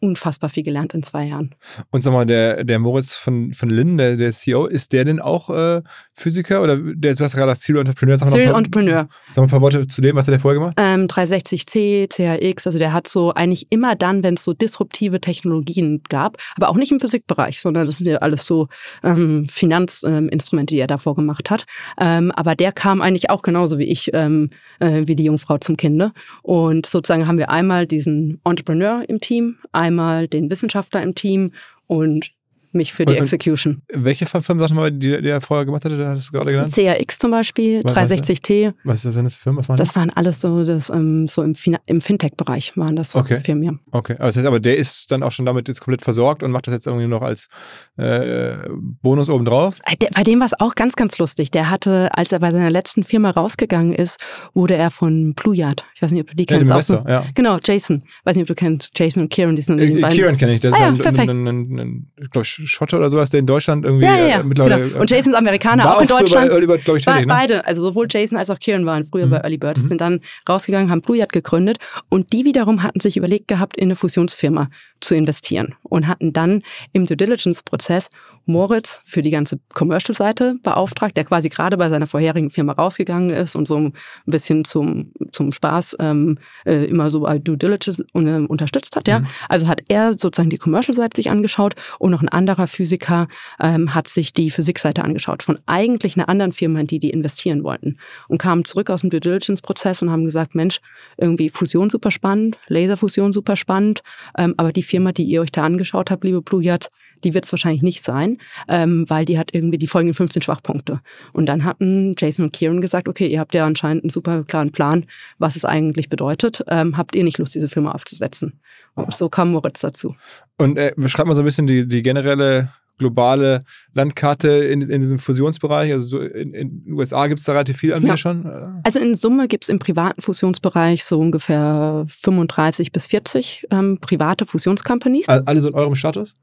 unfassbar 0.00 0.50
viel 0.50 0.62
gelernt 0.62 0.94
in 0.94 1.02
zwei 1.02 1.26
Jahren. 1.26 1.54
Und 1.90 2.04
sag 2.04 2.12
mal, 2.12 2.26
der, 2.26 2.64
der 2.64 2.78
Moritz 2.78 3.14
von, 3.14 3.52
von 3.52 3.70
Lynn, 3.70 3.98
der, 3.98 4.16
der 4.16 4.32
CEO, 4.32 4.66
ist 4.66 4.92
der 4.92 5.04
denn 5.04 5.20
auch 5.20 5.50
äh, 5.50 5.82
Physiker 6.14 6.62
oder 6.62 6.76
der, 6.76 7.14
du 7.14 7.24
hast 7.24 7.34
gerade 7.34 7.52
das 7.52 7.62
Serial 7.62 7.80
Entrepreneur? 7.80 8.18
Sag 8.18 8.28
Serial 8.28 8.54
Entrepreneur. 8.54 9.08
Sag 9.32 9.38
mal 9.38 9.42
ein 9.44 9.50
paar 9.50 9.60
Worte 9.60 9.86
zu 9.88 10.00
dem, 10.00 10.16
was 10.16 10.26
hat 10.26 10.32
der 10.32 10.40
vorher 10.40 10.60
gemacht? 10.60 10.74
Ähm, 10.78 11.06
360C, 11.06 12.08
CHX, 12.08 12.66
also 12.66 12.78
der 12.78 12.92
hat 12.92 13.08
so 13.08 13.34
eigentlich 13.34 13.66
immer 13.70 13.96
dann, 13.96 14.22
wenn 14.22 14.34
es 14.34 14.44
so 14.44 14.52
disruptive 14.52 15.20
Technologien 15.20 16.02
gab, 16.08 16.36
aber 16.56 16.68
auch 16.68 16.76
nicht 16.76 16.92
im 16.92 17.00
Physikbereich, 17.00 17.60
sondern 17.60 17.86
das 17.86 17.98
sind 17.98 18.06
ja 18.06 18.18
alles 18.18 18.46
so 18.46 18.68
ähm, 19.02 19.46
Finanzinstrumente, 19.50 20.56
ähm, 20.56 20.66
die 20.66 20.78
er 20.78 20.86
davor 20.86 21.16
gemacht 21.16 21.50
hat. 21.50 21.66
Ähm, 22.00 22.30
aber 22.32 22.54
der 22.54 22.72
kam 22.72 23.02
eigentlich 23.02 23.30
auch 23.30 23.42
genauso 23.42 23.78
wie 23.78 23.84
ich, 23.84 24.10
ähm, 24.14 24.50
äh, 24.78 25.02
wie 25.06 25.16
die 25.16 25.24
Jungfrau 25.24 25.58
zum 25.58 25.76
Kinde. 25.76 26.12
Und 26.42 26.86
sozusagen 26.86 27.26
haben 27.26 27.38
wir 27.38 27.50
einmal 27.50 27.86
diesen 27.86 28.40
Entrepreneur 28.44 29.02
im 29.08 29.20
Team, 29.20 29.56
einmal 29.72 29.87
den 30.28 30.50
Wissenschaftler 30.50 31.02
im 31.02 31.14
Team 31.14 31.52
und 31.86 32.32
mich 32.78 32.92
für 32.94 33.04
die 33.04 33.12
Und- 33.12 33.18
und- 33.18 33.22
Execution. 33.24 33.82
Welche 33.92 34.24
Firmen, 34.24 34.58
sag 34.58 34.70
mal, 34.74 34.90
die, 34.90 35.20
die 35.20 35.28
er 35.28 35.40
vorher 35.42 35.66
gemacht 35.66 35.84
hatte, 35.84 35.98
da 35.98 36.08
hattest 36.10 36.28
du 36.28 36.32
gerade 36.32 36.50
genannt? 36.50 36.72
CRX 36.72 37.18
zum 37.18 37.30
Beispiel, 37.30 37.82
Was- 37.84 37.94
was 37.96 38.10
ist 38.10 38.24
360T, 38.28 38.72
Was 38.84 38.96
ist 38.98 39.04
das 39.04 39.14
das 39.22 39.34
für 39.34 39.42
Firmen? 39.42 39.64
Was 39.68 39.76
das 39.78 39.94
waren 39.96 40.10
alles 40.10 40.40
so, 40.40 40.64
das, 40.64 40.88
ähm, 40.90 41.28
so 41.28 41.42
im, 41.42 41.54
im 41.86 42.00
Fintech-Bereich 42.00 42.76
waren 42.76 42.96
das 42.96 43.10
so 43.12 43.18
Okay. 43.18 43.40
Firmen. 43.40 43.62
ja. 43.64 43.72
die? 43.72 43.78
Okay, 43.92 44.14
aber 44.14 44.26
das 44.26 44.36
heißt 44.38 44.46
aber, 44.46 44.60
der 44.60 44.76
ist 44.78 45.10
dann 45.12 45.22
auch 45.22 45.32
schon 45.32 45.44
damit 45.44 45.68
jetzt 45.68 45.80
komplett 45.80 46.02
versorgt 46.02 46.42
und 46.42 46.50
macht 46.50 46.66
das 46.66 46.72
jetzt 46.74 46.86
irgendwie 46.86 47.06
noch 47.06 47.22
als 47.22 47.48
äh, 47.96 48.56
Bonus 49.02 49.28
obendrauf? 49.30 49.78
Äh, 49.84 49.96
Der, 49.96 50.08
bei 50.14 50.22
dem 50.22 50.38
war 50.40 50.46
es 50.46 50.58
auch 50.58 50.74
ganz, 50.74 50.94
ganz 50.96 51.18
lustig. 51.18 51.50
Der 51.50 51.70
hatte, 51.70 52.10
als 52.16 52.32
er 52.32 52.38
bei 52.38 52.50
seiner 52.50 52.70
letzten 52.70 53.04
Firma 53.04 53.30
rausgegangen 53.30 53.92
ist, 53.92 54.20
wurde 54.54 54.74
er 54.74 54.90
von 54.90 55.34
Blue 55.34 55.54
Yard. 55.56 55.84
Ich 55.94 56.02
weiß 56.02 56.10
nicht, 56.12 56.20
ob 56.22 56.28
du 56.28 56.36
die 56.36 56.46
Ja, 56.48 56.58
kennst. 56.58 56.70
auch 56.72 56.80
so, 56.82 56.94
Investor, 56.94 57.10
ja. 57.12 57.24
Genau, 57.34 57.58
Jason. 57.64 58.04
Weiß 58.24 58.36
nicht, 58.36 58.42
ob 58.42 58.48
du 58.48 58.54
kennst 58.54 58.96
Jason 58.98 59.24
und 59.24 59.28
Kieran. 59.30 59.56
Die 59.56 59.62
sind 59.62 59.78
die 59.78 60.00
Äh, 60.02 60.08
Kieran 60.10 60.36
kenne 60.36 60.54
ich, 60.54 60.60
der 60.60 60.70
ist 60.70 60.76
Ah 60.76 60.80
ja, 60.80 60.88
ein, 60.88 61.18
ein, 61.28 61.46
ein, 61.48 61.78
ein, 61.78 62.12
ich 62.20 62.67
glaube, 62.70 62.90
Schotter 62.90 62.98
oder 62.98 63.10
sowas, 63.10 63.30
der 63.30 63.40
in 63.40 63.46
Deutschland 63.46 63.84
irgendwie 63.84 64.04
Ja, 64.06 64.16
ja, 64.18 64.40
äh, 64.40 64.42
mittlerweile. 64.44 64.88
genau. 64.88 65.00
Und 65.00 65.10
Jason 65.10 65.32
ist 65.32 65.38
Amerikaner, 65.38 65.84
war 65.84 65.96
auch 65.96 66.00
in 66.02 66.08
Deutschland. 66.08 66.48
Bei 66.48 66.52
Early 66.54 66.66
Bird, 66.66 66.84
glaube 66.84 66.98
ich, 66.98 67.04
tätig, 67.04 67.20
ne? 67.22 67.26
Beide, 67.26 67.66
also 67.66 67.82
sowohl 67.82 68.06
Jason 68.10 68.38
als 68.38 68.50
auch 68.50 68.58
Kieran 68.58 68.84
waren 68.86 69.04
früher 69.04 69.26
Mhm. 69.26 69.30
bei 69.30 69.36
Early 69.38 69.58
Bird, 69.58 69.78
sind 69.78 70.00
dann 70.00 70.20
rausgegangen, 70.48 70.90
haben 70.90 71.00
Blue 71.02 71.16
Yard 71.16 71.32
gegründet 71.32 71.78
und 72.08 72.32
die 72.32 72.44
wiederum 72.44 72.82
hatten 72.82 73.00
sich 73.00 73.16
überlegt 73.16 73.48
gehabt, 73.48 73.76
in 73.76 73.84
eine 73.84 73.96
Fusionsfirma 73.96 74.68
zu 75.00 75.14
investieren 75.14 75.74
und 75.82 76.08
hatten 76.08 76.32
dann 76.32 76.62
im 76.92 77.06
Due 77.06 77.16
Diligence-Prozess 77.16 78.10
Moritz 78.48 79.02
für 79.04 79.22
die 79.22 79.30
ganze 79.30 79.60
Commercial-Seite 79.74 80.56
beauftragt, 80.62 81.16
der 81.16 81.24
quasi 81.24 81.48
gerade 81.48 81.76
bei 81.76 81.88
seiner 81.88 82.06
vorherigen 82.06 82.50
Firma 82.50 82.72
rausgegangen 82.72 83.30
ist 83.30 83.54
und 83.54 83.68
so 83.68 83.76
ein 83.76 83.92
bisschen 84.26 84.64
zum, 84.64 85.12
zum 85.30 85.52
Spaß 85.52 85.96
ähm, 86.00 86.38
äh, 86.64 86.86
immer 86.86 87.10
so 87.10 87.20
bei 87.20 87.38
Due 87.38 87.58
Diligence 87.58 88.02
ähm, 88.14 88.46
unterstützt 88.46 88.96
hat. 88.96 89.06
Ja? 89.06 89.20
Mhm. 89.20 89.26
Also 89.48 89.68
hat 89.68 89.82
er 89.88 90.18
sozusagen 90.18 90.50
die 90.50 90.56
Commercial-Seite 90.56 91.16
sich 91.16 91.30
angeschaut 91.30 91.74
und 91.98 92.10
noch 92.10 92.22
ein 92.22 92.28
anderer 92.28 92.66
Physiker 92.66 93.28
ähm, 93.60 93.94
hat 93.94 94.08
sich 94.08 94.32
die 94.32 94.50
Physikseite 94.50 95.04
angeschaut 95.04 95.42
von 95.42 95.58
eigentlich 95.66 96.16
einer 96.16 96.28
anderen 96.28 96.52
Firma, 96.52 96.80
in 96.80 96.86
die 96.86 96.98
die 96.98 97.10
investieren 97.10 97.62
wollten 97.64 97.96
und 98.28 98.38
kamen 98.38 98.64
zurück 98.64 98.90
aus 98.90 99.02
dem 99.02 99.10
Due 99.10 99.20
Diligence-Prozess 99.20 100.00
und 100.02 100.10
haben 100.10 100.24
gesagt, 100.24 100.54
Mensch, 100.54 100.80
irgendwie 101.18 101.50
Fusion 101.50 101.90
super 101.90 102.10
spannend, 102.10 102.58
Laserfusion 102.68 103.32
super 103.32 103.56
spannend, 103.56 104.00
ähm, 104.38 104.54
aber 104.56 104.72
die 104.72 104.82
Firma, 104.82 105.12
die 105.12 105.24
ihr 105.24 105.42
euch 105.42 105.52
da 105.52 105.64
angeschaut 105.64 106.10
habt, 106.10 106.24
liebe 106.24 106.40
Blue 106.40 106.62
Yard, 106.62 106.88
die 107.24 107.34
wird 107.34 107.44
es 107.44 107.52
wahrscheinlich 107.52 107.82
nicht 107.82 108.04
sein, 108.04 108.38
ähm, 108.68 109.04
weil 109.08 109.24
die 109.24 109.38
hat 109.38 109.54
irgendwie 109.54 109.78
die 109.78 109.86
folgenden 109.86 110.14
15 110.14 110.42
Schwachpunkte. 110.42 111.00
Und 111.32 111.46
dann 111.46 111.64
hatten 111.64 112.14
Jason 112.18 112.46
und 112.46 112.52
Kieran 112.52 112.80
gesagt, 112.80 113.08
okay, 113.08 113.26
ihr 113.26 113.40
habt 113.40 113.54
ja 113.54 113.64
anscheinend 113.64 114.04
einen 114.04 114.10
super 114.10 114.44
klaren 114.44 114.72
Plan, 114.72 115.06
was 115.38 115.56
es 115.56 115.64
eigentlich 115.64 116.08
bedeutet. 116.08 116.64
Ähm, 116.68 116.96
habt 116.96 117.14
ihr 117.14 117.24
nicht 117.24 117.38
Lust, 117.38 117.54
diese 117.54 117.68
Firma 117.68 117.92
aufzusetzen? 117.92 118.60
Und 118.94 119.12
so 119.14 119.28
kam 119.28 119.50
Moritz 119.50 119.80
dazu. 119.80 120.14
Und 120.56 120.76
äh, 120.76 120.92
beschreib 120.96 121.26
mal 121.26 121.34
so 121.34 121.42
ein 121.42 121.44
bisschen 121.44 121.66
die, 121.66 121.86
die 121.86 122.02
generelle 122.02 122.70
globale 122.98 123.60
Landkarte 123.94 124.48
in, 124.48 124.82
in 124.82 125.00
diesem 125.00 125.18
Fusionsbereich. 125.18 125.92
Also 125.92 126.06
so 126.06 126.20
in, 126.20 126.52
in 126.54 126.84
den 126.84 126.92
USA 126.92 127.26
gibt 127.26 127.40
es 127.40 127.46
da 127.46 127.52
relativ 127.52 127.76
viel 127.78 127.92
Anbieter 127.92 128.12
Ja. 128.14 128.16
schon. 128.16 128.44
Äh, 128.46 128.66
Also 128.84 128.98
in 128.98 129.14
Summe 129.14 129.48
gibt 129.48 129.64
es 129.64 129.68
im 129.68 129.78
privaten 129.78 130.20
Fusionsbereich 130.20 131.04
so 131.04 131.18
ungefähr 131.20 132.04
35 132.08 132.92
bis 132.92 133.06
40 133.06 133.66
ähm, 133.70 133.98
private 134.00 134.46
Fusionscompanies. 134.46 135.28
all- 135.28 135.42
Alle 135.46 135.60
so 135.60 135.68
in 135.68 135.74
eurem 135.74 135.94
Status? 135.94 136.34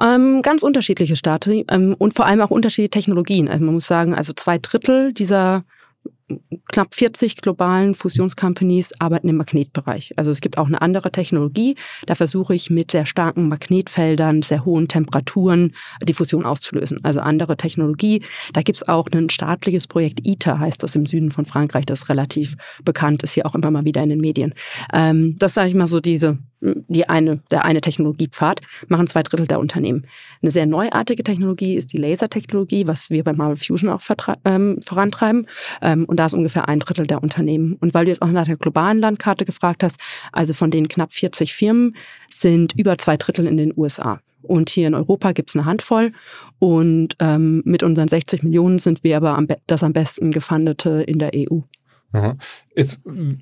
Ähm, 0.00 0.40
ganz 0.42 0.62
unterschiedliche 0.62 1.16
Staaten 1.16 1.64
ähm, 1.68 1.94
und 1.98 2.14
vor 2.14 2.26
allem 2.26 2.40
auch 2.40 2.50
unterschiedliche 2.50 2.90
Technologien. 2.90 3.48
Also 3.48 3.64
man 3.64 3.74
muss 3.74 3.86
sagen, 3.86 4.14
also 4.14 4.32
zwei 4.32 4.58
Drittel 4.58 5.12
dieser 5.12 5.64
knapp 6.70 6.94
40 6.94 7.36
globalen 7.36 7.94
Fusionscompanies 7.94 9.00
arbeiten 9.00 9.28
im 9.28 9.36
Magnetbereich. 9.36 10.12
Also 10.16 10.30
es 10.30 10.40
gibt 10.40 10.58
auch 10.58 10.66
eine 10.66 10.82
andere 10.82 11.10
Technologie. 11.10 11.76
Da 12.06 12.14
versuche 12.14 12.54
ich 12.54 12.70
mit 12.70 12.90
sehr 12.90 13.06
starken 13.06 13.48
Magnetfeldern, 13.48 14.42
sehr 14.42 14.64
hohen 14.64 14.88
Temperaturen 14.88 15.72
die 16.02 16.12
Fusion 16.12 16.44
auszulösen. 16.44 17.00
Also 17.04 17.20
andere 17.20 17.56
Technologie. 17.56 18.22
Da 18.52 18.62
gibt 18.62 18.76
es 18.76 18.88
auch 18.88 19.08
ein 19.12 19.30
staatliches 19.30 19.86
Projekt 19.86 20.26
ITER, 20.26 20.58
heißt 20.58 20.82
das 20.82 20.94
im 20.94 21.06
Süden 21.06 21.30
von 21.30 21.44
Frankreich. 21.44 21.86
Das 21.86 22.08
relativ 22.08 22.56
bekannt, 22.84 23.22
ist 23.22 23.34
hier 23.34 23.46
auch 23.46 23.54
immer 23.54 23.70
mal 23.70 23.84
wieder 23.84 24.02
in 24.02 24.10
den 24.10 24.20
Medien. 24.20 24.54
Ähm, 24.92 25.36
das 25.38 25.54
sage 25.54 25.70
ich 25.70 25.74
mal 25.74 25.86
so 25.86 26.00
diese 26.00 26.38
die 26.60 27.08
eine, 27.08 27.40
der 27.50 27.64
eine 27.64 27.80
Technologiepfad, 27.80 28.60
machen 28.88 29.06
zwei 29.06 29.22
Drittel 29.22 29.46
der 29.46 29.60
Unternehmen. 29.60 30.06
Eine 30.42 30.50
sehr 30.50 30.66
neuartige 30.66 31.24
Technologie 31.24 31.76
ist 31.76 31.92
die 31.92 31.98
Lasertechnologie, 31.98 32.86
was 32.86 33.10
wir 33.10 33.24
bei 33.24 33.32
Marvel 33.32 33.56
Fusion 33.56 33.90
auch 33.90 34.02
ähm, 34.44 34.78
vorantreiben. 34.84 35.46
Ähm, 35.82 36.04
und 36.04 36.18
da 36.18 36.26
ist 36.26 36.34
ungefähr 36.34 36.68
ein 36.68 36.80
Drittel 36.80 37.06
der 37.06 37.22
Unternehmen. 37.22 37.76
Und 37.80 37.94
weil 37.94 38.04
du 38.04 38.10
jetzt 38.10 38.22
auch 38.22 38.30
nach 38.30 38.46
der 38.46 38.56
globalen 38.56 39.00
Landkarte 39.00 39.44
gefragt 39.44 39.82
hast, 39.82 39.98
also 40.32 40.52
von 40.52 40.70
den 40.70 40.88
knapp 40.88 41.12
40 41.12 41.54
Firmen 41.54 41.96
sind 42.28 42.74
über 42.78 42.98
zwei 42.98 43.16
Drittel 43.16 43.46
in 43.46 43.56
den 43.56 43.72
USA. 43.76 44.20
Und 44.42 44.70
hier 44.70 44.86
in 44.86 44.94
Europa 44.94 45.32
gibt's 45.32 45.54
eine 45.54 45.64
Handvoll. 45.64 46.12
Und 46.58 47.16
ähm, 47.20 47.62
mit 47.64 47.82
unseren 47.82 48.08
60 48.08 48.42
Millionen 48.42 48.78
sind 48.78 49.04
wir 49.04 49.16
aber 49.16 49.36
am 49.36 49.46
das 49.66 49.82
am 49.82 49.92
besten 49.92 50.32
gefundete 50.32 51.02
in 51.06 51.18
der 51.18 51.32
EU. 51.34 51.60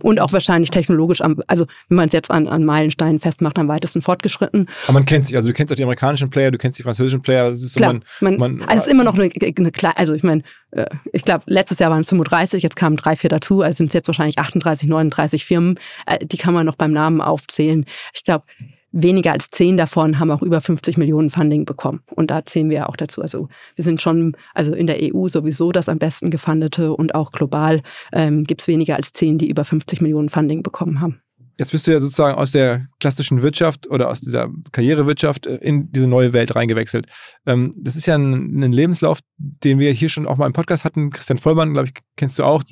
Und 0.02 0.20
auch 0.20 0.33
wahrscheinlich 0.33 0.70
technologisch, 0.70 1.20
am, 1.20 1.37
also 1.46 1.66
wenn 1.88 1.96
man 1.96 2.07
es 2.07 2.12
jetzt 2.12 2.31
an, 2.31 2.48
an 2.48 2.64
Meilensteinen 2.64 3.18
festmacht, 3.18 3.59
am 3.59 3.68
weitesten 3.68 4.02
fortgeschritten. 4.02 4.68
aber 4.85 4.92
man 4.94 5.07
kennt 5.07 5.26
sich, 5.26 5.37
also 5.37 5.48
du 5.48 5.54
kennst 5.54 5.72
auch 5.72 5.76
die 5.76 5.83
amerikanischen 5.85 6.28
Player, 6.31 6.50
du 6.50 6.59
kennst 6.59 6.78
die 6.78 6.83
französischen 6.83 7.22
Player. 7.22 7.50
Das 7.50 7.62
ist 7.62 7.74
so, 7.74 7.78
Klar, 7.78 7.94
man, 7.94 8.02
man, 8.20 8.37
man- 8.38 8.68
also 8.68 8.81
es 8.81 8.87
ist 8.87 8.92
immer 8.92 9.04
noch 9.04 9.14
eine, 9.14 9.31
eine 9.33 9.70
kleine, 9.70 9.96
also 9.96 10.14
ich 10.14 10.22
meine, 10.22 10.42
äh, 10.72 10.87
ich 11.12 11.22
glaube, 11.24 11.44
letztes 11.46 11.78
Jahr 11.78 11.90
waren 11.90 12.00
es 12.00 12.09
35, 12.09 12.62
jetzt 12.62 12.76
kamen 12.76 12.96
drei, 12.96 13.16
vier 13.16 13.31
dazu, 13.31 13.62
also 13.62 13.76
sind 13.78 13.88
es 13.88 13.94
jetzt 13.94 14.09
wahrscheinlich 14.09 14.38
38, 14.38 14.88
39 14.88 15.44
Firmen, 15.44 15.78
äh, 16.07 16.18
die 16.24 16.37
kann 16.37 16.52
man 16.54 16.66
noch 16.66 16.76
beim 16.76 16.92
Namen 16.92 17.20
aufzählen. 17.20 17.85
Ich 18.14 18.24
glaube, 18.24 18.44
weniger 18.92 19.33
als 19.33 19.51
zehn 19.51 19.77
davon 19.77 20.18
haben 20.18 20.31
auch 20.31 20.42
über 20.42 20.61
50 20.61 20.96
Millionen 20.96 21.31
Funding 21.31 21.64
bekommen. 21.64 22.01
Und 22.14 22.31
da 22.31 22.44
zählen 22.44 22.70
wir 22.70 22.88
auch 22.88 22.96
dazu. 22.96 23.22
Also 23.22 23.48
wir 23.74 23.85
sind 23.85 24.01
schon, 24.01 24.37
also 24.55 24.74
in 24.74 24.87
der 24.87 24.98
EU 25.03 25.29
sowieso 25.29 25.72
das 25.72 25.88
am 25.88 25.98
besten 25.98 26.31
gefundete 26.31 26.92
und 26.92 27.14
auch 27.14 27.33
global 27.33 27.83
ähm, 28.12 28.44
gibt 28.44 28.61
es 28.61 28.68
weniger 28.68 28.96
als 28.96 29.12
zehn, 29.12 29.38
die 29.38 29.48
über 29.48 29.64
50 29.64 30.01
Millionen 30.01 30.29
Funding 30.29 30.62
bekommen 30.62 31.01
haben. 31.01 31.20
Jetzt 31.59 31.73
bist 31.73 31.87
du 31.87 31.92
ja 31.92 31.99
sozusagen 31.99 32.38
aus 32.38 32.53
der 32.53 32.87
klassischen 33.01 33.42
Wirtschaft 33.42 33.90
oder 33.90 34.09
aus 34.11 34.21
dieser 34.21 34.49
Karrierewirtschaft 34.71 35.47
äh, 35.47 35.57
in 35.57 35.90
diese 35.90 36.07
neue 36.07 36.33
Welt 36.33 36.55
reingewechselt. 36.55 37.07
Ähm, 37.47 37.73
Das 37.77 37.97
ist 37.97 38.07
ja 38.07 38.16
ein, 38.16 38.73
Lebenslauf, 38.73 39.18
den 39.38 39.81
wir 39.81 39.90
hier 39.92 40.09
schon 40.09 40.27
auch 40.27 40.37
mal 40.37 40.47
im 40.47 40.53
Podcast 40.53 40.85
hatten. 40.85 41.11
Christian 41.11 41.38
Vollmann, 41.38 41.73
glaube 41.73 41.88
ich, 41.88 41.94
kennst 42.16 42.38
du 42.38 42.44
auch. 42.44 42.62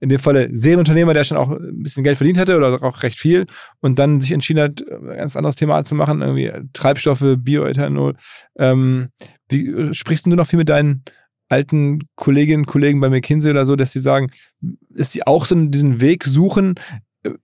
In 0.00 0.08
dem 0.08 0.18
Falle 0.18 0.48
Serienunternehmer, 0.56 1.12
der 1.12 1.24
schon 1.24 1.36
auch 1.36 1.50
ein 1.50 1.82
bisschen 1.82 2.02
Geld 2.02 2.16
verdient 2.16 2.38
hatte 2.38 2.56
oder 2.56 2.82
auch 2.82 3.02
recht 3.02 3.18
viel 3.18 3.46
und 3.80 3.98
dann 3.98 4.22
sich 4.22 4.32
entschieden 4.32 4.62
hat, 4.62 4.82
ein 4.90 5.18
ganz 5.18 5.36
anderes 5.36 5.56
Thema 5.56 5.84
zu 5.84 5.94
machen, 5.94 6.22
irgendwie 6.22 6.50
Treibstoffe, 6.72 7.36
Bioethanol. 7.38 8.14
Ähm, 8.58 9.08
Wie 9.50 9.92
sprichst 9.92 10.24
du 10.24 10.30
noch 10.30 10.46
viel 10.46 10.58
mit 10.58 10.70
deinen 10.70 11.04
alten 11.48 12.00
Kolleginnen 12.16 12.62
und 12.62 12.66
Kollegen 12.66 13.00
bei 13.00 13.10
McKinsey 13.10 13.50
oder 13.50 13.64
so, 13.64 13.76
dass 13.76 13.92
sie 13.92 14.00
sagen, 14.00 14.30
dass 14.88 15.12
sie 15.12 15.26
auch 15.26 15.44
so 15.44 15.54
diesen 15.66 16.00
Weg 16.00 16.24
suchen, 16.24 16.74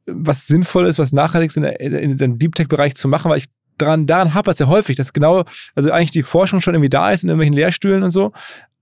was 0.07 0.47
sinnvoll 0.47 0.87
ist, 0.87 0.99
was 0.99 1.13
nachhaltig 1.13 1.51
ist 1.51 1.57
in, 1.57 1.63
der, 1.63 1.81
in 1.81 2.11
diesem 2.13 2.39
Deep 2.39 2.55
Tech-Bereich 2.55 2.95
zu 2.95 3.09
machen, 3.09 3.31
weil 3.31 3.39
ich 3.39 3.47
daran, 3.79 4.07
daran 4.07 4.35
hapert 4.35 4.55
es 4.55 4.61
ja 4.61 4.67
häufig, 4.67 4.97
dass 4.97 5.13
genau, 5.13 5.45
also 5.75 5.91
eigentlich 5.91 6.11
die 6.11 6.23
Forschung 6.23 6.61
schon 6.61 6.75
irgendwie 6.75 6.91
da 6.91 7.11
ist 7.11 7.23
in 7.23 7.29
irgendwelchen 7.29 7.55
Lehrstühlen 7.55 8.03
und 8.03 8.11
so. 8.11 8.33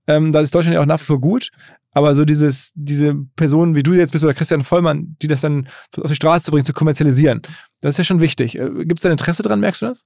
Ähm, 0.07 0.31
da 0.31 0.41
ist 0.41 0.53
Deutschland 0.53 0.75
ja 0.75 0.81
auch 0.81 0.85
nach 0.85 0.99
wie 0.99 1.05
vor 1.05 1.21
gut. 1.21 1.49
Aber 1.91 2.13
so 2.13 2.23
dieses, 2.23 2.71
diese 2.75 3.15
Personen 3.35 3.75
wie 3.75 3.83
du 3.83 3.93
jetzt 3.93 4.11
bist 4.11 4.23
oder 4.23 4.33
Christian 4.33 4.63
Vollmann, 4.63 5.15
die 5.21 5.27
das 5.27 5.41
dann 5.41 5.67
auf 5.97 6.09
die 6.09 6.15
Straße 6.15 6.45
zu 6.45 6.51
bringen, 6.51 6.65
zu 6.65 6.73
kommerzialisieren, 6.73 7.41
das 7.81 7.95
ist 7.95 7.97
ja 7.97 8.03
schon 8.03 8.21
wichtig. 8.21 8.53
Gibt 8.53 8.97
es 8.99 9.03
da 9.03 9.11
Interesse 9.11 9.41
dran, 9.41 9.59
merkst 9.59 9.81
du 9.81 9.87
das? 9.87 10.03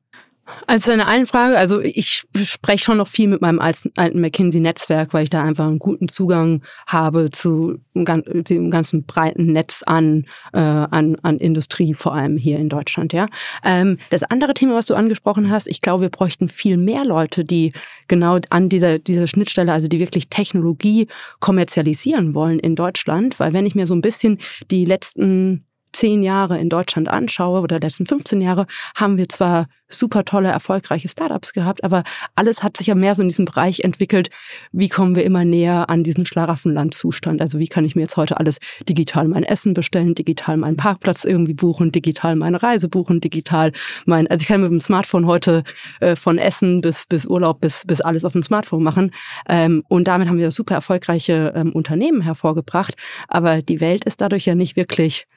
Also 0.67 0.91
deine 0.91 1.08
eine 1.08 1.25
Frage, 1.25 1.58
also 1.58 1.79
ich 1.79 2.25
spreche 2.36 2.84
schon 2.84 2.97
noch 2.97 3.08
viel 3.08 3.29
mit 3.29 3.41
meinem 3.41 3.60
alten 3.60 4.19
McKinsey-Netzwerk, 4.19 5.13
weil 5.13 5.23
ich 5.23 5.29
da 5.29 5.41
einfach 5.41 5.67
einen 5.67 5.79
guten 5.79 6.10
Zugang 6.10 6.63
habe 6.86 7.32
zu 7.32 7.79
dem 7.93 8.69
ganzen 8.69 9.06
breiten 9.06 9.53
Netz 9.53 9.84
an, 9.86 10.25
äh, 10.51 10.60
an, 10.60 11.15
an 11.21 11.38
Industrie, 11.38 11.93
vor 11.93 12.13
allem 12.13 12.38
hier 12.38 12.60
in 12.60 12.67
Deutschland. 12.67 13.13
Ja. 13.13 13.27
Ähm, 13.63 13.99
das 14.10 14.23
andere 14.23 14.53
Thema, 14.53 14.75
was 14.75 14.88
du 14.88 14.95
angesprochen 14.95 15.49
hast, 15.49 15.67
ich 15.67 15.79
glaube, 15.79 16.03
wir 16.03 16.10
bräuchten 16.10 16.49
viel 16.49 16.75
mehr 16.75 17.06
Leute, 17.06 17.45
die 17.45 17.71
genau 18.10 18.39
an 18.49 18.67
dieser, 18.67 18.99
dieser 18.99 19.27
Schnittstelle, 19.27 19.71
also 19.71 19.88
die 19.88 19.99
wirklich 19.99 20.27
Technologie 20.27 21.08
kommerzialisieren 21.39 22.34
wollen 22.36 22.60
in 22.60 22.75
Deutschland, 22.75 23.39
weil 23.39 23.53
wenn 23.53 23.65
ich 23.65 23.75
mir 23.75 23.88
so 23.88 23.95
ein 23.95 24.01
bisschen 24.01 24.39
die 24.71 24.84
letzten 24.84 25.65
zehn 25.93 26.23
Jahre 26.23 26.60
in 26.60 26.69
Deutschland 26.69 27.10
anschaue 27.10 27.62
oder 27.62 27.79
letzten 27.79 28.06
15 28.06 28.41
Jahre, 28.41 28.65
haben 28.95 29.17
wir 29.17 29.29
zwar 29.29 29.67
super 29.95 30.25
tolle, 30.25 30.49
erfolgreiche 30.49 31.08
Startups 31.08 31.53
gehabt, 31.53 31.84
aber 31.84 32.03
alles 32.36 32.63
hat 32.63 32.77
sich 32.77 32.88
ja 32.88 32.95
mehr 32.95 33.15
so 33.15 33.21
in 33.21 33.29
diesem 33.29 33.45
Bereich 33.45 33.82
entwickelt, 33.82 34.29
wie 34.71 34.89
kommen 34.89 35.15
wir 35.15 35.23
immer 35.23 35.45
näher 35.45 35.89
an 35.89 36.03
diesen 36.03 36.25
Schlaraffenlandzustand? 36.25 37.41
Also 37.41 37.60
wie 37.60 37.67
kann 37.67 37.86
ich 37.86 37.95
mir 37.95 38.01
jetzt 38.01 38.17
heute 38.17 38.39
alles 38.39 38.60
digital 38.88 39.27
mein 39.27 39.43
Essen 39.43 39.73
bestellen, 39.73 40.15
digital 40.15 40.58
meinen 40.58 40.77
Parkplatz 40.77 41.23
irgendwie 41.23 41.53
buchen, 41.53 41.91
digital 41.91 42.36
meine 42.36 42.62
Reise 42.62 42.89
buchen, 42.89 43.21
digital 43.21 43.71
mein, 44.06 44.27
also 44.27 44.41
ich 44.41 44.47
kann 44.47 44.62
mit 44.62 44.71
dem 44.71 44.79
Smartphone 44.79 45.27
heute 45.27 45.63
äh, 45.99 46.15
von 46.15 46.38
Essen 46.38 46.82
bis, 46.82 47.06
bis 47.06 47.25
Urlaub 47.25 47.62
bis, 47.62 47.84
bis 47.86 48.01
alles 48.01 48.25
auf 48.25 48.34
dem 48.34 48.43
Smartphone 48.43 48.84
machen. 48.84 49.11
Ähm, 49.47 49.84
und 49.88 50.07
damit 50.07 50.28
haben 50.28 50.38
wir 50.38 50.51
super 50.51 50.76
erfolgreiche 50.76 51.53
ähm, 51.55 51.72
Unternehmen 51.72 52.22
hervorgebracht. 52.22 52.95
Aber 53.28 53.61
die 53.61 53.80
Welt 53.80 54.05
ist 54.05 54.22
dadurch 54.22 54.45
ja 54.45 54.55
nicht 54.55 54.76
wirklich 54.76 55.28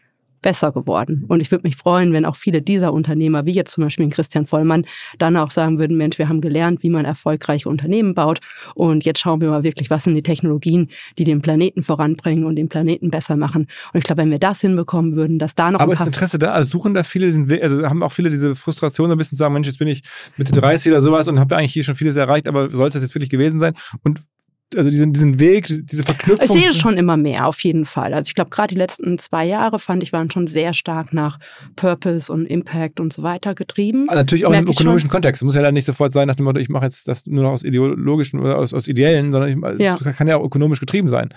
besser 0.42 0.72
geworden. 0.72 1.24
Und 1.28 1.40
ich 1.40 1.50
würde 1.50 1.66
mich 1.66 1.76
freuen, 1.76 2.12
wenn 2.12 2.24
auch 2.24 2.36
viele 2.36 2.62
dieser 2.62 2.92
Unternehmer, 2.92 3.46
wie 3.46 3.52
jetzt 3.52 3.72
zum 3.72 3.84
Beispiel 3.84 4.08
Christian 4.08 4.46
Vollmann, 4.46 4.86
dann 5.18 5.36
auch 5.36 5.50
sagen 5.50 5.78
würden, 5.78 5.96
Mensch, 5.96 6.18
wir 6.18 6.28
haben 6.28 6.40
gelernt, 6.40 6.82
wie 6.82 6.90
man 6.90 7.04
erfolgreiche 7.04 7.68
Unternehmen 7.68 8.14
baut. 8.14 8.40
Und 8.74 9.04
jetzt 9.04 9.20
schauen 9.20 9.40
wir 9.40 9.50
mal 9.50 9.62
wirklich, 9.62 9.90
was 9.90 10.04
sind 10.04 10.14
die 10.14 10.22
Technologien, 10.22 10.90
die 11.18 11.24
den 11.24 11.42
Planeten 11.42 11.82
voranbringen 11.82 12.44
und 12.44 12.56
den 12.56 12.68
Planeten 12.68 13.10
besser 13.10 13.36
machen. 13.36 13.66
Und 13.92 13.98
ich 13.98 14.04
glaube, 14.04 14.22
wenn 14.22 14.30
wir 14.30 14.38
das 14.38 14.60
hinbekommen 14.60 15.16
würden, 15.16 15.38
dass 15.38 15.54
da 15.54 15.70
noch 15.70 15.80
Aber 15.80 15.92
ist 15.92 16.06
Interesse 16.06 16.38
da? 16.38 16.52
Also 16.52 16.70
suchen 16.70 16.94
da 16.94 17.02
viele 17.02 17.26
diesen 17.26 17.48
Weg, 17.48 17.62
also 17.62 17.84
haben 17.88 18.02
auch 18.02 18.12
viele 18.12 18.30
diese 18.30 18.54
Frustration, 18.54 19.10
ein 19.10 19.18
bisschen 19.18 19.36
zu 19.36 19.40
sagen, 19.40 19.54
Mensch, 19.54 19.66
jetzt 19.66 19.78
bin 19.78 19.88
ich 19.88 20.02
Mitte 20.36 20.52
30 20.52 20.92
oder 20.92 21.00
sowas 21.00 21.28
und 21.28 21.38
habe 21.40 21.56
eigentlich 21.56 21.72
hier 21.72 21.84
schon 21.84 21.94
vieles 21.94 22.16
erreicht, 22.16 22.48
aber 22.48 22.70
soll 22.70 22.88
es 22.88 22.94
das 22.94 23.02
jetzt 23.02 23.14
wirklich 23.14 23.30
gewesen 23.30 23.60
sein? 23.60 23.74
Und 24.04 24.20
also 24.74 24.90
diesen, 24.90 25.12
diesen 25.12 25.38
Weg, 25.38 25.66
diese 25.66 26.02
Verknüpfung. 26.02 26.44
Ich 26.44 26.62
sehe 26.62 26.70
es 26.70 26.76
schon 26.76 26.96
immer 26.96 27.16
mehr, 27.16 27.46
auf 27.46 27.62
jeden 27.62 27.84
Fall. 27.84 28.14
Also 28.14 28.28
ich 28.28 28.34
glaube, 28.34 28.50
gerade 28.50 28.74
die 28.74 28.78
letzten 28.78 29.18
zwei 29.18 29.44
Jahre 29.44 29.78
fand 29.78 30.02
ich, 30.02 30.12
waren 30.12 30.30
schon 30.30 30.46
sehr 30.46 30.74
stark 30.74 31.12
nach 31.12 31.38
Purpose 31.76 32.32
und 32.32 32.46
Impact 32.46 32.98
und 32.98 33.12
so 33.12 33.22
weiter 33.22 33.54
getrieben. 33.54 34.08
Aber 34.08 34.16
natürlich 34.16 34.44
auch 34.44 34.50
Merk 34.50 34.64
im 34.64 34.72
ökonomischen 34.72 35.08
Kontext. 35.08 35.42
Es 35.42 35.44
muss 35.44 35.54
ja 35.54 35.62
dann 35.62 35.74
nicht 35.74 35.84
sofort 35.84 36.12
sein, 36.12 36.26
nach 36.26 36.34
dem 36.34 36.44
Motto, 36.44 36.58
ich 36.58 36.68
mache 36.68 36.84
jetzt 36.84 37.06
das 37.06 37.26
nur 37.26 37.44
noch 37.44 37.52
aus 37.52 37.62
ideologischen 37.62 38.40
oder 38.40 38.58
aus, 38.58 38.74
aus 38.74 38.88
ideellen, 38.88 39.32
sondern 39.32 39.50
ich, 39.50 39.84
ja. 39.84 39.94
es 39.94 40.16
kann 40.16 40.26
ja 40.26 40.36
auch 40.36 40.44
ökonomisch 40.44 40.80
getrieben 40.80 41.08
sein. 41.08 41.32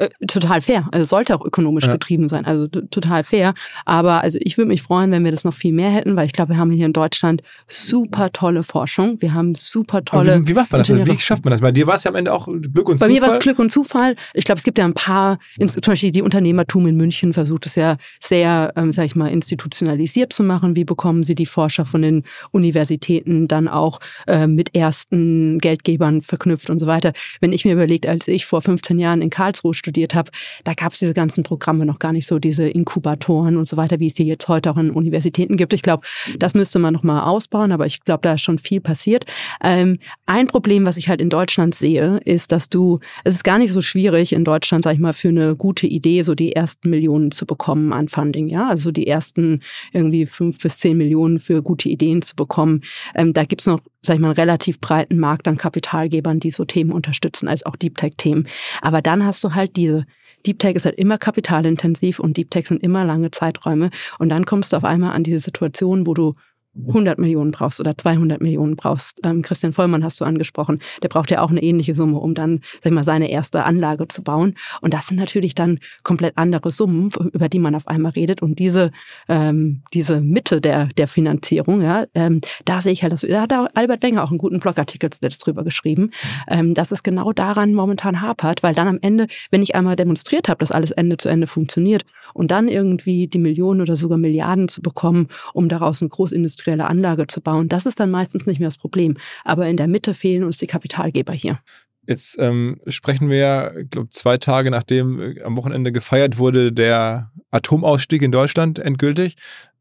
Äh, 0.00 0.08
total 0.26 0.62
fair. 0.62 0.88
Also 0.92 1.04
sollte 1.04 1.34
auch 1.34 1.44
ökonomisch 1.44 1.84
ja. 1.84 1.92
getrieben 1.92 2.26
sein. 2.26 2.46
Also 2.46 2.68
total 2.68 3.22
fair. 3.22 3.52
Aber 3.84 4.22
also 4.22 4.38
ich 4.40 4.56
würde 4.56 4.68
mich 4.68 4.80
freuen, 4.80 5.10
wenn 5.10 5.24
wir 5.24 5.30
das 5.30 5.44
noch 5.44 5.52
viel 5.52 5.74
mehr 5.74 5.90
hätten, 5.90 6.16
weil 6.16 6.24
ich 6.24 6.32
glaube, 6.32 6.54
wir 6.54 6.56
haben 6.56 6.70
hier 6.70 6.86
in 6.86 6.94
Deutschland 6.94 7.42
super 7.68 8.32
tolle 8.32 8.62
Forschung. 8.62 9.20
Wir 9.20 9.34
haben 9.34 9.54
super 9.54 10.02
tolle. 10.02 10.40
Wie, 10.40 10.48
wie, 10.48 10.54
macht 10.54 10.72
man 10.72 10.80
das? 10.80 10.90
Also 10.90 11.06
wie 11.06 11.18
schafft 11.18 11.44
man 11.44 11.50
das? 11.50 11.60
Bei 11.60 11.70
dir 11.70 11.86
war 11.86 11.96
es 11.96 12.04
ja 12.04 12.10
am 12.10 12.14
Ende 12.14 12.32
auch 12.32 12.46
Glück 12.46 12.88
und 12.88 12.98
Bei 12.98 13.06
Zufall. 13.06 13.08
Bei 13.08 13.12
mir 13.12 13.20
war 13.20 13.30
es 13.30 13.40
Glück 13.40 13.58
und 13.58 13.70
Zufall. 13.70 14.16
Ich 14.32 14.46
glaube, 14.46 14.56
es 14.56 14.64
gibt 14.64 14.78
ja 14.78 14.86
ein 14.86 14.94
paar, 14.94 15.38
zum 15.58 15.80
Beispiel 15.82 16.12
die 16.12 16.22
Unternehmertum 16.22 16.86
in 16.86 16.96
München 16.96 17.34
versucht 17.34 17.66
es 17.66 17.74
ja 17.74 17.98
sehr, 18.20 18.72
ähm, 18.76 18.92
sag 18.92 19.04
ich 19.04 19.16
mal, 19.16 19.28
institutionalisiert 19.28 20.32
zu 20.32 20.42
machen. 20.42 20.76
Wie 20.76 20.84
bekommen 20.84 21.24
sie 21.24 21.34
die 21.34 21.44
Forscher 21.44 21.84
von 21.84 22.00
den 22.00 22.24
Universitäten 22.52 23.48
dann 23.48 23.68
auch 23.68 24.00
äh, 24.26 24.46
mit 24.46 24.74
ersten 24.74 25.58
Geldgebern 25.58 26.22
verknüpft 26.22 26.70
und 26.70 26.78
so 26.78 26.86
weiter. 26.86 27.12
Wenn 27.42 27.52
ich 27.52 27.66
mir 27.66 27.74
überlegt, 27.74 28.06
als 28.06 28.28
ich 28.28 28.46
vor 28.46 28.62
15 28.62 28.98
Jahren 28.98 29.20
in 29.20 29.28
Karlsruhe 29.28 29.74
studiert 29.74 29.89
studiert 29.90 30.14
habe, 30.14 30.30
da 30.64 30.74
gab 30.74 30.92
es 30.92 31.00
diese 31.00 31.14
ganzen 31.14 31.42
Programme 31.42 31.84
noch 31.84 31.98
gar 31.98 32.12
nicht 32.12 32.26
so, 32.26 32.38
diese 32.38 32.68
Inkubatoren 32.68 33.56
und 33.56 33.68
so 33.68 33.76
weiter, 33.76 33.98
wie 33.98 34.06
es 34.06 34.14
die 34.14 34.24
jetzt 34.24 34.48
heute 34.48 34.70
auch 34.70 34.76
in 34.76 34.90
Universitäten 34.90 35.56
gibt. 35.56 35.74
Ich 35.74 35.82
glaube, 35.82 36.06
das 36.38 36.54
müsste 36.54 36.78
man 36.78 36.94
noch 36.94 37.02
mal 37.02 37.24
ausbauen, 37.24 37.72
aber 37.72 37.86
ich 37.86 38.04
glaube, 38.04 38.20
da 38.22 38.34
ist 38.34 38.42
schon 38.42 38.58
viel 38.58 38.80
passiert. 38.80 39.24
Ähm, 39.62 39.98
ein 40.26 40.46
Problem, 40.46 40.86
was 40.86 40.96
ich 40.96 41.08
halt 41.08 41.20
in 41.20 41.28
Deutschland 41.28 41.74
sehe, 41.74 42.20
ist, 42.24 42.52
dass 42.52 42.68
du, 42.68 43.00
es 43.24 43.34
ist 43.34 43.44
gar 43.44 43.58
nicht 43.58 43.72
so 43.72 43.80
schwierig 43.80 44.32
in 44.32 44.44
Deutschland, 44.44 44.84
sag 44.84 44.94
ich 44.94 45.00
mal, 45.00 45.12
für 45.12 45.28
eine 45.28 45.56
gute 45.56 45.88
Idee 45.88 46.22
so 46.22 46.34
die 46.34 46.52
ersten 46.52 46.90
Millionen 46.90 47.32
zu 47.32 47.46
bekommen 47.46 47.92
an 47.92 48.08
Funding, 48.08 48.48
ja, 48.48 48.68
also 48.68 48.92
die 48.92 49.08
ersten 49.08 49.60
irgendwie 49.92 50.26
fünf 50.26 50.60
bis 50.60 50.78
zehn 50.78 50.96
Millionen 50.96 51.40
für 51.40 51.62
gute 51.62 51.88
Ideen 51.88 52.22
zu 52.22 52.36
bekommen. 52.36 52.82
Ähm, 53.16 53.32
da 53.32 53.44
gibt's 53.44 53.66
noch 53.66 53.80
sag 54.02 54.14
ich 54.14 54.20
mal, 54.20 54.28
einen 54.28 54.36
relativ 54.36 54.80
breiten 54.80 55.18
Markt 55.18 55.46
an 55.46 55.56
Kapitalgebern, 55.56 56.40
die 56.40 56.50
so 56.50 56.64
Themen 56.64 56.92
unterstützen, 56.92 57.48
als 57.48 57.66
auch 57.66 57.76
Deep 57.76 57.96
Tech-Themen. 57.96 58.48
Aber 58.80 59.02
dann 59.02 59.24
hast 59.24 59.44
du 59.44 59.54
halt 59.54 59.76
diese 59.76 60.06
Deep 60.46 60.58
Tech 60.58 60.74
ist 60.74 60.86
halt 60.86 60.96
immer 60.96 61.18
kapitalintensiv 61.18 62.18
und 62.18 62.36
Deep 62.36 62.50
Tech 62.50 62.66
sind 62.66 62.82
immer 62.82 63.04
lange 63.04 63.30
Zeiträume. 63.30 63.90
Und 64.18 64.30
dann 64.30 64.46
kommst 64.46 64.72
du 64.72 64.76
auf 64.76 64.84
einmal 64.84 65.14
an 65.14 65.22
diese 65.22 65.38
Situation, 65.38 66.06
wo 66.06 66.14
du 66.14 66.34
100 66.76 67.18
Millionen 67.18 67.50
brauchst 67.50 67.80
oder 67.80 67.96
200 67.96 68.40
Millionen 68.40 68.76
brauchst. 68.76 69.20
Ähm, 69.24 69.42
Christian 69.42 69.72
Vollmann 69.72 70.04
hast 70.04 70.20
du 70.20 70.24
angesprochen. 70.24 70.80
Der 71.02 71.08
braucht 71.08 71.30
ja 71.30 71.42
auch 71.42 71.50
eine 71.50 71.62
ähnliche 71.62 71.94
Summe, 71.94 72.18
um 72.18 72.34
dann, 72.34 72.60
sag 72.82 72.86
ich 72.86 72.92
mal, 72.92 73.04
seine 73.04 73.30
erste 73.30 73.64
Anlage 73.64 74.06
zu 74.08 74.22
bauen. 74.22 74.54
Und 74.80 74.94
das 74.94 75.08
sind 75.08 75.18
natürlich 75.18 75.54
dann 75.54 75.80
komplett 76.04 76.34
andere 76.36 76.70
Summen, 76.70 77.10
über 77.32 77.48
die 77.48 77.58
man 77.58 77.74
auf 77.74 77.88
einmal 77.88 78.12
redet. 78.12 78.40
Und 78.40 78.58
diese, 78.58 78.92
ähm, 79.28 79.82
diese 79.92 80.20
Mitte 80.20 80.60
der, 80.60 80.86
der 80.96 81.08
Finanzierung, 81.08 81.82
ja, 81.82 82.04
ähm, 82.14 82.40
da 82.64 82.80
sehe 82.80 82.92
ich 82.92 83.02
halt, 83.02 83.12
dass, 83.12 83.22
da 83.22 83.42
hat 83.42 83.52
Albert 83.76 84.02
Wenger 84.02 84.22
auch 84.22 84.30
einen 84.30 84.38
guten 84.38 84.60
Blogartikel 84.60 85.10
zuletzt 85.10 85.44
drüber 85.44 85.64
geschrieben, 85.64 86.10
ähm, 86.48 86.74
dass 86.74 86.92
es 86.92 87.02
genau 87.02 87.32
daran 87.32 87.74
momentan 87.74 88.20
hapert, 88.20 88.62
weil 88.62 88.74
dann 88.74 88.86
am 88.86 88.98
Ende, 89.02 89.26
wenn 89.50 89.62
ich 89.62 89.74
einmal 89.74 89.96
demonstriert 89.96 90.48
habe, 90.48 90.58
dass 90.58 90.70
alles 90.70 90.92
Ende 90.92 91.16
zu 91.16 91.28
Ende 91.28 91.48
funktioniert 91.48 92.04
und 92.32 92.52
dann 92.52 92.68
irgendwie 92.68 93.26
die 93.26 93.38
Millionen 93.38 93.80
oder 93.80 93.96
sogar 93.96 94.18
Milliarden 94.18 94.68
zu 94.68 94.82
bekommen, 94.82 95.28
um 95.52 95.68
daraus 95.68 96.00
eine 96.00 96.08
Großindustrie 96.08 96.59
industrielle 96.60 96.88
Anlage 96.88 97.26
zu 97.26 97.40
bauen. 97.40 97.68
Das 97.68 97.86
ist 97.86 98.00
dann 98.00 98.10
meistens 98.10 98.46
nicht 98.46 98.60
mehr 98.60 98.68
das 98.68 98.78
Problem. 98.78 99.16
Aber 99.44 99.66
in 99.68 99.76
der 99.76 99.88
Mitte 99.88 100.14
fehlen 100.14 100.44
uns 100.44 100.58
die 100.58 100.66
Kapitalgeber 100.66 101.32
hier. 101.32 101.58
Jetzt 102.06 102.36
ähm, 102.40 102.80
sprechen 102.86 103.30
wir 103.30 103.74
ich 103.80 103.90
glaube, 103.90 104.08
zwei 104.08 104.36
Tage 104.36 104.70
nachdem 104.70 105.20
äh, 105.20 105.42
am 105.42 105.56
Wochenende 105.56 105.92
gefeiert 105.92 106.38
wurde, 106.38 106.72
der 106.72 107.30
Atomausstieg 107.50 108.22
in 108.22 108.32
Deutschland 108.32 108.78
endgültig. 108.78 109.36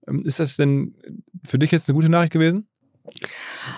Ähm, 0.07 0.21
ist 0.23 0.39
das 0.39 0.57
denn 0.57 0.95
für 1.43 1.59
dich 1.59 1.71
jetzt 1.71 1.89
eine 1.89 1.95
gute 1.95 2.09
Nachricht 2.09 2.33
gewesen? 2.33 2.67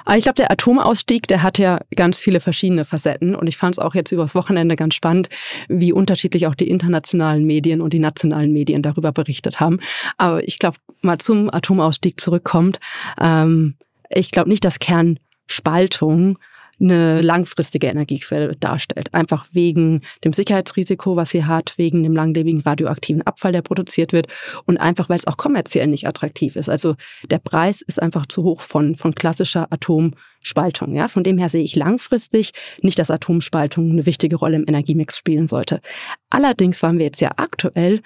Aber 0.06 0.18
ich 0.18 0.24
glaube, 0.24 0.36
der 0.36 0.52
Atomausstieg, 0.52 1.28
der 1.28 1.44
hat 1.44 1.58
ja 1.58 1.80
ganz 1.96 2.20
viele 2.20 2.40
verschiedene 2.40 2.86
Facetten. 2.86 3.36
Und 3.36 3.48
ich 3.48 3.58
fand 3.58 3.76
es 3.76 3.80
auch 3.80 3.96
jetzt 3.96 4.12
übers 4.12 4.36
Wochenende 4.36 4.76
ganz 4.76 4.96
spannend, 4.96 5.30
wie 5.68 5.94
unterschiedlich 5.94 6.48
auch 6.48 6.56
die 6.56 6.70
internationalen 6.70 7.46
Medien 7.46 7.82
und 7.82 7.94
die 7.94 8.00
nationalen 8.00 8.52
Medien 8.52 8.82
darüber 8.82 9.12
berichtet 9.12 9.60
haben. 9.60 9.80
Aber 10.18 10.44
ich 10.48 10.60
glaube, 10.60 10.78
mal 11.02 11.18
zum 11.18 11.54
Atomausstieg 11.54 12.20
zurückkommt. 12.20 12.80
Ähm, 13.20 13.76
ich 14.10 14.32
glaube 14.32 14.50
nicht, 14.50 14.66
dass 14.66 14.80
Kernspaltung 14.80 16.38
eine 16.82 17.22
langfristige 17.22 17.88
Energiequelle 17.88 18.56
darstellt. 18.56 19.14
Einfach 19.14 19.46
wegen 19.52 20.02
dem 20.24 20.34
Sicherheitsrisiko, 20.34 21.16
was 21.16 21.30
sie 21.30 21.46
hat, 21.46 21.78
wegen 21.78 22.04
dem 22.04 22.14
langlebigen 22.14 22.62
radioaktiven 22.62 23.22
Abfall, 23.22 23.52
der 23.52 23.62
produziert 23.62 24.14
wird 24.14 24.28
und 24.66 24.78
einfach, 24.78 25.10
weil 25.10 25.18
es 25.18 25.28
auch 25.28 25.38
kommerziell 25.38 25.88
nicht 25.88 26.08
attraktiv 26.08 26.56
ist. 26.56 26.70
Also 26.70 26.96
der 27.30 27.40
Preis 27.40 27.82
ist 27.82 28.02
einfach 28.02 28.26
zu 28.26 28.44
hoch 28.44 28.62
von, 28.62 28.96
von 28.96 29.14
klassischer 29.14 29.68
Atomspaltung. 29.72 30.96
Ja, 30.96 31.08
von 31.08 31.24
dem 31.24 31.38
her 31.38 31.50
sehe 31.50 31.64
ich 31.64 31.76
langfristig 31.76 32.52
nicht, 32.82 32.98
dass 33.00 33.12
Atomspaltung 33.12 33.92
eine 33.92 34.06
wichtige 34.06 34.36
Rolle 34.36 34.58
im 34.58 34.66
Energiemix 34.68 35.18
spielen 35.18 35.48
sollte. 35.48 35.82
Allerdings 36.30 36.82
waren 36.82 36.98
wir 36.98 37.06
jetzt 37.06 37.22
ja 37.22 37.32
aktuell 37.36 38.02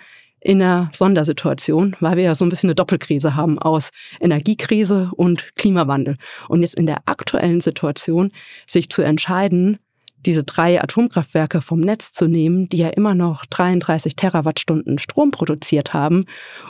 in 0.46 0.62
einer 0.62 0.92
Sondersituation, 0.94 1.96
weil 2.02 2.18
wir 2.18 2.24
ja 2.24 2.36
so 2.36 2.46
ein 2.46 2.50
bisschen 2.50 2.70
eine 2.70 2.76
Doppelkrise 2.76 3.36
haben 3.36 3.58
aus 3.58 3.90
Energiekrise 4.20 5.10
und 5.16 5.56
Klimawandel. 5.56 6.18
Und 6.48 6.62
jetzt 6.62 6.76
in 6.76 6.86
der 6.86 7.00
aktuellen 7.06 7.62
Situation 7.62 8.32
sich 8.68 8.90
zu 8.90 9.02
entscheiden, 9.02 9.80
diese 10.24 10.44
drei 10.44 10.80
Atomkraftwerke 10.80 11.62
vom 11.62 11.80
Netz 11.80 12.14
zu 12.14 12.28
nehmen, 12.28 12.70
die 12.70 12.78
ja 12.78 12.90
immer 12.90 13.16
noch 13.16 13.48
33 13.48 14.16
Terawattstunden 14.16 15.00
Strom 15.00 15.32
produziert 15.32 15.96
haben 15.96 16.26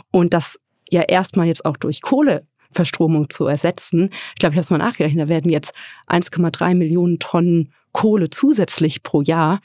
und 0.10 0.34
das 0.34 0.58
ja 0.90 1.02
erstmal 1.02 1.48
jetzt 1.48 1.66
auch 1.66 1.76
durch 1.76 2.02
Kohleverstromung 2.02 3.30
zu 3.30 3.46
ersetzen. 3.46 4.10
Ich 4.30 4.40
glaube, 4.40 4.54
ich 4.54 4.58
habe 4.58 4.64
es 4.64 4.72
mal 4.72 4.78
nachgerechnet, 4.78 5.26
da 5.26 5.30
werden 5.30 5.52
jetzt 5.52 5.74
1,3 6.08 6.76
Millionen 6.76 7.20
Tonnen 7.20 7.74
Kohle 7.92 8.30
zusätzlich 8.30 9.04
pro 9.04 9.22
Jahr 9.22 9.60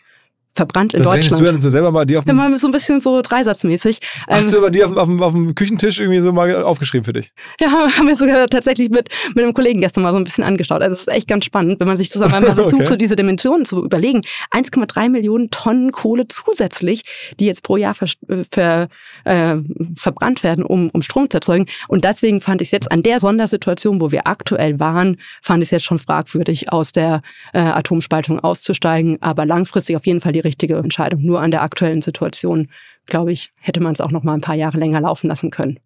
verbrannt 0.54 0.94
in 0.94 1.02
das 1.02 1.12
Deutschland. 1.12 1.40
Du 1.40 1.46
dann 1.46 1.60
so 1.60 1.70
selber 1.70 1.90
mal 1.92 2.04
die 2.04 2.16
auf 2.16 2.24
dem, 2.24 2.36
ja, 2.36 2.56
so 2.56 2.66
ein 2.66 2.72
bisschen 2.72 3.00
so 3.00 3.22
dreisatzmäßig. 3.22 4.00
Hast 4.28 4.46
ähm, 4.46 4.50
du 4.50 4.58
aber 4.58 4.70
die 4.70 4.82
auf, 4.82 4.96
auf, 4.96 5.08
auf, 5.20 5.32
dem 5.32 5.54
Küchentisch 5.54 6.00
irgendwie 6.00 6.20
so 6.20 6.32
mal 6.32 6.62
aufgeschrieben 6.62 7.04
für 7.04 7.12
dich? 7.12 7.32
Ja, 7.60 7.68
haben 7.96 8.06
wir 8.06 8.16
sogar 8.16 8.48
tatsächlich 8.48 8.90
mit, 8.90 9.08
mit 9.34 9.44
einem 9.44 9.54
Kollegen 9.54 9.80
gestern 9.80 10.02
mal 10.02 10.12
so 10.12 10.18
ein 10.18 10.24
bisschen 10.24 10.42
angeschaut. 10.42 10.82
Also 10.82 10.94
es 10.94 11.02
ist 11.02 11.08
echt 11.08 11.28
ganz 11.28 11.44
spannend, 11.44 11.78
wenn 11.78 11.86
man 11.86 11.96
sich 11.96 12.10
zusammen 12.10 12.34
einmal 12.34 12.54
versucht, 12.54 12.82
okay. 12.82 12.86
so 12.86 12.96
diese 12.96 13.16
Dimensionen 13.16 13.64
zu 13.64 13.84
überlegen. 13.84 14.22
1,3 14.50 15.08
Millionen 15.08 15.50
Tonnen 15.50 15.92
Kohle 15.92 16.26
zusätzlich, 16.28 17.02
die 17.38 17.46
jetzt 17.46 17.62
pro 17.62 17.76
Jahr 17.76 17.94
ver, 17.94 18.08
ver, 18.50 18.88
äh, 19.24 19.56
verbrannt 19.96 20.42
werden, 20.42 20.64
um, 20.64 20.90
um 20.90 21.02
Strom 21.02 21.30
zu 21.30 21.36
erzeugen. 21.36 21.66
Und 21.86 22.04
deswegen 22.04 22.40
fand 22.40 22.60
ich 22.60 22.68
es 22.68 22.72
jetzt 22.72 22.90
an 22.90 23.02
der 23.02 23.20
Sondersituation, 23.20 24.00
wo 24.00 24.10
wir 24.10 24.26
aktuell 24.26 24.80
waren, 24.80 25.18
fand 25.42 25.62
ich 25.62 25.68
es 25.68 25.70
jetzt 25.70 25.84
schon 25.84 25.98
fragwürdig, 25.98 26.72
aus 26.72 26.90
der 26.90 27.22
äh, 27.52 27.60
Atomspaltung 27.60 28.40
auszusteigen. 28.40 29.18
Aber 29.20 29.46
langfristig 29.46 29.96
auf 29.96 30.06
jeden 30.06 30.20
Fall 30.20 30.32
die 30.32 30.39
die 30.40 30.48
richtige 30.48 30.76
Entscheidung. 30.76 31.22
Nur 31.22 31.40
an 31.40 31.50
der 31.50 31.62
aktuellen 31.62 32.02
Situation, 32.02 32.68
glaube 33.06 33.32
ich, 33.32 33.52
hätte 33.60 33.80
man 33.80 33.92
es 33.92 34.00
auch 34.00 34.10
noch 34.10 34.22
mal 34.22 34.34
ein 34.34 34.40
paar 34.40 34.56
Jahre 34.56 34.78
länger 34.78 35.00
laufen 35.00 35.28
lassen 35.28 35.50
können. 35.50 35.78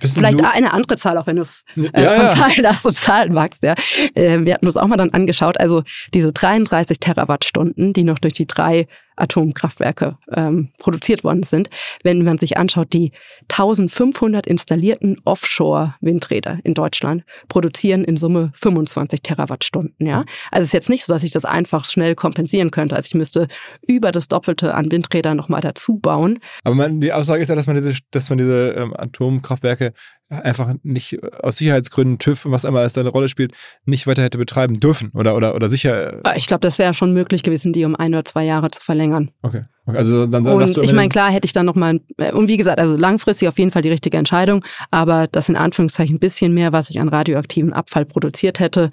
Bist 0.00 0.16
Vielleicht 0.16 0.42
eine 0.42 0.72
andere 0.72 0.96
Zahl, 0.96 1.18
auch 1.18 1.26
wenn 1.26 1.36
du 1.36 1.42
es 1.42 1.62
äh, 1.76 2.02
ja, 2.02 2.28
von. 2.28 2.38
Zahlen 2.38 2.62
nach 2.62 2.80
so 2.80 2.90
Zahlen 2.90 3.34
magst. 3.34 3.62
Ja. 3.62 3.74
Äh, 4.14 4.44
wir 4.44 4.54
hatten 4.54 4.66
uns 4.66 4.78
auch 4.78 4.86
mal 4.86 4.96
dann 4.96 5.10
angeschaut, 5.10 5.60
also 5.60 5.82
diese 6.14 6.32
33 6.32 6.98
Terawattstunden, 7.00 7.92
die 7.92 8.04
noch 8.04 8.18
durch 8.18 8.32
die 8.32 8.46
drei 8.46 8.88
Atomkraftwerke 9.20 10.16
ähm, 10.32 10.70
produziert 10.78 11.24
worden 11.24 11.42
sind. 11.42 11.68
Wenn 12.02 12.24
man 12.24 12.38
sich 12.38 12.56
anschaut, 12.56 12.92
die 12.92 13.12
1500 13.48 14.46
installierten 14.46 15.16
Offshore-Windräder 15.24 16.58
in 16.64 16.74
Deutschland 16.74 17.24
produzieren 17.48 18.04
in 18.04 18.16
Summe 18.16 18.52
25 18.54 19.22
Terawattstunden. 19.22 20.06
Ja? 20.06 20.24
Also 20.50 20.62
es 20.62 20.66
ist 20.66 20.72
jetzt 20.72 20.88
nicht 20.88 21.04
so, 21.04 21.12
dass 21.12 21.22
ich 21.22 21.32
das 21.32 21.44
einfach 21.44 21.84
schnell 21.84 22.14
kompensieren 22.14 22.70
könnte. 22.70 22.96
Also 22.96 23.08
ich 23.08 23.14
müsste 23.14 23.48
über 23.86 24.12
das 24.12 24.28
Doppelte 24.28 24.74
an 24.74 24.90
Windrädern 24.90 25.36
nochmal 25.36 25.60
dazu 25.60 25.98
bauen. 25.98 26.38
Aber 26.64 26.74
man, 26.74 27.00
die 27.00 27.12
Aussage 27.12 27.42
ist 27.42 27.48
ja, 27.48 27.54
dass 27.54 27.66
man 27.66 27.76
diese, 27.76 27.94
dass 28.10 28.28
man 28.28 28.38
diese 28.38 28.70
ähm, 28.76 28.94
Atomkraftwerke 28.96 29.92
einfach 30.30 30.74
nicht 30.82 31.18
aus 31.42 31.58
Sicherheitsgründen 31.58 32.18
TÜV 32.18 32.46
was 32.46 32.64
einmal 32.64 32.84
als 32.84 32.96
eine 32.96 33.08
Rolle 33.08 33.28
spielt, 33.28 33.52
nicht 33.84 34.06
weiter 34.06 34.22
hätte 34.22 34.38
betreiben 34.38 34.78
dürfen 34.78 35.10
oder 35.14 35.36
oder 35.36 35.54
oder 35.54 35.68
sicher. 35.68 36.20
Ich 36.36 36.46
glaube, 36.46 36.60
das 36.60 36.78
wäre 36.78 36.94
schon 36.94 37.12
möglich 37.12 37.42
gewesen, 37.42 37.72
die 37.72 37.84
um 37.84 37.96
ein 37.96 38.14
oder 38.14 38.24
zwei 38.24 38.44
Jahre 38.44 38.70
zu 38.70 38.80
verlängern. 38.80 39.30
Okay. 39.42 39.64
okay. 39.86 39.98
Also 39.98 40.26
dann 40.26 40.44
sagst 40.44 40.68
Und 40.68 40.76
du. 40.76 40.82
ich 40.82 40.92
meine, 40.92 41.08
klar 41.08 41.30
hätte 41.30 41.46
ich 41.46 41.52
dann 41.52 41.66
nochmal, 41.66 42.00
und 42.32 42.48
wie 42.48 42.56
gesagt, 42.56 42.78
also 42.78 42.96
langfristig 42.96 43.48
auf 43.48 43.58
jeden 43.58 43.72
Fall 43.72 43.82
die 43.82 43.90
richtige 43.90 44.16
Entscheidung, 44.16 44.64
aber 44.90 45.26
das 45.26 45.48
in 45.48 45.56
Anführungszeichen 45.56 46.16
ein 46.16 46.20
bisschen 46.20 46.54
mehr, 46.54 46.72
was 46.72 46.90
ich 46.90 47.00
an 47.00 47.08
radioaktiven 47.08 47.72
Abfall 47.72 48.04
produziert 48.04 48.60
hätte, 48.60 48.90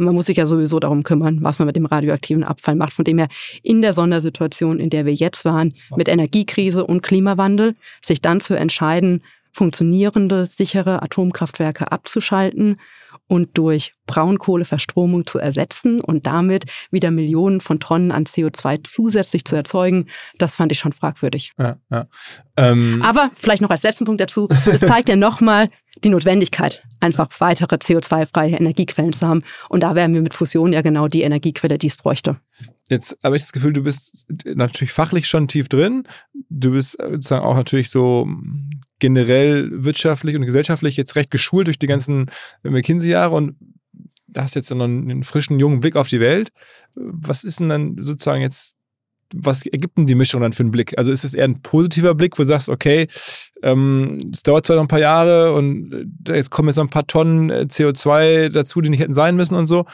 man 0.00 0.14
muss 0.14 0.26
sich 0.26 0.38
ja 0.38 0.46
sowieso 0.46 0.80
darum 0.80 1.02
kümmern, 1.02 1.38
was 1.42 1.58
man 1.58 1.66
mit 1.66 1.76
dem 1.76 1.86
radioaktiven 1.86 2.42
Abfall 2.42 2.74
macht. 2.74 2.94
Von 2.94 3.04
dem 3.04 3.18
her 3.18 3.28
in 3.62 3.82
der 3.82 3.92
Sondersituation, 3.92 4.80
in 4.80 4.88
der 4.88 5.04
wir 5.04 5.12
jetzt 5.12 5.44
waren, 5.44 5.74
mit 5.94 6.08
Energiekrise 6.08 6.86
und 6.86 7.02
Klimawandel, 7.02 7.76
sich 8.02 8.22
dann 8.22 8.40
zu 8.40 8.54
entscheiden, 8.54 9.22
funktionierende, 9.52 10.46
sichere 10.46 11.02
Atomkraftwerke 11.02 11.90
abzuschalten 11.92 12.76
und 13.26 13.56
durch 13.56 13.94
Braunkohleverstromung 14.06 15.26
zu 15.26 15.38
ersetzen 15.38 16.00
und 16.00 16.26
damit 16.26 16.64
wieder 16.90 17.10
Millionen 17.10 17.60
von 17.60 17.78
Tonnen 17.78 18.10
an 18.10 18.24
CO2 18.24 18.80
zusätzlich 18.82 19.44
zu 19.44 19.56
erzeugen, 19.56 20.06
das 20.38 20.56
fand 20.56 20.72
ich 20.72 20.78
schon 20.78 20.92
fragwürdig. 20.92 21.52
Ja, 21.58 21.76
ja. 21.90 22.06
Ähm, 22.56 23.02
Aber 23.02 23.30
vielleicht 23.36 23.62
noch 23.62 23.70
als 23.70 23.82
letzten 23.82 24.04
Punkt 24.04 24.20
dazu, 24.20 24.48
es 24.66 24.80
zeigt 24.80 25.08
ja 25.08 25.16
nochmal 25.16 25.70
die 26.02 26.08
Notwendigkeit, 26.08 26.82
einfach 27.00 27.28
weitere 27.38 27.76
CO2-freie 27.76 28.56
Energiequellen 28.56 29.12
zu 29.12 29.26
haben. 29.26 29.42
Und 29.68 29.82
da 29.82 29.94
wären 29.94 30.14
wir 30.14 30.22
mit 30.22 30.34
Fusion 30.34 30.72
ja 30.72 30.82
genau 30.82 31.08
die 31.08 31.22
Energiequelle, 31.22 31.78
die 31.78 31.88
es 31.88 31.96
bräuchte. 31.96 32.36
Jetzt 32.88 33.16
habe 33.22 33.36
ich 33.36 33.42
das 33.42 33.52
Gefühl, 33.52 33.72
du 33.72 33.84
bist 33.84 34.26
natürlich 34.44 34.92
fachlich 34.92 35.28
schon 35.28 35.46
tief 35.46 35.68
drin. 35.68 36.04
Du 36.48 36.72
bist 36.72 36.98
sozusagen 37.00 37.44
auch 37.44 37.54
natürlich 37.54 37.90
so 37.90 38.26
generell 39.00 39.70
wirtschaftlich 39.72 40.36
und 40.36 40.46
gesellschaftlich 40.46 40.96
jetzt 40.96 41.16
recht 41.16 41.30
geschult 41.30 41.66
durch 41.66 41.78
die 41.78 41.86
ganzen 41.86 42.26
McKinsey-Jahre 42.62 43.34
und 43.34 43.56
da 44.32 44.42
hast 44.42 44.54
jetzt 44.54 44.70
noch 44.70 44.84
einen 44.84 45.24
frischen, 45.24 45.58
jungen 45.58 45.80
Blick 45.80 45.96
auf 45.96 46.08
die 46.08 46.20
Welt. 46.20 46.50
Was 46.94 47.44
ist 47.44 47.60
denn 47.60 47.68
dann 47.68 47.96
sozusagen 47.98 48.42
jetzt, 48.42 48.76
was 49.34 49.66
ergibt 49.66 49.98
denn 49.98 50.06
die 50.06 50.14
Mischung 50.14 50.40
dann 50.40 50.52
für 50.52 50.62
einen 50.62 50.70
Blick? 50.70 50.96
Also 50.98 51.12
ist 51.12 51.24
es 51.24 51.34
eher 51.34 51.44
ein 51.44 51.62
positiver 51.62 52.14
Blick, 52.14 52.38
wo 52.38 52.42
du 52.42 52.48
sagst, 52.48 52.68
okay, 52.68 53.08
ähm, 53.62 54.18
es 54.32 54.42
dauert 54.42 54.66
zwar 54.66 54.76
noch 54.76 54.84
ein 54.84 54.88
paar 54.88 55.00
Jahre 55.00 55.52
und 55.54 56.12
jetzt 56.28 56.50
kommen 56.50 56.68
jetzt 56.68 56.76
noch 56.76 56.84
ein 56.84 56.90
paar 56.90 57.06
Tonnen 57.06 57.50
CO2 57.50 58.50
dazu, 58.50 58.80
die 58.80 58.90
nicht 58.90 59.00
hätten 59.00 59.14
sein 59.14 59.36
müssen 59.36 59.54
und 59.54 59.66
so. 59.66 59.84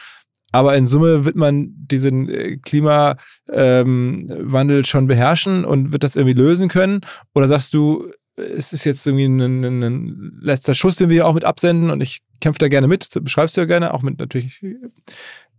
Aber 0.51 0.77
in 0.77 0.85
Summe 0.85 1.25
wird 1.25 1.35
man 1.35 1.73
diesen 1.75 2.61
Klimawandel 2.61 3.17
ähm, 3.51 4.83
schon 4.85 5.07
beherrschen 5.07 5.65
und 5.65 5.91
wird 5.91 6.03
das 6.03 6.15
irgendwie 6.15 6.39
lösen 6.39 6.69
können? 6.69 7.01
Oder 7.35 7.47
sagst 7.47 7.73
du, 7.73 8.11
es 8.37 8.73
ist 8.73 8.85
jetzt 8.85 9.05
irgendwie 9.05 9.25
ein, 9.25 9.39
ein, 9.39 9.83
ein, 9.83 10.39
letzter 10.41 10.75
Schuss, 10.75 10.95
den 10.95 11.09
wir 11.09 11.25
auch 11.27 11.33
mit 11.33 11.43
absenden 11.43 11.91
und 11.91 12.01
ich 12.01 12.21
kämpfe 12.39 12.59
da 12.59 12.67
gerne 12.67 12.87
mit, 12.87 13.09
beschreibst 13.21 13.57
du 13.57 13.61
ja 13.61 13.65
gerne, 13.65 13.93
auch 13.93 14.03
mit 14.03 14.19
natürlich 14.19 14.61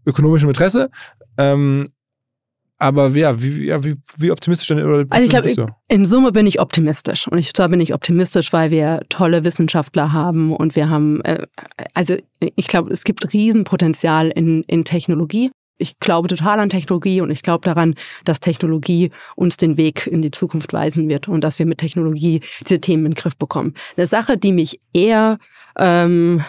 ökonomischem 0.06 0.48
Interesse. 0.48 0.90
Ähm, 1.36 1.86
aber 2.80 3.08
ja, 3.08 3.42
wie, 3.42 3.66
ja, 3.66 3.82
wie, 3.82 3.96
wie 4.18 4.30
optimistisch 4.30 4.68
denn? 4.68 4.84
Oder 4.84 5.04
also 5.10 5.24
ich 5.24 5.30
glaube, 5.30 5.74
in 5.88 6.06
Summe 6.06 6.30
bin 6.30 6.46
ich 6.46 6.60
optimistisch. 6.60 7.26
Und 7.26 7.38
ich, 7.38 7.52
zwar 7.52 7.68
bin 7.68 7.80
ich 7.80 7.92
optimistisch, 7.92 8.52
weil 8.52 8.70
wir 8.70 9.00
tolle 9.08 9.44
Wissenschaftler 9.44 10.12
haben 10.12 10.54
und 10.54 10.76
wir 10.76 10.88
haben, 10.88 11.20
äh, 11.22 11.44
also 11.94 12.14
ich 12.38 12.68
glaube, 12.68 12.92
es 12.92 13.02
gibt 13.02 13.32
Riesenpotenzial 13.32 14.28
in, 14.28 14.62
in 14.62 14.84
Technologie. 14.84 15.50
Ich 15.78 16.00
glaube 16.00 16.28
total 16.28 16.60
an 16.60 16.70
Technologie 16.70 17.20
und 17.20 17.30
ich 17.30 17.42
glaube 17.42 17.64
daran, 17.64 17.94
dass 18.24 18.40
Technologie 18.40 19.10
uns 19.36 19.56
den 19.56 19.76
Weg 19.76 20.06
in 20.06 20.22
die 20.22 20.32
Zukunft 20.32 20.72
weisen 20.72 21.08
wird 21.08 21.28
und 21.28 21.42
dass 21.42 21.58
wir 21.58 21.66
mit 21.66 21.78
Technologie 21.78 22.40
diese 22.60 22.80
Themen 22.80 23.06
in 23.06 23.12
den 23.12 23.16
Griff 23.16 23.36
bekommen. 23.36 23.74
Eine 23.96 24.06
Sache, 24.06 24.36
die 24.36 24.52
mich 24.52 24.80
eher 24.92 25.38
ähm, 25.78 26.42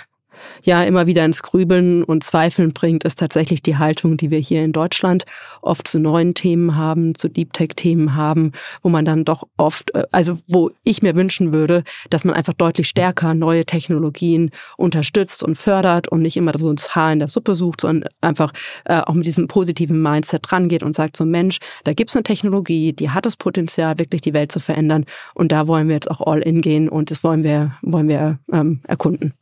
ja 0.64 0.84
immer 0.84 1.08
wieder 1.08 1.26
ins 1.26 1.44
Grübeln 1.44 2.04
und 2.04 2.24
Zweifeln 2.24 2.74
bringt, 2.74 3.04
ist 3.04 3.20
tatsächlich 3.20 3.62
die 3.62 3.78
Haltung, 3.78 4.18
die 4.18 4.30
wir 4.30 4.40
hier 4.40 4.64
in 4.64 4.72
Deutschland 4.72 5.26
oft 5.62 5.88
zu 5.88 6.00
neuen 6.00 6.34
Themen 6.34 6.76
haben, 6.76 7.16
zu 7.16 7.30
Deep 7.30 7.54
Tech-Themen 7.54 8.16
haben, 8.16 8.52
wo 8.82 8.90
man 8.90 9.06
dann 9.06 9.26
doch 9.26 9.44
oft, 9.58 9.92
also 10.14 10.38
wo 10.48 10.72
ich 10.84 11.02
mir 11.02 11.16
wünschen 11.16 11.54
würde, 11.54 11.84
dass 12.10 12.26
man 12.26 12.36
einfach 12.36 12.54
deutlich 12.54 12.88
stärker 12.88 13.34
neue 13.34 13.66
Technologien 13.66 14.52
unterstützt 14.78 15.44
und 15.44 15.56
fördert 15.56 16.08
und 16.08 16.22
nicht 16.22 16.38
immer 16.38 16.58
so 16.58 16.74
das 16.74 16.96
Haar 16.96 17.14
in 17.14 17.20
der 17.20 17.28
Suppe 17.28 17.56
sucht, 17.56 17.82
sondern 17.82 18.10
einfach 18.22 18.54
äh, 18.86 19.02
auch 19.02 19.14
mit 19.14 19.26
diesem 19.26 19.48
positiven 19.48 20.02
Mindset 20.02 20.42
drangeht 20.44 20.84
und 20.84 20.96
sagt 20.96 21.18
so, 21.18 21.26
Mensch, 21.26 21.60
da 21.84 21.94
gibt's 21.94 22.16
eine 22.16 22.24
Technologie, 22.24 22.94
die 22.94 23.10
hat 23.10 23.26
das 23.26 23.38
Potenzial, 23.38 24.00
wirklich 24.00 24.22
die 24.22 24.34
Welt 24.34 24.52
zu 24.52 24.60
verändern 24.60 25.06
und 25.34 25.52
da 25.52 25.68
wollen 25.68 25.88
wir 25.88 25.96
jetzt 25.96 26.10
auch 26.10 26.22
all 26.22 26.40
in 26.40 26.62
gehen 26.62 26.90
und 26.90 27.12
das 27.12 27.24
wollen 27.24 27.44
wir, 27.44 27.74
wollen 27.82 28.08
wir 28.08 28.40
ähm, 28.52 28.82
erkunden. 28.88 29.34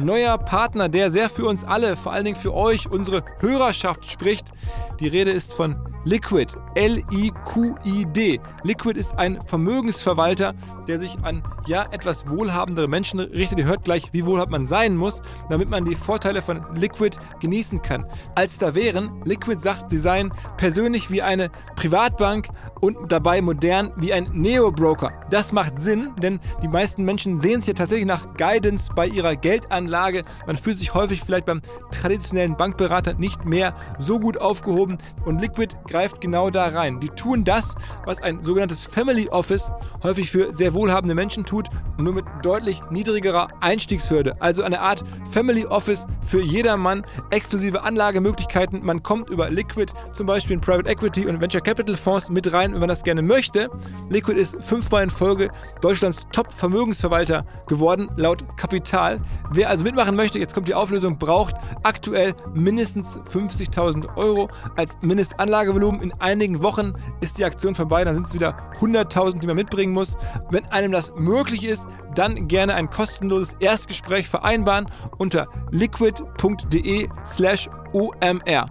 Neuer 0.00 0.38
Partner, 0.38 0.88
der 0.88 1.10
sehr 1.10 1.28
für 1.28 1.46
uns 1.46 1.64
alle, 1.64 1.96
vor 1.96 2.12
allen 2.12 2.24
Dingen 2.24 2.36
für 2.36 2.54
euch, 2.54 2.90
unsere 2.90 3.22
Hörerschaft 3.40 4.10
spricht. 4.10 4.52
Die 5.00 5.08
Rede 5.08 5.30
ist 5.30 5.52
von 5.52 5.76
Liquid, 6.04 6.56
L-I-Q-I-D. 6.76 8.40
Liquid 8.62 8.98
ist 8.98 9.18
ein 9.18 9.38
Vermögensverwalter, 9.44 10.54
der 10.88 10.98
sich 10.98 11.18
an 11.22 11.42
ja 11.66 11.86
etwas 11.90 12.28
wohlhabendere 12.28 12.88
Menschen 12.88 13.20
richtet. 13.20 13.58
Ihr 13.58 13.66
hört 13.66 13.84
gleich, 13.84 14.12
wie 14.12 14.24
wohlhabend 14.24 14.52
man 14.52 14.66
sein 14.66 14.96
muss, 14.96 15.20
damit 15.50 15.68
man 15.68 15.84
die 15.84 15.94
Vorteile 15.94 16.40
von 16.40 16.64
Liquid 16.74 17.18
genießen 17.40 17.82
kann. 17.82 18.06
Als 18.34 18.56
da 18.56 18.74
wären, 18.74 19.20
Liquid 19.24 19.60
sagt, 19.60 19.90
sie 19.90 19.98
seien 19.98 20.32
persönlich 20.56 21.10
wie 21.10 21.20
eine 21.20 21.50
Privatbank 21.76 22.48
und 22.80 23.12
dabei 23.12 23.42
modern 23.42 23.92
wie 23.96 24.14
ein 24.14 24.30
Neo-Broker. 24.32 25.12
Das 25.30 25.52
macht 25.52 25.78
Sinn, 25.78 26.12
denn 26.22 26.40
die 26.62 26.68
meisten 26.68 27.04
Menschen 27.04 27.40
sehen 27.40 27.60
es 27.60 27.66
ja 27.66 27.74
tatsächlich 27.74 28.06
nach 28.06 28.34
Guidance 28.38 28.90
bei 28.94 29.06
ihrer 29.06 29.36
Geldanlage. 29.36 30.24
Man 30.46 30.56
fühlt 30.56 30.78
sich 30.78 30.94
häufig 30.94 31.20
vielleicht 31.20 31.46
beim 31.46 31.60
traditionellen 31.92 32.56
Bankberater 32.56 33.14
nicht 33.14 33.44
mehr 33.44 33.74
so 33.98 34.18
gut 34.18 34.38
aufgehoben 34.38 34.96
und 35.26 35.42
Liquid 35.42 35.76
greift 35.90 36.20
genau 36.20 36.48
da 36.50 36.68
rein. 36.68 37.00
Die 37.00 37.08
tun 37.08 37.44
das, 37.44 37.74
was 38.06 38.22
ein 38.22 38.42
sogenanntes 38.42 38.80
Family 38.82 39.28
Office 39.28 39.70
häufig 40.02 40.30
für 40.30 40.52
sehr 40.52 40.72
wohlhabende 40.72 41.14
Menschen 41.14 41.44
tut, 41.44 41.66
nur 41.98 42.14
mit 42.14 42.24
deutlich 42.42 42.80
niedrigerer 42.90 43.48
Einstiegshürde. 43.60 44.40
Also 44.40 44.62
eine 44.62 44.80
Art 44.80 45.04
Family 45.30 45.66
Office 45.66 46.06
für 46.26 46.40
jedermann, 46.40 47.04
exklusive 47.30 47.82
Anlagemöglichkeiten. 47.82 48.84
Man 48.84 49.02
kommt 49.02 49.30
über 49.30 49.50
Liquid 49.50 49.92
zum 50.14 50.26
Beispiel 50.26 50.54
in 50.54 50.60
Private 50.60 50.88
Equity 50.88 51.26
und 51.26 51.40
Venture 51.40 51.60
Capital 51.60 51.96
Fonds 51.96 52.30
mit 52.30 52.52
rein, 52.52 52.72
wenn 52.72 52.80
man 52.80 52.88
das 52.88 53.02
gerne 53.02 53.22
möchte. 53.22 53.68
Liquid 54.08 54.38
ist 54.38 54.62
fünfmal 54.64 55.02
in 55.02 55.10
Folge 55.10 55.50
Deutschlands 55.80 56.26
Top-Vermögensverwalter 56.32 57.44
geworden, 57.66 58.08
laut 58.16 58.44
Kapital. 58.56 59.20
Wer 59.52 59.68
also 59.68 59.84
mitmachen 59.84 60.14
möchte, 60.14 60.38
jetzt 60.38 60.54
kommt 60.54 60.68
die 60.68 60.74
Auflösung, 60.74 61.18
braucht 61.18 61.56
aktuell 61.82 62.34
mindestens 62.54 63.18
50.000 63.18 64.16
Euro 64.16 64.48
als 64.76 64.96
Mindestanlagevolumen. 65.02 65.79
In 65.80 66.12
einigen 66.18 66.62
Wochen 66.62 66.92
ist 67.22 67.38
die 67.38 67.44
Aktion 67.44 67.74
vorbei, 67.74 68.04
dann 68.04 68.14
sind 68.14 68.26
es 68.26 68.34
wieder 68.34 68.70
100.000, 68.80 69.40
die 69.40 69.46
man 69.46 69.56
mitbringen 69.56 69.94
muss. 69.94 70.14
Wenn 70.50 70.66
einem 70.66 70.92
das 70.92 71.10
möglich 71.16 71.64
ist, 71.64 71.86
dann 72.14 72.48
gerne 72.48 72.74
ein 72.74 72.90
kostenloses 72.90 73.56
Erstgespräch 73.60 74.28
vereinbaren 74.28 74.90
unter 75.16 75.48
liquid.de 75.70 77.08
slash 77.24 77.70
omr. 77.94 78.66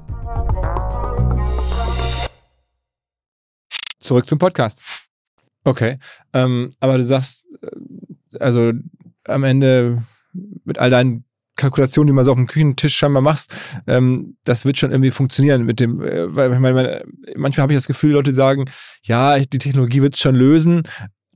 Zurück 3.99 4.29
zum 4.29 4.37
Podcast. 4.37 5.07
Okay, 5.63 5.97
ähm, 6.33 6.71
aber 6.79 6.97
du 6.97 7.03
sagst, 7.03 7.47
also 8.39 8.71
am 9.25 9.43
Ende 9.43 10.03
mit 10.63 10.77
all 10.77 10.91
deinen 10.91 11.25
Kalkulationen, 11.59 12.07
die 12.07 12.13
man 12.13 12.25
so 12.25 12.31
auf 12.31 12.37
dem 12.37 12.47
Küchentisch 12.47 12.95
scheinbar 12.95 13.21
machst, 13.21 13.53
ähm, 13.87 14.37
das 14.45 14.65
wird 14.65 14.77
schon 14.77 14.91
irgendwie 14.91 15.11
funktionieren 15.11 15.63
mit 15.63 15.79
dem, 15.79 16.01
äh, 16.01 16.35
weil 16.35 16.53
ich 16.53 16.59
meine, 16.59 17.03
manchmal 17.35 17.63
habe 17.63 17.73
ich 17.73 17.77
das 17.77 17.87
Gefühl, 17.87 18.11
Leute 18.11 18.33
sagen, 18.33 18.65
ja, 19.03 19.37
die 19.37 19.57
Technologie 19.57 20.01
wird 20.01 20.15
es 20.15 20.21
schon 20.21 20.35
lösen, 20.35 20.83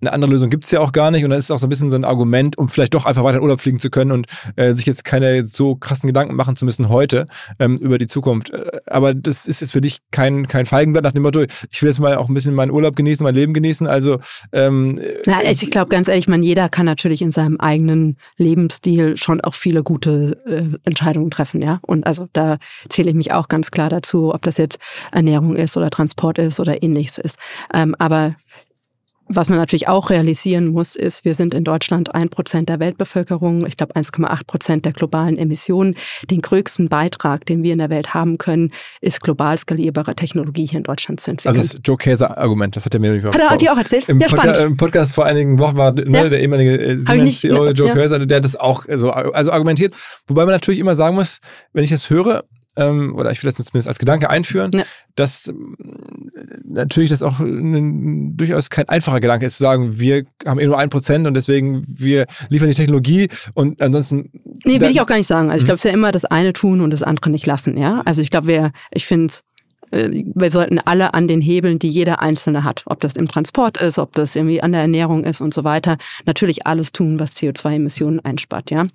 eine 0.03 0.13
andere 0.13 0.31
Lösung 0.31 0.49
gibt 0.49 0.65
es 0.65 0.71
ja 0.71 0.79
auch 0.79 0.91
gar 0.91 1.11
nicht 1.11 1.23
und 1.23 1.29
dann 1.29 1.39
ist 1.39 1.45
es 1.45 1.51
auch 1.51 1.59
so 1.59 1.67
ein 1.67 1.69
bisschen 1.69 1.89
so 1.89 1.95
ein 1.95 2.05
Argument, 2.05 2.57
um 2.57 2.69
vielleicht 2.69 2.93
doch 2.93 3.05
einfach 3.05 3.23
weiter 3.23 3.37
in 3.37 3.43
Urlaub 3.43 3.61
fliegen 3.61 3.79
zu 3.79 3.89
können 3.89 4.11
und 4.11 4.27
äh, 4.55 4.73
sich 4.73 4.85
jetzt 4.85 5.03
keine 5.03 5.45
so 5.45 5.75
krassen 5.75 6.07
Gedanken 6.07 6.35
machen 6.35 6.55
zu 6.55 6.65
müssen 6.65 6.89
heute 6.89 7.25
ähm, 7.59 7.77
über 7.77 7.97
die 7.97 8.07
Zukunft. 8.07 8.51
Aber 8.87 9.13
das 9.13 9.45
ist 9.45 9.61
jetzt 9.61 9.73
für 9.73 9.81
dich 9.81 9.99
kein, 10.11 10.47
kein 10.47 10.65
Feigenblatt 10.65 11.03
nach 11.03 11.11
dem 11.11 11.23
Motto, 11.23 11.41
ich 11.71 11.81
will 11.81 11.89
jetzt 11.89 11.99
mal 11.99 12.15
auch 12.17 12.27
ein 12.27 12.33
bisschen 12.33 12.53
meinen 12.53 12.71
Urlaub 12.71 12.95
genießen, 12.95 13.23
mein 13.23 13.35
Leben 13.35 13.53
genießen. 13.53 13.87
Also 13.87 14.19
ähm, 14.51 14.99
Na, 15.25 15.43
ich 15.43 15.69
glaube 15.71 15.89
ganz 15.89 16.07
ehrlich, 16.07 16.27
man 16.27 16.43
jeder 16.43 16.69
kann 16.69 16.85
natürlich 16.85 17.21
in 17.21 17.31
seinem 17.31 17.59
eigenen 17.59 18.17
Lebensstil 18.37 19.17
schon 19.17 19.41
auch 19.41 19.53
viele 19.53 19.83
gute 19.83 20.41
äh, 20.45 20.77
Entscheidungen 20.85 21.31
treffen, 21.31 21.61
ja. 21.61 21.79
Und 21.81 22.05
also 22.05 22.27
da 22.33 22.57
zähle 22.89 23.09
ich 23.09 23.15
mich 23.15 23.31
auch 23.31 23.47
ganz 23.47 23.71
klar 23.71 23.89
dazu, 23.89 24.33
ob 24.33 24.41
das 24.41 24.57
jetzt 24.57 24.79
Ernährung 25.11 25.55
ist 25.55 25.77
oder 25.77 25.89
Transport 25.89 26.37
ist 26.39 26.59
oder 26.59 26.83
ähnliches 26.83 27.17
ist. 27.17 27.37
Ähm, 27.73 27.95
aber 27.99 28.35
was 29.27 29.49
man 29.49 29.57
natürlich 29.57 29.87
auch 29.87 30.09
realisieren 30.09 30.67
muss, 30.67 30.95
ist, 30.95 31.25
wir 31.25 31.33
sind 31.33 31.53
in 31.53 31.63
Deutschland 31.63 32.13
ein 32.13 32.29
Prozent 32.29 32.69
der 32.69 32.79
Weltbevölkerung, 32.79 33.65
ich 33.65 33.77
glaube 33.77 33.95
1,8 33.95 34.45
Prozent 34.45 34.85
der 34.85 34.91
globalen 34.91 35.37
Emissionen. 35.37 35.95
Den 36.29 36.41
größten 36.41 36.89
Beitrag, 36.89 37.45
den 37.45 37.63
wir 37.63 37.73
in 37.73 37.79
der 37.79 37.89
Welt 37.89 38.13
haben 38.13 38.37
können, 38.37 38.71
ist 39.01 39.21
global 39.21 39.57
skalierbare 39.57 40.15
Technologie 40.15 40.65
hier 40.65 40.79
in 40.79 40.83
Deutschland 40.83 41.19
zu 41.19 41.31
entwickeln. 41.31 41.59
Also 41.59 41.77
das 41.77 41.81
Joe 41.83 41.97
Käser 41.97 42.37
Argument, 42.37 42.75
das 42.75 42.85
hat 42.85 42.93
er 42.93 42.99
mir 42.99 43.13
nicht 43.13 43.25
Hat 43.25 43.35
er 43.35 43.57
dir 43.57 43.73
auch 43.73 43.77
erzählt? 43.77 44.09
Im, 44.09 44.19
ja, 44.19 44.27
Podca 44.27 44.51
Im 44.51 44.77
Podcast 44.77 45.13
vor 45.13 45.25
einigen 45.25 45.57
Wochen 45.59 45.77
war 45.77 45.93
ne, 45.93 46.05
ja. 46.05 46.29
der 46.29 46.41
ehemalige 46.41 46.99
Siemens-CEO 46.99 47.71
Joe 47.71 47.87
ja. 47.87 47.93
Käser, 47.93 48.19
der 48.19 48.37
hat 48.37 48.45
das 48.45 48.55
auch 48.55 48.85
so 48.93 49.11
also 49.11 49.51
argumentiert. 49.51 49.93
Wobei 50.27 50.43
man 50.45 50.53
natürlich 50.53 50.79
immer 50.79 50.95
sagen 50.95 51.15
muss, 51.15 51.39
wenn 51.71 51.83
ich 51.83 51.89
das 51.89 52.09
höre, 52.09 52.43
ähm, 52.75 53.13
oder 53.15 53.31
ich 53.31 53.43
will 53.43 53.49
das 53.51 53.55
zumindest 53.55 53.87
als 53.87 53.99
Gedanke 53.99 54.29
einführen, 54.29 54.71
Ja. 54.73 54.83
dass 55.15 55.47
ähm, 55.47 55.75
natürlich 56.65 57.09
das 57.09 57.21
auch 57.23 57.39
ein, 57.39 58.35
durchaus 58.35 58.69
kein 58.69 58.89
einfacher 58.89 59.19
Gedanke 59.19 59.45
ist, 59.45 59.57
zu 59.57 59.63
sagen, 59.63 59.99
wir 59.99 60.25
haben 60.45 60.59
eh 60.59 60.65
nur 60.65 60.77
ein 60.79 60.89
Prozent 60.89 61.27
und 61.27 61.33
deswegen 61.35 61.83
wir 61.87 62.25
liefern 62.49 62.69
die 62.69 62.75
Technologie 62.75 63.29
und 63.53 63.81
ansonsten. 63.81 64.31
Nee, 64.65 64.79
will 64.81 64.91
ich 64.91 65.01
auch 65.01 65.07
gar 65.07 65.17
nicht 65.17 65.27
sagen. 65.27 65.49
Also 65.49 65.63
ich 65.63 65.65
glaube, 65.65 65.75
es 65.75 65.81
ist 65.85 65.89
ja 65.89 65.93
immer 65.95 66.11
das 66.11 66.25
eine 66.25 66.53
tun 66.53 66.81
und 66.81 66.91
das 66.91 67.03
andere 67.03 67.29
nicht 67.29 67.45
lassen, 67.45 67.77
ja. 67.77 68.01
Also 68.05 68.21
ich 68.21 68.29
glaube, 68.29 68.47
wir, 68.47 68.71
ich 68.91 69.05
finde 69.05 69.33
äh, 69.33 69.37
wir 69.93 70.49
sollten 70.49 70.79
alle 70.79 71.13
an 71.13 71.27
den 71.27 71.39
Hebeln, 71.39 71.77
die 71.77 71.89
jeder 71.89 72.21
Einzelne 72.21 72.63
hat, 72.63 72.83
ob 72.85 72.99
das 72.99 73.15
im 73.15 73.27
Transport 73.27 73.77
ist, 73.77 73.99
ob 73.99 74.13
das 74.13 74.35
irgendwie 74.35 74.61
an 74.61 74.71
der 74.71 74.81
Ernährung 74.81 75.23
ist 75.23 75.41
und 75.41 75.53
so 75.53 75.63
weiter, 75.63 75.97
natürlich 76.25 76.65
alles 76.65 76.91
tun, 76.91 77.19
was 77.19 77.35
CO2-Emissionen 77.35 78.19
einspart, 78.19 78.71
ja. 78.71 78.87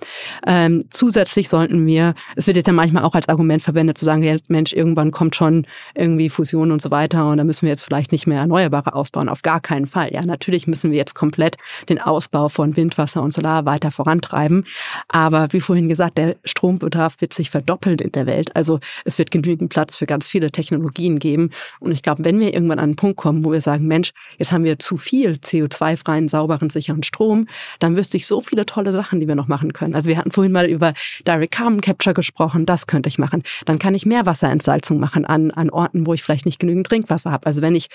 Ähm, 0.47 0.85
zusätzlich 0.91 1.49
sollten 1.49 1.87
wir, 1.87 2.15
es 2.35 2.47
wird 2.47 2.57
jetzt 2.57 2.67
ja 2.67 2.73
manchmal 2.73 3.05
auch 3.05 3.15
als 3.15 3.29
Argument 3.29 3.63
verwendet, 3.63 3.97
zu 3.97 4.05
sagen, 4.05 4.23
ja, 4.23 4.37
Mensch, 4.49 4.73
irgendwann 4.73 5.13
kommt 5.13 5.37
schon 5.37 5.67
irgendwie 5.95 6.29
Fusion 6.29 6.73
und 6.73 6.83
so 6.83 6.91
weiter 6.91 7.29
und 7.31 7.39
da 7.39 7.45
müssen 7.45 7.63
wir 7.63 7.71
jetzt 7.71 7.83
vielleicht 7.83 8.11
nicht 8.11 8.27
mehr 8.27 8.41
Erneuerbare 8.41 8.95
ausbauen. 8.95 9.29
Auf 9.29 9.43
gar 9.43 9.61
keinen 9.61 9.87
Fall. 9.87 10.13
Ja, 10.13 10.25
natürlich 10.25 10.67
müssen 10.67 10.91
wir 10.91 10.99
jetzt 10.99 11.15
komplett 11.15 11.57
den 11.89 12.01
Ausbau 12.01 12.49
von 12.49 12.77
Wind, 12.77 12.99
Wasser 12.99 13.23
und 13.23 13.33
Solar 13.33 13.67
weiter 13.67 13.93
vorantreiben. 13.93 14.65
Aber 15.09 15.53
wie 15.53 15.61
vorhin 15.61 15.89
gesagt, 15.89 16.19
der 16.19 16.37
Strombedarf 16.45 17.21
wird 17.21 17.33
sich 17.33 17.51
verdoppeln 17.51 17.99
in 17.99 18.13
der 18.13 18.27
Welt. 18.27 18.55
Also 18.57 18.81
es 19.05 19.19
wird 19.19 19.31
genügend 19.31 19.71
Platz 19.71 19.97
für 19.97 20.07
ganz 20.07 20.27
viele 20.27 20.51
Technologien 20.51 20.88
geben. 20.95 21.51
Und 21.81 21.93
ich 21.93 22.03
glaube, 22.03 22.25
wenn 22.25 22.41
wir 22.41 22.55
irgendwann 22.55 22.79
an 22.79 22.85
einen 22.85 22.97
Punkt 22.97 23.17
kommen, 23.17 23.45
wo 23.45 23.53
wir 23.53 23.61
sagen, 23.61 23.87
Mensch, 23.87 24.13
jetzt 24.39 24.53
haben 24.53 24.65
wir 24.65 24.79
zu 24.79 24.97
viel 24.97 25.35
CO2-freien, 25.45 26.29
sauberen, 26.29 26.71
sicheren 26.71 27.03
Strom, 27.03 27.47
dann 27.79 27.97
wüsste 27.97 28.17
ich 28.17 28.27
so 28.27 28.41
viele 28.41 28.67
tolle 28.67 28.93
Sachen, 28.93 29.21
die 29.21 29.29
wir 29.29 29.35
noch 29.35 29.49
machen 29.49 29.73
können. 29.73 29.95
Also 29.95 30.09
wir 30.09 30.17
hatten 30.17 30.31
vorhin 30.31 30.53
mal 30.53 30.67
über 30.67 30.95
Direct 31.27 31.53
Carbon 31.55 31.81
Capture 31.81 32.15
gesprochen, 32.15 32.67
das 32.67 32.87
könnte 32.87 33.09
ich 33.09 33.19
machen. 33.19 33.43
Dann 33.67 33.79
kann 33.79 33.95
ich 33.95 34.07
Meerwasserentsalzung 34.07 34.99
machen 34.99 35.25
an, 35.25 35.51
an 35.51 35.71
Orten, 35.71 36.07
wo 36.07 36.15
ich 36.15 36.23
vielleicht 36.23 36.47
nicht 36.47 36.59
genügend 36.59 36.87
Trinkwasser 36.87 37.31
habe. 37.31 37.47
Also 37.47 37.63
wenn 37.63 37.75
ich 37.75 37.89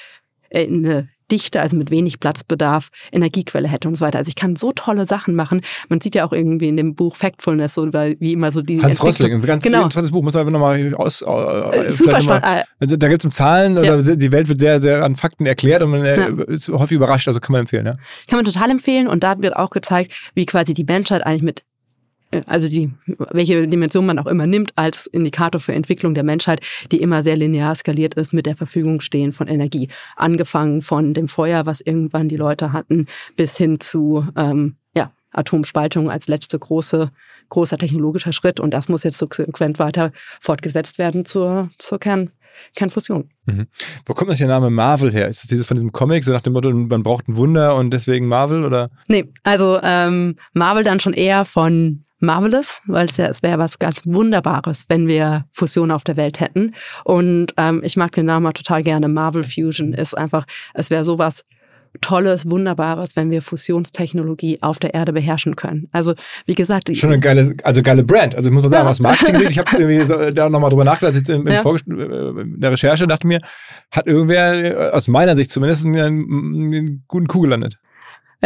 eine 0.53 1.09
dichte, 1.31 1.61
also 1.61 1.75
mit 1.77 1.89
wenig 1.89 2.19
Platzbedarf, 2.19 2.89
Energiequelle 3.11 3.67
hätte 3.67 3.87
und 3.87 3.95
so 3.95 4.05
weiter. 4.05 4.19
Also 4.19 4.29
ich 4.29 4.35
kann 4.35 4.55
so 4.55 4.71
tolle 4.73 5.05
Sachen 5.05 5.33
machen. 5.35 5.61
Man 5.89 5.99
sieht 6.01 6.13
ja 6.15 6.25
auch 6.25 6.33
irgendwie 6.33 6.67
in 6.67 6.77
dem 6.77 6.93
Buch 6.95 7.15
Factfulness, 7.15 7.73
so 7.73 7.91
weil 7.93 8.17
wie 8.19 8.33
immer 8.33 8.51
so 8.51 8.61
die 8.61 8.81
Hans 8.83 9.01
Rosling, 9.01 9.33
ein 9.33 9.41
ganz 9.41 9.63
Genau. 9.63 9.79
interessantes 9.79 10.11
Buch, 10.11 10.21
muss 10.21 10.33
man 10.33 10.41
einfach 10.41 10.51
nochmal 10.51 10.93
aus. 10.95 11.21
Äh, 11.21 11.25
Äh, 11.87 11.91
super 11.91 12.19
noch 12.19 12.25
mal- 12.25 12.37
spannend. 12.39 12.45
Äh, 12.61 12.63
Also 12.81 12.97
da 12.97 13.07
geht 13.07 13.19
es 13.19 13.25
um 13.25 13.31
Zahlen 13.31 13.83
Ja. 13.83 13.95
oder 13.95 14.15
die 14.15 14.31
Welt 14.31 14.47
wird 14.49 14.59
sehr, 14.59 14.81
sehr 14.81 15.03
an 15.03 15.15
Fakten 15.15 15.45
erklärt 15.45 15.81
und 15.81 15.91
man 15.91 16.05
äh, 16.05 16.17
Ja. 16.19 16.27
ist 16.47 16.67
häufig 16.69 16.97
überrascht, 16.97 17.27
also 17.27 17.39
kann 17.39 17.53
man 17.53 17.61
empfehlen, 17.61 17.85
ja. 17.85 17.93
Kann 18.27 18.37
man 18.37 18.45
total 18.45 18.69
empfehlen. 18.69 19.07
Und 19.07 19.23
da 19.23 19.41
wird 19.41 19.55
auch 19.55 19.69
gezeigt, 19.71 20.11
wie 20.35 20.45
quasi 20.45 20.73
die 20.73 20.83
Menschheit 20.83 21.25
eigentlich 21.25 21.41
mit 21.43 21.59
äh, 21.61 21.63
also 22.45 22.67
die, 22.67 22.91
welche 23.31 23.67
Dimension 23.67 24.05
man 24.05 24.19
auch 24.19 24.27
immer 24.27 24.47
nimmt 24.47 24.71
als 24.75 25.07
Indikator 25.07 25.59
für 25.59 25.73
Entwicklung 25.73 26.13
der 26.13 26.23
Menschheit, 26.23 26.61
die 26.91 27.01
immer 27.01 27.21
sehr 27.23 27.35
linear 27.35 27.75
skaliert 27.75 28.15
ist 28.15 28.33
mit 28.33 28.45
der 28.45 28.55
Verfügung 28.55 29.01
stehen 29.01 29.33
von 29.33 29.47
Energie. 29.47 29.89
Angefangen 30.15 30.81
von 30.81 31.13
dem 31.13 31.27
Feuer, 31.27 31.65
was 31.65 31.81
irgendwann 31.81 32.29
die 32.29 32.37
Leute 32.37 32.73
hatten, 32.73 33.07
bis 33.35 33.57
hin 33.57 33.79
zu 33.79 34.27
ähm, 34.35 34.75
ja, 34.95 35.11
Atomspaltung 35.31 36.09
als 36.09 36.27
letzte 36.27 36.57
große, 36.59 37.11
großer 37.49 37.77
technologischer 37.77 38.33
Schritt. 38.33 38.59
Und 38.59 38.73
das 38.73 38.89
muss 38.89 39.03
jetzt 39.03 39.17
subsequent 39.17 39.79
weiter 39.79 40.11
fortgesetzt 40.39 40.97
werden 40.97 41.25
zur, 41.25 41.69
zur 41.77 41.99
Kern, 41.99 42.31
Kernfusion. 42.75 43.29
Wo 44.05 44.13
kommt 44.13 44.29
eigentlich 44.29 44.39
der 44.39 44.47
Name 44.47 44.69
Marvel 44.69 45.11
her? 45.11 45.27
Ist 45.27 45.43
das 45.43 45.49
dieses 45.49 45.67
von 45.67 45.75
diesem 45.75 45.91
Comic, 45.91 46.23
so 46.23 46.31
nach 46.31 46.41
dem 46.41 46.53
Motto, 46.53 46.71
man 46.71 47.03
braucht 47.03 47.27
ein 47.27 47.37
Wunder 47.37 47.75
und 47.75 47.91
deswegen 47.91 48.27
Marvel 48.27 48.63
oder? 48.63 48.89
Nee, 49.07 49.31
also 49.43 49.79
ähm, 49.81 50.37
Marvel 50.53 50.83
dann 50.83 50.99
schon 50.99 51.13
eher 51.13 51.45
von 51.45 52.03
Marvelous, 52.23 52.81
weil 52.87 53.05
es 53.07 53.17
ja, 53.17 53.27
es 53.27 53.43
wäre 53.43 53.59
was 53.59 53.77
ganz 53.79 54.01
Wunderbares, 54.05 54.85
wenn 54.89 55.07
wir 55.07 55.45
Fusion 55.51 55.91
auf 55.91 56.03
der 56.03 56.17
Welt 56.17 56.39
hätten. 56.39 56.73
Und 57.03 57.53
ähm, 57.57 57.81
ich 57.83 57.97
mag 57.97 58.11
den 58.13 58.25
Namen 58.25 58.53
total 58.53 58.81
gerne. 58.83 59.07
Marvel 59.07 59.43
Fusion 59.43 59.93
ist 59.93 60.17
einfach, 60.17 60.45
es 60.73 60.89
wäre 60.89 61.05
sowas 61.05 61.43
Tolles, 62.01 62.49
Wunderbares, 62.49 63.15
wenn 63.15 63.29
wir 63.29 63.41
Fusionstechnologie 63.41 64.57
auf 64.61 64.79
der 64.79 64.93
Erde 64.95 65.13
beherrschen 65.13 65.55
können. 65.55 65.89
Also 65.91 66.15
wie 66.45 66.55
gesagt, 66.55 66.95
Schon 66.97 67.11
eine 67.11 67.19
geile, 67.19 67.53
also 67.63 67.81
geile 67.83 68.03
Brand. 68.03 68.35
Also 68.35 68.49
ich 68.49 68.53
muss 68.53 68.63
mal 68.63 68.69
sagen, 68.69 68.85
Ja. 68.85 68.89
aus 68.89 68.99
Marketing-Sicht, 68.99 69.51
ich 69.51 69.59
habe 69.59 69.69
es 69.71 69.77
irgendwie 69.77 70.01
so, 70.01 70.31
da 70.31 70.49
nochmal 70.49 70.71
drüber 70.71 70.85
nachgedacht, 70.85 71.15
jetzt 71.15 71.29
im, 71.29 71.45
im 71.45 71.53
Ja. 71.53 71.61
Äh, 71.61 72.41
in 72.41 72.59
der 72.59 72.71
Recherche 72.71 73.05
dachte 73.07 73.27
mir, 73.27 73.41
hat 73.91 74.07
irgendwer, 74.07 74.53
äh, 74.53 74.91
aus 74.91 75.07
meiner 75.07 75.35
Sicht 75.35 75.51
zumindest, 75.51 75.85
einen, 75.85 75.95
einen 75.95 77.03
guten 77.07 77.27
Kuh 77.27 77.41
gelandet. 77.41 77.77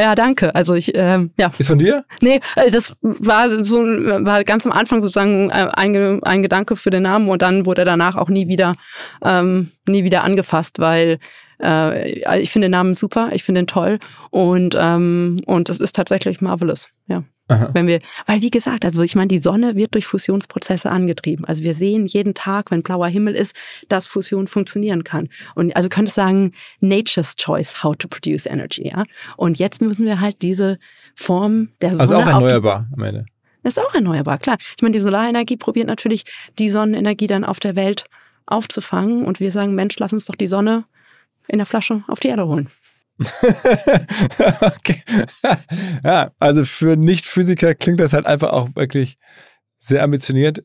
Ja, 0.01 0.15
danke. 0.15 0.53
Also 0.53 0.73
ich, 0.75 0.91
ähm, 0.95 1.31
ja, 1.37 1.51
Ist 1.57 1.67
von 1.67 1.79
dir? 1.79 2.05
Nee, 2.21 2.39
äh, 2.55 2.69
das 2.69 2.95
war 3.01 3.49
so 3.63 3.79
war 3.79 4.43
ganz 4.43 4.65
am 4.65 4.71
Anfang 4.71 4.99
sozusagen 4.99 5.49
äh, 5.49 5.69
ein, 5.73 6.23
ein 6.23 6.41
Gedanke 6.41 6.75
für 6.75 6.89
den 6.89 7.03
Namen 7.03 7.29
und 7.29 7.41
dann 7.41 7.65
wurde 7.65 7.81
er 7.81 7.85
danach 7.85 8.15
auch 8.15 8.29
nie 8.29 8.47
wieder 8.47 8.75
ähm, 9.23 9.71
nie 9.87 10.03
wieder 10.03 10.23
angefasst, 10.23 10.79
weil 10.79 11.19
äh, 11.63 12.39
ich 12.39 12.51
finde 12.51 12.67
den 12.67 12.71
Namen 12.71 12.95
super, 12.95 13.29
ich 13.33 13.43
finde 13.43 13.61
ihn 13.61 13.67
toll 13.67 13.99
und 14.29 14.75
ähm, 14.77 15.39
und 15.45 15.69
es 15.69 15.79
ist 15.79 15.95
tatsächlich 15.95 16.41
marvelous, 16.41 16.89
ja. 17.07 17.23
Aha. 17.49 17.69
Wenn 17.73 17.87
wir, 17.87 17.99
weil 18.25 18.41
wie 18.41 18.49
gesagt, 18.49 18.83
also 18.83 19.01
ich 19.03 19.15
meine, 19.15 19.29
die 19.29 19.39
Sonne 19.39 19.75
wird 19.75 19.93
durch 19.93 20.05
Fusionsprozesse 20.05 20.89
angetrieben. 20.89 21.45
Also 21.45 21.63
wir 21.63 21.73
sehen 21.73 22.05
jeden 22.05 22.33
Tag, 22.33 22.71
wenn 22.71 22.83
blauer 22.83 23.07
Himmel 23.07 23.35
ist, 23.35 23.55
dass 23.87 24.05
Fusion 24.05 24.47
funktionieren 24.47 25.05
kann. 25.05 25.29
Und 25.55 25.75
also 25.75 25.87
könnte 25.87 26.11
sagen, 26.11 26.51
Nature's 26.81 27.35
Choice 27.35 27.83
how 27.83 27.95
to 27.95 28.07
produce 28.07 28.45
energy, 28.45 28.89
ja. 28.89 29.03
Und 29.37 29.59
jetzt 29.59 29.81
müssen 29.81 30.05
wir 30.05 30.19
halt 30.19 30.41
diese 30.41 30.77
Form 31.15 31.69
der 31.81 31.95
Sonne 31.95 32.01
Also 32.01 32.15
auch 32.15 32.19
auf 32.19 32.25
die 32.25 32.31
erneuerbar 32.33 32.87
am 32.93 33.03
Ende. 33.03 33.25
ist 33.63 33.79
auch 33.79 33.93
erneuerbar, 33.93 34.39
klar. 34.39 34.57
Ich 34.59 34.81
meine, 34.81 34.93
die 34.93 35.01
Solarenergie 35.01 35.57
probiert 35.57 35.87
natürlich, 35.87 36.25
die 36.59 36.69
Sonnenenergie 36.69 37.27
dann 37.27 37.45
auf 37.45 37.59
der 37.59 37.75
Welt 37.75 38.03
aufzufangen. 38.45 39.25
Und 39.25 39.39
wir 39.39 39.51
sagen, 39.51 39.75
Mensch, 39.75 39.97
lass 39.99 40.13
uns 40.13 40.25
doch 40.25 40.35
die 40.35 40.47
Sonne 40.47 40.83
in 41.47 41.59
der 41.59 41.65
Flasche 41.65 42.03
auf 42.07 42.19
die 42.19 42.27
Erde 42.27 42.47
holen. 42.47 42.69
okay. 44.61 45.01
ja, 46.03 46.31
also 46.39 46.65
für 46.65 46.95
Nicht-Physiker 46.95 47.75
klingt 47.75 47.99
das 47.99 48.13
halt 48.13 48.25
einfach 48.25 48.51
auch 48.51 48.75
wirklich 48.75 49.17
sehr 49.77 50.03
ambitioniert, 50.03 50.63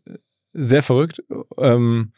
sehr 0.52 0.82
verrückt. 0.82 1.22
Ähm, 1.58 2.12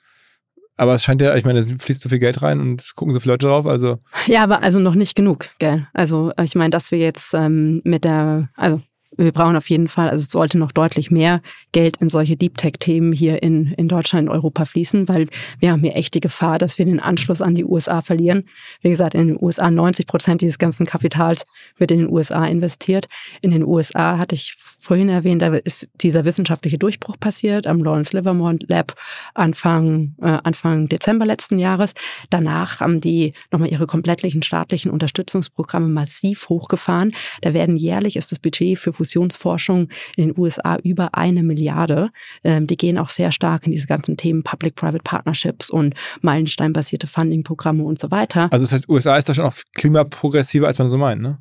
aber 0.76 0.94
es 0.94 1.04
scheint 1.04 1.22
ja, 1.22 1.36
ich 1.36 1.44
meine, 1.44 1.60
es 1.60 1.66
fließt 1.66 2.02
so 2.02 2.08
viel 2.08 2.18
Geld 2.18 2.42
rein 2.42 2.60
und 2.60 2.80
es 2.80 2.94
gucken 2.94 3.14
so 3.14 3.20
viele 3.20 3.34
Leute 3.34 3.46
drauf. 3.46 3.66
Also 3.66 3.98
Ja, 4.26 4.42
aber 4.42 4.62
also 4.62 4.80
noch 4.80 4.94
nicht 4.94 5.14
genug, 5.14 5.48
gell? 5.58 5.86
Also 5.92 6.32
äh, 6.36 6.44
ich 6.44 6.56
meine, 6.56 6.70
dass 6.70 6.90
wir 6.90 6.98
jetzt 6.98 7.32
ähm, 7.34 7.80
mit 7.84 8.04
der, 8.04 8.48
also 8.56 8.80
wir 9.16 9.32
brauchen 9.32 9.56
auf 9.56 9.70
jeden 9.70 9.88
Fall, 9.88 10.08
also 10.08 10.22
es 10.22 10.30
sollte 10.30 10.58
noch 10.58 10.72
deutlich 10.72 11.10
mehr 11.10 11.40
Geld 11.72 11.98
in 11.98 12.08
solche 12.08 12.36
Deep 12.36 12.56
Tech-Themen 12.56 13.12
hier 13.12 13.42
in, 13.42 13.72
in 13.72 13.88
Deutschland, 13.88 14.26
in 14.26 14.28
Europa 14.28 14.64
fließen, 14.64 15.08
weil 15.08 15.26
wir 15.58 15.72
haben 15.72 15.82
hier 15.82 15.96
echt 15.96 16.14
die 16.14 16.20
Gefahr, 16.20 16.58
dass 16.58 16.78
wir 16.78 16.84
den 16.84 17.00
Anschluss 17.00 17.40
an 17.40 17.54
die 17.54 17.64
USA 17.64 18.02
verlieren. 18.02 18.44
Wie 18.82 18.90
gesagt, 18.90 19.14
in 19.14 19.28
den 19.28 19.38
USA 19.40 19.70
90 19.70 20.06
Prozent 20.06 20.40
dieses 20.40 20.58
ganzen 20.58 20.86
Kapitals 20.86 21.44
wird 21.78 21.90
in 21.90 22.00
den 22.00 22.10
USA 22.10 22.44
investiert. 22.46 23.06
In 23.40 23.50
den 23.50 23.64
USA 23.64 24.18
hatte 24.18 24.34
ich 24.34 24.54
vorhin 24.84 25.08
erwähnt, 25.08 25.42
da 25.42 25.54
ist 25.54 25.88
dieser 25.94 26.24
wissenschaftliche 26.24 26.78
Durchbruch 26.78 27.18
passiert 27.18 27.66
am 27.66 27.82
Lawrence 27.82 28.16
Livermore 28.16 28.58
Lab 28.66 28.94
Anfang, 29.34 30.14
äh, 30.20 30.38
Anfang 30.44 30.88
Dezember 30.88 31.24
letzten 31.24 31.58
Jahres. 31.58 31.94
Danach 32.30 32.80
haben 32.80 33.00
die 33.00 33.32
nochmal 33.50 33.70
ihre 33.70 33.86
komplettlichen 33.86 34.42
staatlichen 34.42 34.90
Unterstützungsprogramme 34.90 35.88
massiv 35.88 36.48
hochgefahren. 36.48 37.14
Da 37.40 37.54
werden 37.54 37.76
jährlich 37.76 38.16
ist 38.16 38.30
das 38.30 38.38
Budget 38.38 38.78
für 38.78 38.92
Fusionsforschung 39.04 39.88
in 40.16 40.28
den 40.28 40.38
USA 40.38 40.78
über 40.82 41.10
eine 41.14 41.42
Milliarde. 41.42 42.10
Ähm, 42.42 42.66
die 42.66 42.76
gehen 42.76 42.98
auch 42.98 43.10
sehr 43.10 43.32
stark 43.32 43.66
in 43.66 43.72
diese 43.72 43.86
ganzen 43.86 44.16
Themen 44.16 44.42
Public-Private 44.42 45.02
Partnerships 45.04 45.70
und 45.70 45.94
meilensteinbasierte 46.22 47.06
Funding-Programme 47.06 47.82
und 47.82 48.00
so 48.00 48.10
weiter. 48.10 48.48
Also 48.52 48.64
das 48.64 48.72
heißt, 48.72 48.88
USA 48.88 49.16
ist 49.16 49.28
da 49.28 49.34
schon 49.34 49.44
auch 49.44 49.54
klimaprogressiver, 49.74 50.66
als 50.66 50.78
man 50.78 50.90
so 50.90 50.98
meint, 50.98 51.22
ne? 51.22 51.38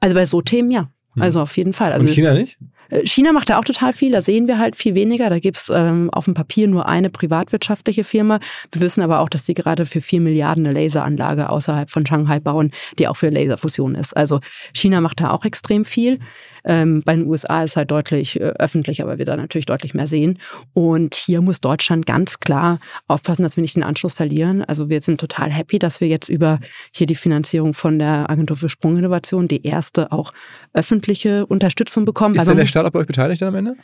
Also 0.00 0.14
bei 0.14 0.24
so 0.24 0.42
Themen 0.42 0.70
ja. 0.70 0.90
Also 1.18 1.40
auf 1.40 1.56
jeden 1.56 1.72
Fall. 1.72 1.92
Also 1.92 2.06
Und 2.06 2.12
China 2.12 2.34
nicht? 2.34 2.58
Äh, 2.90 3.06
China 3.06 3.32
macht 3.32 3.50
da 3.50 3.58
auch 3.58 3.64
total 3.64 3.92
viel, 3.92 4.12
da 4.12 4.20
sehen 4.20 4.48
wir 4.48 4.58
halt 4.58 4.76
viel 4.76 4.94
weniger. 4.94 5.30
Da 5.30 5.38
gibt's 5.38 5.70
ähm, 5.72 6.10
auf 6.10 6.24
dem 6.24 6.34
Papier 6.34 6.68
nur 6.68 6.88
eine 6.88 7.10
privatwirtschaftliche 7.10 8.04
Firma. 8.04 8.40
Wir 8.72 8.82
wissen 8.82 9.02
aber 9.02 9.20
auch, 9.20 9.28
dass 9.28 9.44
die 9.44 9.54
gerade 9.54 9.86
für 9.86 10.00
vier 10.00 10.20
Milliarden 10.20 10.66
eine 10.66 10.78
Laseranlage 10.78 11.50
außerhalb 11.50 11.90
von 11.90 12.06
Shanghai 12.06 12.40
bauen, 12.40 12.72
die 12.98 13.08
auch 13.08 13.16
für 13.16 13.30
Laserfusion 13.30 13.94
ist. 13.94 14.16
Also 14.16 14.40
China 14.72 15.00
macht 15.00 15.20
da 15.20 15.30
auch 15.30 15.44
extrem 15.44 15.84
viel. 15.84 16.18
Ähm, 16.64 17.02
bei 17.04 17.14
den 17.14 17.26
USA 17.26 17.62
ist 17.62 17.76
halt 17.76 17.90
deutlich 17.90 18.40
äh, 18.40 18.44
öffentlicher, 18.58 19.06
weil 19.06 19.18
wir 19.18 19.24
da 19.24 19.36
natürlich 19.36 19.66
deutlich 19.66 19.94
mehr 19.94 20.06
sehen. 20.06 20.38
Und 20.72 21.14
hier 21.14 21.40
muss 21.40 21.60
Deutschland 21.60 22.06
ganz 22.06 22.40
klar 22.40 22.80
aufpassen, 23.06 23.42
dass 23.42 23.56
wir 23.56 23.62
nicht 23.62 23.76
den 23.76 23.82
Anschluss 23.82 24.14
verlieren. 24.14 24.64
Also 24.64 24.88
wir 24.88 25.00
sind 25.00 25.20
total 25.20 25.50
happy, 25.50 25.78
dass 25.78 26.00
wir 26.00 26.08
jetzt 26.08 26.28
über 26.28 26.60
hier 26.92 27.06
die 27.06 27.14
Finanzierung 27.14 27.74
von 27.74 27.98
der 27.98 28.30
Agentur 28.30 28.56
für 28.56 28.68
Sprunginnovation 28.68 29.48
die 29.48 29.64
erste 29.64 30.12
auch 30.12 30.32
öffentliche 30.72 31.46
Unterstützung 31.46 32.04
bekommen. 32.04 32.34
Ist 32.34 32.48
denn 32.48 32.56
der 32.56 32.66
Staat 32.66 32.86
auch 32.86 32.90
bei 32.90 33.00
euch 33.00 33.06
beteiligt 33.06 33.42
dann 33.42 33.48
am 33.48 33.54
Ende? 33.54 33.76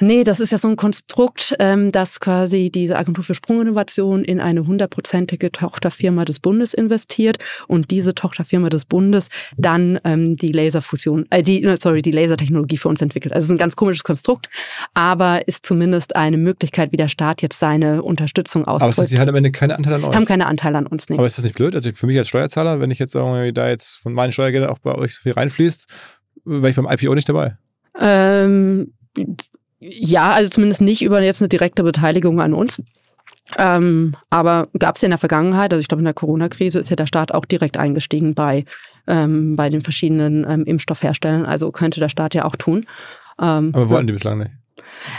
Nee, 0.00 0.24
das 0.24 0.40
ist 0.40 0.50
ja 0.50 0.58
so 0.58 0.68
ein 0.68 0.76
Konstrukt, 0.76 1.54
ähm, 1.58 1.92
dass 1.92 2.20
quasi 2.20 2.70
diese 2.70 2.96
Agentur 2.96 3.22
für 3.22 3.34
Sprunginnovation 3.34 4.24
in 4.24 4.40
eine 4.40 4.66
hundertprozentige 4.66 5.52
Tochterfirma 5.52 6.24
des 6.24 6.40
Bundes 6.40 6.72
investiert 6.72 7.36
und 7.68 7.90
diese 7.90 8.14
Tochterfirma 8.14 8.70
des 8.70 8.86
Bundes 8.86 9.28
dann 9.58 10.00
ähm, 10.04 10.36
die 10.36 10.48
Laserfusion, 10.48 11.26
äh, 11.30 11.42
die, 11.42 11.68
sorry, 11.78 12.00
die 12.00 12.12
Lasertechnologie 12.12 12.78
für 12.78 12.88
uns 12.88 13.02
entwickelt. 13.02 13.34
Also 13.34 13.44
es 13.44 13.48
ist 13.50 13.54
ein 13.54 13.58
ganz 13.58 13.76
komisches 13.76 14.02
Konstrukt, 14.02 14.48
aber 14.94 15.46
ist 15.46 15.66
zumindest 15.66 16.16
eine 16.16 16.38
Möglichkeit, 16.38 16.92
wie 16.92 16.96
der 16.96 17.08
Staat 17.08 17.42
jetzt 17.42 17.58
seine 17.58 18.02
Unterstützung 18.02 18.64
ausdrückt. 18.64 18.98
Aber 18.98 19.06
sie 19.06 19.18
haben 19.18 19.28
am 19.28 19.34
Ende 19.34 19.52
keine 19.52 19.76
Anteile 19.76 19.96
an 19.96 20.04
euch? 20.04 20.16
Haben 20.16 20.24
keine 20.24 20.46
Anteile 20.46 20.78
an 20.78 20.86
uns, 20.86 21.10
nee. 21.10 21.16
Aber 21.16 21.26
ist 21.26 21.36
das 21.36 21.44
nicht 21.44 21.56
blöd? 21.56 21.74
Also 21.74 21.90
für 21.94 22.06
mich 22.06 22.16
als 22.16 22.28
Steuerzahler, 22.28 22.80
wenn 22.80 22.90
ich 22.90 22.98
jetzt 22.98 23.14
irgendwie 23.14 23.52
da 23.52 23.68
jetzt 23.68 23.96
von 23.96 24.14
meinen 24.14 24.32
Steuergeldern 24.32 24.70
auch 24.70 24.78
bei 24.78 24.94
euch 24.94 25.14
so 25.14 25.20
viel 25.20 25.32
reinfließt, 25.32 25.86
wäre 26.46 26.70
ich 26.70 26.76
beim 26.76 26.88
IPO 26.90 27.14
nicht 27.14 27.28
dabei. 27.28 27.58
Ähm, 27.98 28.94
ja, 29.80 30.32
also 30.32 30.50
zumindest 30.50 30.82
nicht 30.82 31.02
über 31.02 31.20
jetzt 31.22 31.40
eine 31.40 31.48
direkte 31.48 31.82
Beteiligung 31.82 32.40
an 32.40 32.54
uns. 32.54 32.82
Ähm, 33.58 34.14
aber 34.28 34.68
gab 34.78 34.94
es 34.94 35.02
ja 35.02 35.06
in 35.06 35.10
der 35.10 35.18
Vergangenheit, 35.18 35.72
also 35.72 35.80
ich 35.80 35.88
glaube 35.88 36.02
in 36.02 36.04
der 36.04 36.14
Corona-Krise 36.14 36.78
ist 36.78 36.90
ja 36.90 36.96
der 36.96 37.06
Staat 37.06 37.32
auch 37.32 37.44
direkt 37.44 37.76
eingestiegen 37.78 38.34
bei, 38.34 38.64
ähm, 39.08 39.56
bei 39.56 39.70
den 39.70 39.80
verschiedenen 39.80 40.46
ähm, 40.48 40.64
Impfstoffherstellern. 40.64 41.46
Also 41.46 41.72
könnte 41.72 41.98
der 41.98 42.10
Staat 42.10 42.34
ja 42.34 42.44
auch 42.44 42.56
tun. 42.56 42.86
Ähm, 43.40 43.70
aber 43.74 43.88
wollten 43.88 44.06
die 44.06 44.12
bislang 44.12 44.38
nicht. 44.38 44.52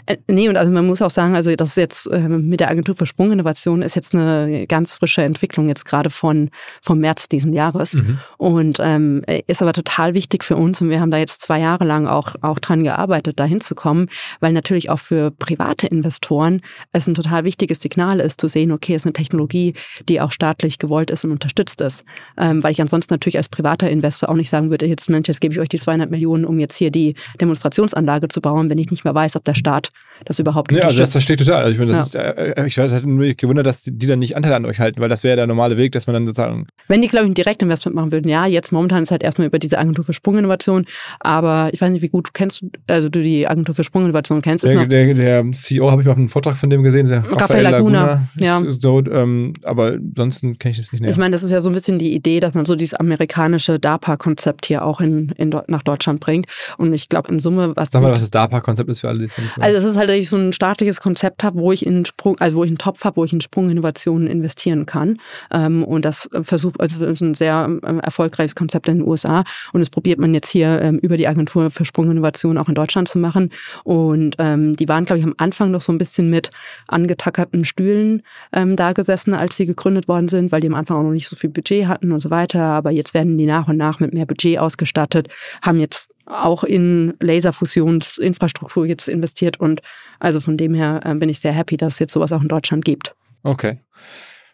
Äh, 0.05 0.17
nee, 0.27 0.49
und 0.49 0.57
also 0.57 0.71
man 0.71 0.85
muss 0.85 1.01
auch 1.01 1.09
sagen, 1.09 1.35
also 1.35 1.55
das 1.55 1.69
ist 1.69 1.77
jetzt 1.77 2.07
äh, 2.07 2.19
mit 2.19 2.59
der 2.59 2.69
Agentur 2.69 2.95
für 2.95 3.05
Sprunginnovation 3.05 3.81
ist 3.81 3.95
jetzt 3.95 4.13
eine 4.13 4.65
ganz 4.67 4.93
frische 4.93 5.23
Entwicklung 5.23 5.67
jetzt 5.67 5.85
gerade 5.85 6.09
von 6.09 6.49
vom 6.81 6.99
März 6.99 7.27
diesen 7.29 7.53
Jahres 7.53 7.93
mhm. 7.93 8.19
und 8.37 8.77
ähm, 8.79 9.23
ist 9.47 9.61
aber 9.61 9.73
total 9.73 10.13
wichtig 10.13 10.43
für 10.43 10.55
uns 10.55 10.81
und 10.81 10.89
wir 10.89 10.99
haben 10.99 11.11
da 11.11 11.17
jetzt 11.17 11.41
zwei 11.41 11.59
Jahre 11.59 11.85
lang 11.85 12.07
auch 12.07 12.35
auch 12.41 12.59
dran 12.59 12.83
gearbeitet, 12.83 13.39
da 13.39 13.45
hinzukommen, 13.45 14.09
weil 14.39 14.53
natürlich 14.53 14.89
auch 14.89 14.99
für 14.99 15.31
private 15.31 15.87
Investoren 15.87 16.61
es 16.91 17.07
ein 17.07 17.13
total 17.13 17.43
wichtiges 17.43 17.81
Signal 17.81 18.19
ist, 18.19 18.41
zu 18.41 18.47
sehen, 18.47 18.71
okay, 18.71 18.95
es 18.95 19.03
ist 19.03 19.05
eine 19.05 19.13
Technologie, 19.13 19.73
die 20.07 20.21
auch 20.21 20.31
staatlich 20.31 20.79
gewollt 20.79 21.09
ist 21.11 21.23
und 21.23 21.31
unterstützt 21.31 21.81
ist, 21.81 22.03
ähm, 22.37 22.63
weil 22.63 22.71
ich 22.71 22.81
ansonsten 22.81 23.13
natürlich 23.13 23.37
als 23.37 23.49
privater 23.49 23.89
Investor 23.89 24.29
auch 24.29 24.35
nicht 24.35 24.49
sagen 24.49 24.69
würde, 24.69 24.85
jetzt 24.85 25.09
Mensch, 25.09 25.27
jetzt 25.27 25.41
gebe 25.41 25.53
ich 25.53 25.59
euch 25.59 25.69
die 25.69 25.77
200 25.77 26.09
Millionen, 26.09 26.45
um 26.45 26.59
jetzt 26.59 26.75
hier 26.75 26.91
die 26.91 27.15
Demonstrationsanlage 27.39 28.27
zu 28.27 28.41
bauen, 28.41 28.69
wenn 28.69 28.77
ich 28.77 28.91
nicht 28.91 29.03
mehr 29.03 29.15
weiß, 29.15 29.35
ob 29.35 29.43
der 29.51 29.55
Staat 29.55 29.91
das 30.25 30.39
überhaupt 30.39 30.71
ja, 30.71 30.83
also 30.83 30.99
das 30.99 31.11
verstehe 31.11 31.35
ich 31.35 31.43
total. 31.43 31.63
Also 31.63 31.73
ich 31.73 31.79
meine, 31.79 31.97
das 31.97 32.13
ja. 32.13 32.29
ist, 32.29 32.57
äh, 32.57 32.67
ich 32.67 32.77
hatte 32.77 33.07
nur 33.07 33.33
gewundert, 33.33 33.65
dass 33.65 33.83
die, 33.83 34.05
dann 34.05 34.19
nicht 34.19 34.35
Anteil 34.35 34.53
an 34.53 34.65
euch 34.65 34.79
halten, 34.79 35.01
weil 35.01 35.09
das 35.09 35.23
wäre 35.23 35.35
der 35.35 35.47
normale 35.47 35.77
Weg, 35.77 35.93
dass 35.93 36.07
man 36.07 36.13
dann 36.13 36.27
sozusagen. 36.27 36.67
Wenn 36.87 37.01
die, 37.01 37.07
glaube 37.07 37.25
ich, 37.25 37.31
ein 37.31 37.33
Direktinvestment 37.33 37.95
machen 37.95 38.11
würden, 38.11 38.29
ja, 38.29 38.45
jetzt 38.45 38.71
momentan 38.71 39.03
ist 39.03 39.11
halt 39.11 39.23
erstmal 39.23 39.47
über 39.47 39.59
diese 39.59 39.77
Agentur 39.79 40.05
für 40.05 40.13
Sprunginnovation, 40.13 40.85
aber 41.19 41.69
ich 41.73 41.81
weiß 41.81 41.89
nicht, 41.89 42.01
wie 42.01 42.09
gut 42.09 42.27
du 42.27 42.31
kennst, 42.33 42.63
also 42.87 43.09
du 43.09 43.21
die 43.21 43.47
Agentur 43.47 43.73
für 43.73 43.83
Sprunginnovation 43.83 44.41
kennst. 44.41 44.67
Der, 44.67 44.85
der, 44.85 45.13
der, 45.13 45.51
CEO 45.51 45.89
habe 45.89 46.01
ich 46.01 46.07
mal 46.07 46.15
einen 46.15 46.29
Vortrag 46.29 46.55
von 46.55 46.69
dem 46.69 46.83
gesehen, 46.83 47.09
der 47.09 47.23
Raphael 47.31 47.63
Laguna. 47.63 48.05
Laguna 48.05 48.27
ja. 48.37 48.61
So, 48.67 49.03
ähm, 49.05 49.53
aber 49.63 49.93
ansonsten 49.93 50.59
kenne 50.59 50.73
ich 50.73 50.77
das 50.77 50.91
nicht 50.91 51.01
näher. 51.01 51.09
Ich 51.09 51.17
meine, 51.17 51.31
das 51.31 51.43
ist 51.43 51.51
ja 51.51 51.61
so 51.61 51.69
ein 51.69 51.73
bisschen 51.73 51.97
die 51.97 52.13
Idee, 52.13 52.39
dass 52.39 52.53
man 52.53 52.65
so 52.65 52.75
dieses 52.75 52.93
amerikanische 52.93 53.79
DARPA-Konzept 53.79 54.67
hier 54.67 54.85
auch 54.85 55.01
in, 55.01 55.29
in, 55.37 55.49
nach 55.67 55.83
Deutschland 55.83 56.19
bringt. 56.19 56.45
Und 56.77 56.93
ich 56.93 57.09
glaube, 57.09 57.31
in 57.31 57.39
Summe, 57.39 57.73
was. 57.75 57.89
Sag 57.91 58.01
mal, 58.01 58.11
was 58.11 58.19
das 58.19 58.31
DARPA-Konzept 58.31 58.89
ist 58.89 58.99
für 58.99 59.09
alle, 59.09 59.19
die 59.19 59.25
es 59.25 59.37
nicht 59.37 59.40
so. 59.55 59.61
Also, 59.61 59.77
es 59.77 59.85
ist 59.85 59.97
halt 59.97 60.09
ich 60.11 60.29
so 60.29 60.37
ein 60.37 60.53
staatliches 60.53 60.99
Konzept 60.99 61.43
habe, 61.43 61.59
wo 61.59 61.71
ich 61.71 61.85
in 61.85 62.05
Sprung, 62.05 62.37
also 62.39 62.57
wo 62.57 62.63
ich 62.63 62.69
einen 62.69 62.77
Topf 62.77 63.03
habe, 63.03 63.17
wo 63.17 63.25
ich 63.25 63.33
in 63.33 63.41
Sprunginnovationen 63.41 64.27
investieren 64.27 64.85
kann. 64.85 65.19
Ähm, 65.51 65.83
und 65.83 66.05
das 66.05 66.29
versucht, 66.43 66.79
also 66.79 66.99
das 66.99 67.09
ist 67.09 67.21
ein 67.21 67.35
sehr 67.35 67.67
ähm, 67.83 67.99
erfolgreiches 67.99 68.55
Konzept 68.55 68.87
in 68.87 68.99
den 68.99 69.07
USA. 69.07 69.43
Und 69.73 69.79
das 69.79 69.89
probiert 69.89 70.19
man 70.19 70.33
jetzt 70.33 70.49
hier 70.49 70.81
ähm, 70.81 70.99
über 70.99 71.17
die 71.17 71.27
Agentur 71.27 71.69
für 71.69 71.85
Sprunginnovation 71.85 72.57
auch 72.57 72.67
in 72.67 72.75
Deutschland 72.75 73.07
zu 73.07 73.17
machen. 73.17 73.51
Und 73.83 74.35
ähm, 74.39 74.73
die 74.75 74.87
waren, 74.87 75.05
glaube 75.05 75.19
ich, 75.19 75.25
am 75.25 75.35
Anfang 75.37 75.71
noch 75.71 75.81
so 75.81 75.91
ein 75.91 75.97
bisschen 75.97 76.29
mit 76.29 76.51
angetackerten 76.87 77.65
Stühlen 77.65 78.23
ähm, 78.53 78.75
da 78.75 78.93
gesessen, 78.93 79.33
als 79.33 79.55
sie 79.55 79.65
gegründet 79.65 80.07
worden 80.07 80.27
sind, 80.27 80.51
weil 80.51 80.61
die 80.61 80.67
am 80.67 80.75
Anfang 80.75 80.97
auch 80.97 81.03
noch 81.03 81.11
nicht 81.11 81.27
so 81.27 81.35
viel 81.35 81.49
Budget 81.49 81.87
hatten 81.87 82.11
und 82.11 82.19
so 82.19 82.29
weiter. 82.29 82.61
Aber 82.61 82.91
jetzt 82.91 83.13
werden 83.13 83.37
die 83.37 83.45
nach 83.45 83.67
und 83.67 83.77
nach 83.77 83.99
mit 83.99 84.13
mehr 84.13 84.25
Budget 84.25 84.59
ausgestattet, 84.59 85.29
haben 85.61 85.79
jetzt 85.79 86.09
auch 86.31 86.63
in 86.63 87.13
Laserfusionsinfrastruktur 87.19 88.85
jetzt 88.85 89.07
investiert 89.07 89.59
und 89.59 89.81
also 90.19 90.39
von 90.39 90.57
dem 90.57 90.73
her 90.73 91.01
äh, 91.03 91.15
bin 91.15 91.29
ich 91.29 91.39
sehr 91.39 91.51
happy, 91.51 91.77
dass 91.77 91.95
es 91.95 91.99
jetzt 91.99 92.13
sowas 92.13 92.31
auch 92.31 92.41
in 92.41 92.47
Deutschland 92.47 92.85
gibt. 92.85 93.15
Okay. 93.43 93.79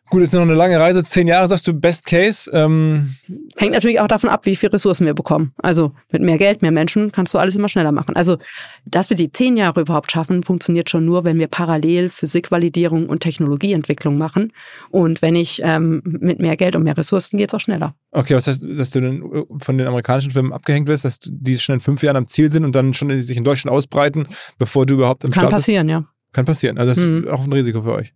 Gut, 0.09 0.21
ist 0.21 0.33
noch 0.33 0.41
eine 0.41 0.53
lange 0.53 0.79
Reise. 0.79 1.03
Zehn 1.03 1.27
Jahre 1.27 1.47
sagst 1.47 1.67
du 1.67 1.73
Best 1.73 2.05
Case. 2.05 2.49
Ähm 2.53 3.13
Hängt 3.57 3.73
natürlich 3.73 3.99
auch 3.99 4.07
davon 4.07 4.29
ab, 4.29 4.45
wie 4.45 4.55
viel 4.55 4.69
Ressourcen 4.69 5.05
wir 5.05 5.13
bekommen. 5.13 5.51
Also 5.57 5.91
mit 6.11 6.21
mehr 6.21 6.37
Geld, 6.37 6.61
mehr 6.61 6.71
Menschen 6.71 7.11
kannst 7.11 7.33
du 7.33 7.37
alles 7.37 7.57
immer 7.57 7.67
schneller 7.67 7.91
machen. 7.91 8.15
Also, 8.15 8.37
dass 8.85 9.09
wir 9.09 9.17
die 9.17 9.31
zehn 9.31 9.57
Jahre 9.57 9.81
überhaupt 9.81 10.11
schaffen, 10.11 10.43
funktioniert 10.43 10.89
schon 10.89 11.03
nur, 11.03 11.25
wenn 11.25 11.37
wir 11.39 11.47
parallel 11.47 12.07
Physikvalidierung 12.07 13.07
und 13.07 13.19
Technologieentwicklung 13.19 14.17
machen. 14.17 14.53
Und 14.91 15.21
wenn 15.21 15.35
ich 15.35 15.59
ähm, 15.61 16.01
mit 16.05 16.39
mehr 16.39 16.55
Geld 16.55 16.77
und 16.77 16.83
mehr 16.83 16.97
Ressourcen 16.97 17.37
geht 17.37 17.49
es 17.49 17.53
auch 17.53 17.59
schneller. 17.59 17.93
Okay, 18.11 18.33
was 18.33 18.47
heißt, 18.47 18.63
dass 18.63 18.91
du 18.91 18.99
äh, 18.99 19.43
von 19.59 19.77
den 19.77 19.87
amerikanischen 19.87 20.31
Firmen 20.31 20.53
abgehängt 20.53 20.87
wirst, 20.87 21.03
dass 21.03 21.19
die 21.21 21.59
schon 21.59 21.75
in 21.75 21.81
fünf 21.81 22.01
Jahren 22.01 22.15
am 22.15 22.27
Ziel 22.27 22.49
sind 22.49 22.63
und 22.63 22.73
dann 22.73 22.93
schon 22.93 23.21
sich 23.21 23.35
in 23.35 23.43
Deutschland 23.43 23.75
ausbreiten, 23.75 24.27
bevor 24.57 24.85
du 24.85 24.93
überhaupt 24.93 25.25
im 25.25 25.31
Kann 25.31 25.41
Start 25.41 25.51
passieren, 25.51 25.87
bist? 25.87 25.99
ja. 25.99 26.16
Kann 26.37 26.45
passieren. 26.45 26.77
Also 26.77 26.91
das 26.91 26.97
ist 26.99 27.03
mhm. 27.03 27.27
auch 27.29 27.45
ein 27.45 27.51
Risiko 27.51 27.81
für 27.81 27.93
euch. 27.93 28.13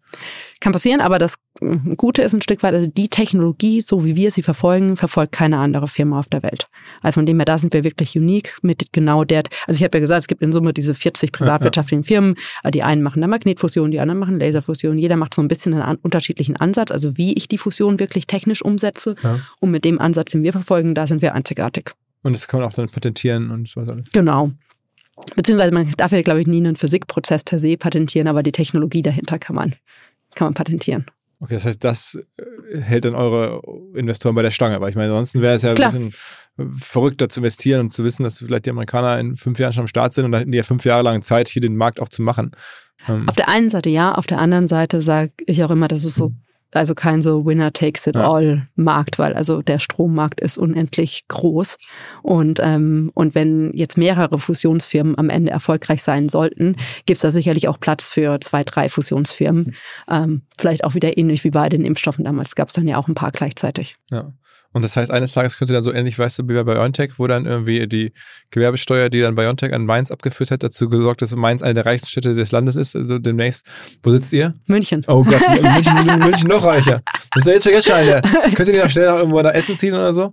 Kann 0.60 0.74
passieren, 0.74 1.02
aber 1.02 1.18
das 1.18 1.40
Gute 1.98 2.22
ist 2.22 2.36
ein 2.36 2.42
Stück 2.44 2.62
weit, 2.62 2.76
also 2.76 2.86
die 2.86 3.10
Technologie, 3.10 3.82
so 3.82 4.06
wie 4.06 4.16
wir 4.16 4.30
sie 4.30 4.44
verfolgen, 4.44 4.96
verfolgt 4.96 5.32
keine 5.32 5.58
andere 5.58 5.88
Firma 5.88 6.20
auf 6.20 6.28
der 6.28 6.44
Welt. 6.44 6.68
Also 7.02 7.16
von 7.16 7.26
dem 7.26 7.40
her, 7.40 7.46
da 7.46 7.58
sind 7.58 7.74
wir 7.74 7.84
wirklich 7.84 8.16
unique 8.16 8.54
mit 8.62 8.94
genau 8.94 9.24
der, 9.24 9.42
also 9.66 9.80
ich 9.80 9.84
habe 9.84 9.98
ja 9.98 10.02
gesagt, 10.02 10.22
es 10.22 10.28
gibt 10.28 10.44
in 10.44 10.54
Summe 10.54 10.72
diese 10.72 10.94
40 10.94 11.32
privatwirtschaftlichen 11.32 12.04
Firmen. 12.04 12.36
Die 12.72 12.84
einen 12.84 13.02
machen 13.02 13.24
da 13.24 13.28
Magnetfusion, 13.28 13.90
die 13.90 14.00
anderen 14.00 14.20
machen 14.20 14.40
Laserfusion. 14.40 15.00
Jeder 15.00 15.16
macht 15.16 15.34
so 15.34 15.42
ein 15.42 15.48
bisschen 15.48 15.74
einen 15.74 15.98
unterschiedlichen 15.98 16.58
Ansatz, 16.58 16.92
also 16.92 17.18
wie 17.18 17.34
ich 17.34 17.48
die 17.48 17.58
Fusion 17.58 17.98
wirklich 17.98 18.28
technisch 18.28 18.62
umsetze. 18.62 19.16
Ja. 19.24 19.40
Und 19.60 19.72
mit 19.72 19.84
dem 19.84 20.00
Ansatz, 20.00 20.34
den 20.34 20.44
wir 20.44 20.52
verfolgen, 20.52 20.94
da 20.94 21.08
sind 21.08 21.24
wir 21.24 21.34
einzigartig. 21.34 21.94
Und 22.22 22.34
das 22.34 22.48
kann 22.48 22.60
man 22.60 22.70
auch 22.70 22.74
dann 22.74 22.88
patentieren 22.88 23.50
und 23.50 23.76
was 23.76 23.90
alles. 23.90 24.12
Genau. 24.12 24.52
Beziehungsweise 25.36 25.74
man 25.74 25.92
darf 25.98 26.12
ja, 26.12 26.22
glaube 26.22 26.42
ich, 26.42 26.48
nie 26.48 26.58
einen 26.58 26.76
Physikprozess 26.76 27.44
per 27.44 27.60
se 27.60 27.78
patentieren, 27.78 28.28
aber 28.28 28.44
die 28.44 28.52
Technologie 28.52 29.02
dahinter 29.02 29.40
kann 29.40 29.56
man, 29.56 29.76
kann 30.36 30.48
man 30.48 30.54
patentieren. 30.54 31.06
Okay, 31.40 31.56
das 31.56 31.66
heißt, 31.66 31.84
das 31.84 32.24
äh, 32.38 32.80
hält 32.80 33.06
dann 33.06 33.16
eure 33.16 33.62
Investoren 33.96 34.36
bei 34.36 34.44
der 34.44 34.52
Stange. 34.52 34.76
Aber 34.76 34.90
ich 34.90 34.96
meine, 34.96 35.10
ansonsten 35.10 35.42
wäre 35.42 35.56
es 35.56 35.64
ja 35.64 35.74
Klar. 35.74 35.94
ein 35.94 36.10
bisschen 36.10 36.78
verrückter 36.78 37.30
zu 37.30 37.40
investieren 37.40 37.80
und 37.82 37.94
zu 37.94 38.04
wissen, 38.04 38.24
dass 38.24 38.40
vielleicht 38.40 38.68
die 38.68 38.70
Amerikaner 38.70 39.20
in 39.20 39.36
fünf 39.36 39.58
Jahren 39.58 39.74
schon 39.74 39.82
am 39.82 39.88
Start 39.88 40.14
sind 40.14 40.26
und 40.26 40.32
dann 40.32 40.42
hätten 40.42 40.52
die 40.52 40.58
ja 40.58 40.64
fünf 40.64 40.86
Jahre 40.86 41.02
lang 41.02 41.24
Zeit, 41.24 41.50
hier 41.50 41.62
den 41.62 41.76
Markt 41.76 42.00
auch 42.00 42.10
zu 42.10 42.22
machen. 42.22 42.52
Ähm. 43.08 43.28
Auf 43.28 43.36
der 43.36 43.48
einen 43.48 43.72
Seite 43.72 43.90
ja, 43.90 44.14
auf 44.14 44.28
der 44.28 44.38
anderen 44.38 44.68
Seite 44.68 45.02
sage 45.02 45.32
ich 45.48 45.64
auch 45.64 45.72
immer, 45.72 45.88
dass 45.88 46.04
es 46.04 46.14
so 46.14 46.32
also 46.74 46.96
kein 46.96 47.22
so 47.22 47.46
Winner 47.46 47.74
takes 47.74 48.08
it 48.08 48.16
all 48.16 48.68
Markt, 48.76 49.20
weil 49.20 49.34
also 49.34 49.62
der 49.62 49.80
Strommarkt 49.80 50.40
ist 50.40 50.58
unendlich 50.58 51.26
groß 51.28 51.78
und 52.24 52.60
ähm, 52.62 53.12
und 53.14 53.36
wenn 53.36 53.72
jetzt 53.74 53.98
mehrere 53.98 54.40
Fusionsfirmen 54.40 55.18
am 55.18 55.30
Ende 55.30 55.52
erfolgreich 55.52 56.02
sein 56.02 56.30
sollten, 56.30 56.76
gibt 57.06 57.18
es 57.18 57.22
da 57.22 57.32
sicherlich 57.32 57.68
auch 57.68 57.80
Platz 57.80 58.10
für 58.10 58.40
zwei, 58.40 58.64
drei 58.64 58.90
Fusionsfirmen. 58.90 59.74
Ähm, 60.10 60.44
vielleicht 60.58 60.84
auch 60.84 60.96
wieder 60.96 61.18
ähnlich 61.18 61.44
wie 61.44 61.52
bei 61.52 61.70
den 61.70 61.86
Impfstoffen 61.86 62.26
damals 62.26 62.56
gab 62.56 62.68
es 62.68 62.74
dann 62.74 62.88
ja 62.88 62.98
auch 62.98 63.08
ein 63.08 63.16
paar 63.16 63.32
gleichzeitig. 63.32 63.96
Ja. 64.10 64.34
Und 64.74 64.84
das 64.84 64.96
heißt, 64.96 65.12
eines 65.12 65.34
Tages 65.34 65.58
könnte 65.58 65.74
dann 65.74 65.84
so 65.84 65.94
ähnlich, 65.94 66.18
weißt 66.18 66.40
du, 66.40 66.44
wie 66.48 66.54
bei 66.54 66.64
BioNTech, 66.64 67.12
wo 67.18 67.28
dann 67.28 67.46
irgendwie 67.46 67.88
die 67.88 68.14
Gewerbesteuer, 68.52 69.10
die 69.10 69.20
dann 69.22 69.36
BioNTech 69.36 69.74
an 69.74 69.86
Mainz 69.86 70.12
abgeführt 70.12 70.52
hat, 70.52 70.64
dazu 70.64 70.88
gesorgt, 70.88 71.22
dass 71.22 71.36
Mainz 71.36 71.62
eine 71.62 71.74
der 71.74 71.86
reichsten 71.86 72.08
Städte 72.08 72.34
des 72.34 72.52
Landes 72.52 72.76
ist. 72.76 72.96
Also 72.96 73.20
demnächst, 73.20 73.66
wo 74.04 74.12
sitzt 74.12 74.32
ihr? 74.34 74.54
München. 74.68 75.04
Oh 75.08 75.24
Gott, 75.24 75.42
München, 75.62 76.20
München 76.20 76.48
noch 76.48 76.64
reicher. 76.64 77.02
Das 77.34 77.46
ist 77.46 77.48
ja 77.48 77.54
jetzt 77.54 77.64
schon, 77.64 77.74
jetzt 77.74 77.88
schon 77.88 77.96
eine. 77.96 78.22
Könnt 78.56 78.70
ihr 78.70 78.74
die 78.74 78.80
noch 78.80 78.90
schnell 78.90 79.06
irgendwo 79.06 79.42
da 79.42 79.52
essen 79.52 79.78
ziehen 79.78 79.94
oder 79.94 80.14
so? 80.14 80.32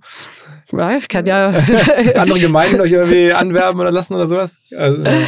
Ja, 0.73 0.97
ich 0.97 1.09
kann 1.09 1.27
ja. 1.27 1.49
Andere 2.17 2.41
Gemeinden 2.41 2.81
euch 2.81 2.93
irgendwie 2.93 3.33
anwerben 3.33 3.81
oder 3.81 3.91
lassen 3.91 4.15
oder 4.15 4.27
sowas? 4.27 4.59
Also, 4.77 5.03
äh, 5.03 5.25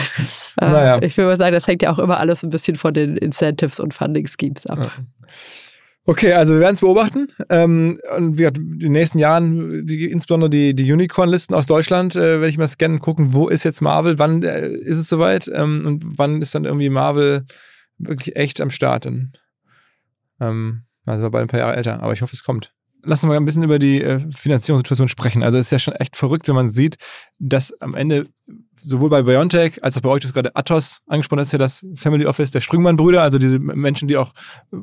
naja. 0.61 1.01
Ich 1.03 1.17
würde 1.17 1.31
mal 1.31 1.37
sagen, 1.37 1.55
das 1.55 1.67
hängt 1.67 1.83
ja 1.83 1.91
auch 1.91 1.99
immer 1.99 2.19
alles 2.19 2.43
ein 2.43 2.51
bisschen 2.51 2.77
von 2.77 2.93
den 2.93 3.17
Incentives 3.17 3.81
und 3.81 3.95
Funding 3.95 4.27
Schemes 4.27 4.67
ab. 4.67 4.79
Ja. 4.83 4.91
Okay, 6.11 6.33
also 6.33 6.55
wir 6.55 6.61
werden 6.61 6.75
es 6.75 6.81
beobachten. 6.81 7.29
Ähm, 7.51 8.01
und 8.17 8.37
wir, 8.37 8.49
in 8.49 8.81
den 8.81 8.91
nächsten 8.91 9.21
Jahren, 9.21 9.87
die, 9.87 10.11
insbesondere 10.11 10.51
die, 10.51 10.75
die 10.75 10.93
Unicorn-Listen 10.93 11.55
aus 11.55 11.67
Deutschland, 11.67 12.17
äh, 12.17 12.41
werde 12.41 12.49
ich 12.49 12.59
mal 12.59 12.67
scannen, 12.67 12.99
gucken, 12.99 13.33
wo 13.33 13.47
ist 13.47 13.63
jetzt 13.63 13.81
Marvel, 13.81 14.19
wann 14.19 14.43
äh, 14.43 14.71
ist 14.71 14.99
es 14.99 15.09
soweit 15.09 15.49
ähm, 15.55 15.87
und 15.87 16.19
wann 16.19 16.43
ist 16.43 16.53
dann 16.53 16.65
irgendwie 16.65 16.89
Marvel 16.89 17.47
wirklich 17.99 18.35
echt 18.35 18.61
am 18.61 18.71
Start. 18.71 19.07
Und, 19.07 19.35
ähm, 20.41 20.83
also 21.07 21.23
war 21.23 21.31
bald 21.31 21.45
ein 21.45 21.49
paar 21.49 21.61
Jahre 21.61 21.77
älter, 21.77 22.03
aber 22.03 22.13
ich 22.13 22.23
hoffe, 22.23 22.35
es 22.35 22.43
kommt. 22.43 22.75
Lass 23.05 23.23
uns 23.23 23.29
mal 23.29 23.37
ein 23.37 23.45
bisschen 23.45 23.63
über 23.63 23.79
die 23.79 24.03
äh, 24.03 24.19
Finanzierungssituation 24.35 25.07
sprechen. 25.07 25.45
Also 25.45 25.59
es 25.59 25.67
ist 25.67 25.71
ja 25.71 25.79
schon 25.79 25.95
echt 25.95 26.17
verrückt, 26.17 26.49
wenn 26.49 26.57
man 26.57 26.73
sieht, 26.73 26.97
dass 27.39 27.81
am 27.81 27.95
Ende 27.95 28.27
sowohl 28.77 29.11
bei 29.11 29.23
BioNTech 29.23 29.83
als 29.85 29.97
auch 29.97 30.01
bei 30.01 30.09
euch, 30.09 30.23
das 30.23 30.33
gerade 30.33 30.55
Athos 30.57 31.01
angesprochen 31.07 31.41
ist, 31.41 31.53
ja 31.53 31.59
das 31.59 31.85
Family 31.97 32.27
Office 32.27 32.51
der 32.51 32.61
Strüngmann-Brüder, 32.61 33.23
also 33.23 33.39
diese 33.39 33.59
Menschen, 33.59 34.09
die 34.09 34.17
auch 34.17 34.33
äh, 34.73 34.77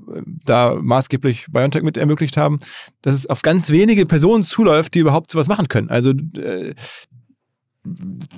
da 0.45 0.75
maßgeblich 0.79 1.47
BioNTech 1.51 1.83
mit 1.83 1.97
ermöglicht 1.97 2.37
haben, 2.37 2.59
dass 3.01 3.15
es 3.15 3.27
auf 3.27 3.41
ganz 3.41 3.69
wenige 3.69 4.05
Personen 4.05 4.43
zuläuft, 4.43 4.93
die 4.95 4.99
überhaupt 4.99 5.31
sowas 5.31 5.47
machen 5.47 5.67
können. 5.67 5.89
Also 5.89 6.11
äh, 6.11 6.75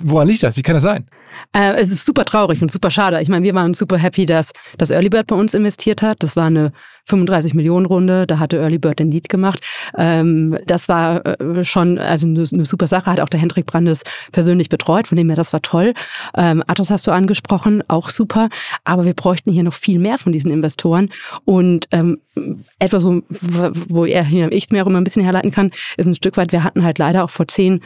woran 0.02 0.28
liegt 0.28 0.42
das? 0.42 0.56
Wie 0.56 0.62
kann 0.62 0.74
das 0.74 0.82
sein? 0.82 1.06
Äh, 1.52 1.74
es 1.74 1.90
ist 1.90 2.06
super 2.06 2.24
traurig 2.24 2.62
und 2.62 2.70
super 2.70 2.90
schade. 2.90 3.20
Ich 3.20 3.28
meine, 3.28 3.44
wir 3.44 3.54
waren 3.54 3.74
super 3.74 3.98
happy, 3.98 4.26
dass 4.26 4.52
das 4.78 4.90
Early 4.90 5.08
Bird 5.08 5.26
bei 5.26 5.36
uns 5.36 5.54
investiert 5.54 6.02
hat. 6.02 6.22
Das 6.22 6.36
war 6.36 6.46
eine 6.46 6.72
35 7.06 7.54
Millionen 7.54 7.86
Runde. 7.86 8.26
Da 8.26 8.38
hatte 8.38 8.58
Early 8.58 8.78
Bird 8.78 8.98
den 8.98 9.10
Lead 9.10 9.28
gemacht. 9.28 9.60
Ähm, 9.96 10.58
das 10.66 10.88
war 10.88 11.26
äh, 11.26 11.64
schon 11.64 11.98
also 11.98 12.26
eine, 12.26 12.46
eine, 12.52 12.64
super 12.64 12.86
Sache. 12.86 13.06
Hat 13.06 13.20
auch 13.20 13.28
der 13.28 13.40
Hendrik 13.40 13.66
Brandes 13.66 14.02
persönlich 14.32 14.68
betreut. 14.68 15.06
Von 15.06 15.16
dem 15.16 15.28
her, 15.28 15.36
das 15.36 15.52
war 15.52 15.62
toll. 15.62 15.94
Ähm, 16.36 16.62
Athos 16.66 16.90
hast 16.90 17.06
du 17.06 17.10
angesprochen, 17.10 17.82
auch 17.88 18.10
super. 18.10 18.48
Aber 18.84 19.04
wir 19.04 19.14
bräuchten 19.14 19.52
hier 19.52 19.64
noch 19.64 19.74
viel 19.74 19.98
mehr 19.98 20.18
von 20.18 20.32
diesen 20.32 20.50
Investoren. 20.50 21.10
Und 21.44 21.86
ähm, 21.92 22.18
etwas, 22.78 23.02
so, 23.02 23.22
wo 23.28 24.04
er 24.04 24.24
hier 24.24 24.52
ich 24.52 24.70
mir 24.70 24.82
auch 24.82 24.86
immer 24.86 25.00
ein 25.00 25.04
bisschen 25.04 25.22
herleiten 25.22 25.50
kann, 25.50 25.70
ist 25.96 26.06
ein 26.06 26.14
Stück 26.14 26.36
weit, 26.36 26.52
wir 26.52 26.64
hatten 26.64 26.84
halt 26.84 26.98
leider 26.98 27.24
auch 27.24 27.30
vor 27.30 27.48
10, 27.48 27.80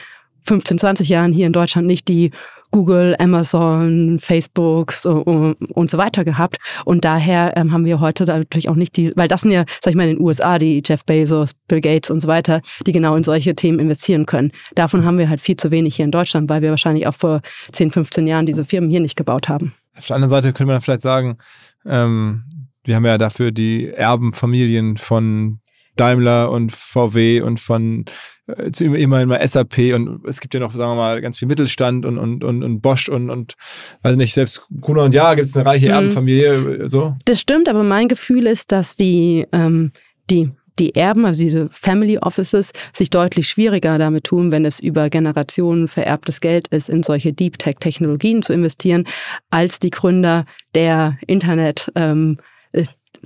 15, 0.45 0.79
20 0.79 1.09
Jahren 1.09 1.33
hier 1.33 1.47
in 1.47 1.53
Deutschland 1.53 1.87
nicht 1.87 2.09
die 2.09 2.31
Google, 2.75 3.15
Amazon, 3.21 4.19
Facebooks 4.19 5.07
und 5.07 5.91
so 5.91 5.97
weiter 5.97 6.25
gehabt. 6.25 6.57
Und 6.85 7.05
daher 7.05 7.57
ähm, 7.57 7.71
haben 7.71 7.85
wir 7.85 8.01
heute 8.01 8.25
natürlich 8.25 8.69
auch 8.69 8.75
nicht 8.75 8.97
die, 8.97 9.13
weil 9.15 9.29
das 9.29 9.43
sind 9.43 9.53
ja, 9.53 9.65
sag 9.81 9.93
ich 9.93 9.97
mal, 9.97 10.09
in 10.09 10.17
den 10.17 10.21
USA 10.21 10.59
die 10.59 10.83
Jeff 10.85 11.05
Bezos, 11.05 11.53
Bill 11.69 11.81
Gates 11.81 12.11
und 12.11 12.21
so 12.21 12.27
weiter, 12.27 12.63
die 12.85 12.91
genau 12.91 13.15
in 13.15 13.23
solche 13.23 13.55
Themen 13.55 13.79
investieren 13.79 14.27
können. 14.27 14.51
Davon 14.75 15.05
haben 15.05 15.19
wir 15.19 15.29
halt 15.29 15.41
viel 15.41 15.57
zu 15.57 15.71
wenig 15.71 15.95
hier 15.95 16.05
in 16.05 16.11
Deutschland, 16.11 16.51
weil 16.51 16.63
wir 16.63 16.71
wahrscheinlich 16.71 17.07
auch 17.07 17.15
vor 17.15 17.43
10, 17.71 17.93
15 17.93 18.27
Jahren 18.27 18.45
diese 18.45 18.65
Firmen 18.65 18.91
hier 18.91 19.01
nicht 19.01 19.15
gebaut 19.15 19.49
haben. 19.49 19.73
Auf 19.97 20.09
der 20.09 20.17
anderen 20.17 20.31
Seite 20.31 20.53
könnte 20.53 20.73
man 20.73 20.81
vielleicht 20.81 21.03
sagen, 21.03 21.39
ähm, 21.87 22.43
wir 22.83 22.97
haben 22.97 23.07
ja 23.07 23.19
dafür 23.19 23.53
die 23.53 23.91
Erbenfamilien 23.91 24.97
von 24.97 25.61
Daimler 25.95 26.51
und 26.51 26.73
VW 26.73 27.41
und 27.41 27.61
von 27.61 28.01
äh, 28.01 28.11
immerhin 28.47 29.29
mal 29.29 29.47
SAP 29.47 29.95
und 29.95 30.25
es 30.27 30.41
gibt 30.41 30.55
ja 30.55 30.61
noch, 30.61 30.73
sagen 30.73 30.93
wir 30.93 30.97
mal, 30.97 31.21
ganz 31.21 31.39
viel 31.39 31.49
Mittelstand 31.49 32.05
und, 32.05 32.19
und, 32.19 32.45
und, 32.45 32.63
und 32.63 32.81
Bosch 32.81 33.09
und, 33.09 33.31
und 33.31 33.55
also 34.03 34.19
nicht, 34.19 34.35
selbst 34.35 34.63
Gruner 34.81 35.05
und 35.05 35.15
Ja 35.15 35.35
gibt 35.35 35.49
es 35.49 35.57
eine 35.57 35.65
reiche 35.65 35.87
mhm. 35.87 35.93
Erbenfamilie. 35.93 36.89
So. 36.89 37.17
Das 37.25 37.41
stimmt, 37.41 37.69
aber 37.69 37.83
mein 37.83 38.09
Gefühl 38.09 38.47
ist, 38.47 38.71
dass 38.73 38.97
die, 38.97 39.47
ähm, 39.53 39.93
die 40.31 40.51
die 40.79 40.95
Erben, 40.95 41.25
also 41.25 41.43
diese 41.43 41.69
Family 41.71 42.19
Offices, 42.19 42.73
sich 42.93 43.11
deutlich 43.11 43.49
schwieriger 43.49 43.99
damit 43.99 44.25
tun, 44.25 44.51
wenn 44.51 44.65
es 44.65 44.81
über 44.81 45.09
Generationen 45.09 45.89
vererbtes 45.89 46.41
Geld 46.41 46.69
ist, 46.69 46.89
in 46.89 47.03
solche 47.03 47.33
Deep 47.33 47.59
Tech 47.59 47.77
Technologien 47.79 48.43
zu 48.43 48.53
investieren, 48.53 49.05
als 49.51 49.79
die 49.79 49.91
Gründer 49.91 50.47
der 50.75 51.17
Internet 51.27 51.93
ähm, 51.95 52.39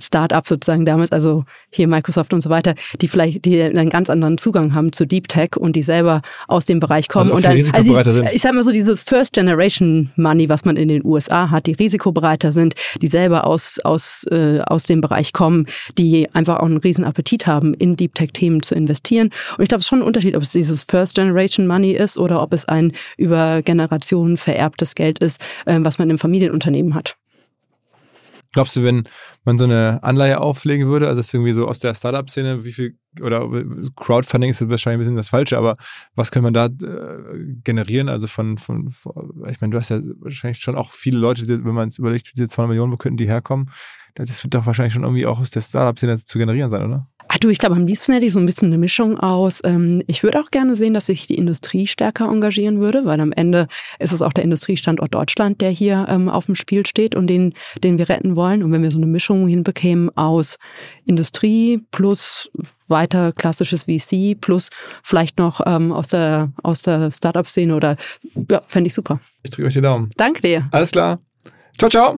Start-up 0.01 0.47
sozusagen 0.47 0.85
damals, 0.85 1.11
also 1.11 1.45
hier 1.69 1.87
Microsoft 1.87 2.33
und 2.33 2.41
so 2.41 2.49
weiter, 2.49 2.75
die 3.01 3.07
vielleicht 3.07 3.45
die 3.45 3.61
einen 3.61 3.89
ganz 3.89 4.09
anderen 4.09 4.37
Zugang 4.37 4.73
haben 4.73 4.91
zu 4.93 5.05
Deep 5.05 5.27
Tech 5.27 5.57
und 5.57 5.75
die 5.75 5.81
selber 5.81 6.21
aus 6.47 6.65
dem 6.65 6.79
Bereich 6.79 7.07
kommen. 7.07 7.31
Also 7.31 7.35
und 7.35 7.45
dann, 7.45 7.75
also 7.75 8.11
sind. 8.11 8.29
ich 8.33 8.41
sag 8.41 8.53
mal 8.53 8.63
so, 8.63 8.71
dieses 8.71 9.03
First 9.03 9.33
Generation 9.33 10.11
Money, 10.15 10.49
was 10.49 10.65
man 10.65 10.77
in 10.77 10.87
den 10.87 11.05
USA 11.05 11.49
hat, 11.49 11.65
die 11.65 11.73
risikobereiter 11.73 12.51
sind, 12.51 12.75
die 13.01 13.07
selber 13.07 13.45
aus, 13.45 13.79
aus, 13.83 14.25
äh, 14.31 14.59
aus 14.65 14.83
dem 14.83 15.01
Bereich 15.01 15.33
kommen, 15.33 15.65
die 15.97 16.27
einfach 16.33 16.59
auch 16.59 16.65
einen 16.65 16.77
riesen 16.77 17.05
Appetit 17.05 17.47
haben, 17.47 17.73
in 17.73 17.95
Deep 17.95 18.15
Tech-Themen 18.15 18.63
zu 18.63 18.75
investieren. 18.75 19.29
Und 19.57 19.63
ich 19.63 19.69
glaube, 19.69 19.79
es 19.79 19.85
ist 19.85 19.89
schon 19.89 19.99
ein 19.99 20.07
Unterschied, 20.07 20.35
ob 20.35 20.43
es 20.43 20.51
dieses 20.51 20.83
First 20.83 21.15
Generation 21.15 21.67
Money 21.67 21.91
ist 21.91 22.17
oder 22.17 22.41
ob 22.41 22.53
es 22.53 22.65
ein 22.65 22.93
über 23.17 23.61
Generationen 23.61 24.37
vererbtes 24.37 24.95
Geld 24.95 25.19
ist, 25.19 25.41
äh, 25.65 25.77
was 25.81 25.99
man 25.99 26.09
im 26.09 26.17
Familienunternehmen 26.17 26.95
hat. 26.95 27.15
Glaubst 28.51 28.75
du, 28.75 28.83
wenn 28.83 29.03
man 29.43 29.59
so 29.59 29.65
eine 29.65 30.01
Anleihe 30.01 30.41
auflegen 30.41 30.87
würde, 30.87 31.07
also 31.07 31.19
das 31.19 31.33
irgendwie 31.33 31.51
so 31.51 31.67
aus 31.67 31.79
der 31.79 31.93
Startup-Szene, 31.93 32.65
wie 32.65 32.71
viel, 32.71 32.97
oder 33.21 33.47
Crowdfunding 33.95 34.49
ist 34.49 34.67
wahrscheinlich 34.67 34.97
ein 34.97 34.99
bisschen 34.99 35.15
das 35.17 35.29
Falsche, 35.29 35.57
aber 35.57 35.77
was 36.15 36.31
kann 36.31 36.41
man 36.41 36.53
da 36.53 36.65
äh, 36.65 36.69
generieren? 37.63 38.09
Also 38.09 38.25
von, 38.25 38.57
von, 38.57 38.89
von, 38.89 39.43
ich 39.49 39.61
meine, 39.61 39.71
du 39.71 39.77
hast 39.77 39.89
ja 39.89 39.99
wahrscheinlich 40.19 40.59
schon 40.59 40.75
auch 40.75 40.91
viele 40.91 41.19
Leute, 41.19 41.47
wenn 41.47 41.75
man 41.75 41.89
es 41.89 41.99
überlegt, 41.99 42.31
diese 42.35 42.47
200 42.47 42.69
Millionen, 42.69 42.91
wo 42.91 42.97
könnten 42.97 43.17
die 43.17 43.27
herkommen? 43.27 43.69
Das 44.15 44.43
wird 44.43 44.53
doch 44.55 44.65
wahrscheinlich 44.65 44.93
schon 44.93 45.03
irgendwie 45.03 45.27
auch 45.27 45.39
aus 45.39 45.51
der 45.51 45.61
Startup-Szene 45.61 46.17
zu 46.17 46.39
generieren 46.39 46.71
sein, 46.71 46.83
oder? 46.83 47.07
Ach 47.31 47.37
du, 47.37 47.49
ich 47.49 47.59
glaube, 47.59 47.75
am 47.75 47.85
liebsten 47.85 48.13
hätte 48.13 48.25
ich 48.25 48.33
so 48.33 48.39
ein 48.39 48.45
bisschen 48.47 48.69
eine 48.69 48.79
Mischung 48.79 49.19
aus. 49.19 49.61
Ähm, 49.63 50.01
ich 50.07 50.23
würde 50.23 50.39
auch 50.39 50.49
gerne 50.49 50.75
sehen, 50.75 50.95
dass 50.95 51.05
sich 51.05 51.27
die 51.27 51.35
Industrie 51.35 51.85
stärker 51.85 52.25
engagieren 52.25 52.79
würde, 52.79 53.05
weil 53.05 53.19
am 53.21 53.31
Ende 53.31 53.67
ist 53.99 54.13
es 54.13 54.23
auch 54.23 54.33
der 54.33 54.43
Industriestandort 54.43 55.13
Deutschland, 55.13 55.61
der 55.61 55.69
hier 55.69 56.07
ähm, 56.09 56.27
auf 56.27 56.47
dem 56.47 56.55
Spiel 56.55 56.87
steht 56.87 57.13
und 57.15 57.27
den, 57.27 57.53
den 57.83 57.99
wir 57.99 58.09
retten 58.09 58.35
wollen. 58.35 58.63
Und 58.63 58.71
wenn 58.71 58.81
wir 58.81 58.89
so 58.89 58.97
eine 58.97 59.05
Mischung 59.05 59.47
hinbekämen 59.47 60.09
aus 60.17 60.57
Industrie 61.05 61.79
plus 61.91 62.49
weiter 62.87 63.31
klassisches 63.31 63.83
VC 63.83 64.35
plus 64.41 64.69
vielleicht 65.03 65.37
noch 65.37 65.61
ähm, 65.67 65.93
aus 65.93 66.07
der, 66.07 66.51
aus 66.63 66.81
der 66.81 67.11
Startup-Szene 67.11 67.75
oder 67.75 67.95
ja, 68.49 68.63
fände 68.65 68.87
ich 68.87 68.95
super. 68.95 69.19
Ich 69.43 69.51
drücke 69.51 69.67
euch 69.67 69.73
die 69.73 69.81
Daumen. 69.81 70.09
Danke 70.17 70.41
dir. 70.41 70.67
Alles 70.71 70.89
klar. 70.89 71.19
Ciao, 71.77 71.91
ciao. 71.91 72.18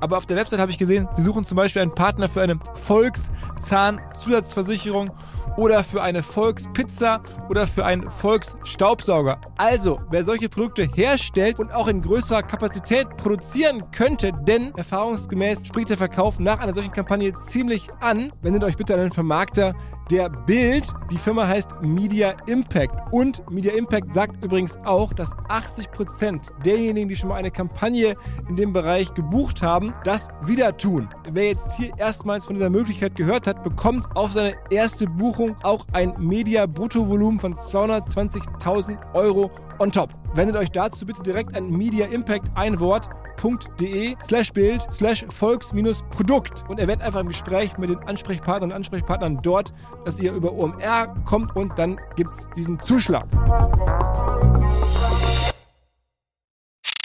aber 0.00 0.18
auf 0.18 0.26
der 0.26 0.36
Website 0.36 0.60
habe 0.60 0.70
ich 0.70 0.76
gesehen, 0.78 1.08
sie 1.16 1.22
suchen 1.22 1.46
zum 1.46 1.56
Beispiel 1.56 1.82
einen 1.82 1.94
Partner 1.94 2.28
für 2.28 2.42
eine 2.42 2.58
Volkszahnzusatzversicherung 2.74 5.10
oder 5.58 5.82
für 5.82 6.00
eine 6.02 6.22
Volkspizza 6.22 7.20
oder 7.50 7.66
für 7.66 7.84
einen 7.84 8.08
Volksstaubsauger. 8.08 9.40
Also, 9.56 10.00
wer 10.08 10.22
solche 10.22 10.48
Produkte 10.48 10.88
herstellt 10.94 11.58
und 11.58 11.74
auch 11.74 11.88
in 11.88 12.00
größerer 12.00 12.42
Kapazität 12.42 13.08
produzieren 13.16 13.82
könnte, 13.90 14.32
denn 14.46 14.72
erfahrungsgemäß 14.76 15.66
spricht 15.66 15.90
der 15.90 15.96
Verkauf 15.96 16.38
nach 16.38 16.60
einer 16.60 16.74
solchen 16.74 16.92
Kampagne 16.92 17.32
ziemlich 17.42 17.88
an, 17.98 18.32
wendet 18.40 18.62
euch 18.62 18.76
bitte 18.76 18.94
an 18.94 19.00
einen 19.00 19.12
Vermarkter, 19.12 19.74
der 20.10 20.30
Bild. 20.30 20.92
Die 21.10 21.18
Firma 21.18 21.46
heißt 21.46 21.82
Media 21.82 22.34
Impact. 22.46 22.94
Und 23.12 23.48
Media 23.50 23.72
Impact 23.72 24.14
sagt 24.14 24.42
übrigens 24.42 24.78
auch, 24.84 25.12
dass 25.12 25.34
80% 25.48 26.62
derjenigen, 26.64 27.08
die 27.08 27.16
schon 27.16 27.28
mal 27.28 27.36
eine 27.36 27.50
Kampagne 27.50 28.14
in 28.48 28.56
dem 28.56 28.72
Bereich 28.72 29.12
gebucht 29.14 29.62
haben, 29.62 29.92
das 30.04 30.28
wieder 30.44 30.76
tun. 30.76 31.08
Wer 31.30 31.48
jetzt 31.48 31.76
hier 31.76 31.92
erstmals 31.98 32.46
von 32.46 32.54
dieser 32.54 32.70
Möglichkeit 32.70 33.16
gehört 33.16 33.46
hat, 33.46 33.62
bekommt 33.62 34.06
auf 34.16 34.32
seine 34.32 34.54
erste 34.70 35.06
Buchung 35.06 35.47
auch 35.62 35.86
ein 35.92 36.14
Media-Bruttovolumen 36.18 37.38
von 37.38 37.54
220.000 37.54 39.14
Euro 39.14 39.50
on 39.78 39.90
top. 39.90 40.10
Wendet 40.34 40.56
euch 40.56 40.70
dazu 40.70 41.06
bitte 41.06 41.22
direkt 41.22 41.56
an 41.56 41.70
Media 41.70 42.06
Impact 42.06 42.50
ein 42.54 42.78
Wort 42.80 43.08
www.volks-produkt.de 43.38 44.16
slash 44.20 44.52
Bild 44.52 44.86
slash 44.92 45.24
Volks-Produkt 45.28 46.64
und 46.68 46.80
erwähnt 46.80 47.02
einfach 47.02 47.20
im 47.20 47.28
Gespräch 47.28 47.76
mit 47.78 47.90
den 47.90 47.98
Ansprechpartnern 47.98 48.70
und 48.70 48.76
Ansprechpartnern 48.76 49.40
dort, 49.42 49.72
dass 50.04 50.18
ihr 50.20 50.32
über 50.32 50.52
OMR 50.52 51.14
kommt 51.24 51.54
und 51.56 51.78
dann 51.78 51.98
gibt 52.16 52.34
es 52.34 52.48
diesen 52.56 52.80
Zuschlag. 52.80 53.26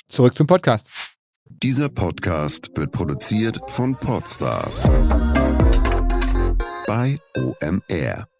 Zurück 0.07 0.37
zum 0.37 0.47
Podcast. 0.47 0.89
Dieser 1.45 1.89
Podcast 1.89 2.69
wird 2.75 2.91
produziert 2.91 3.59
von 3.67 3.95
Podstars 3.95 4.83
bei 6.85 7.17
OMR. 7.37 8.32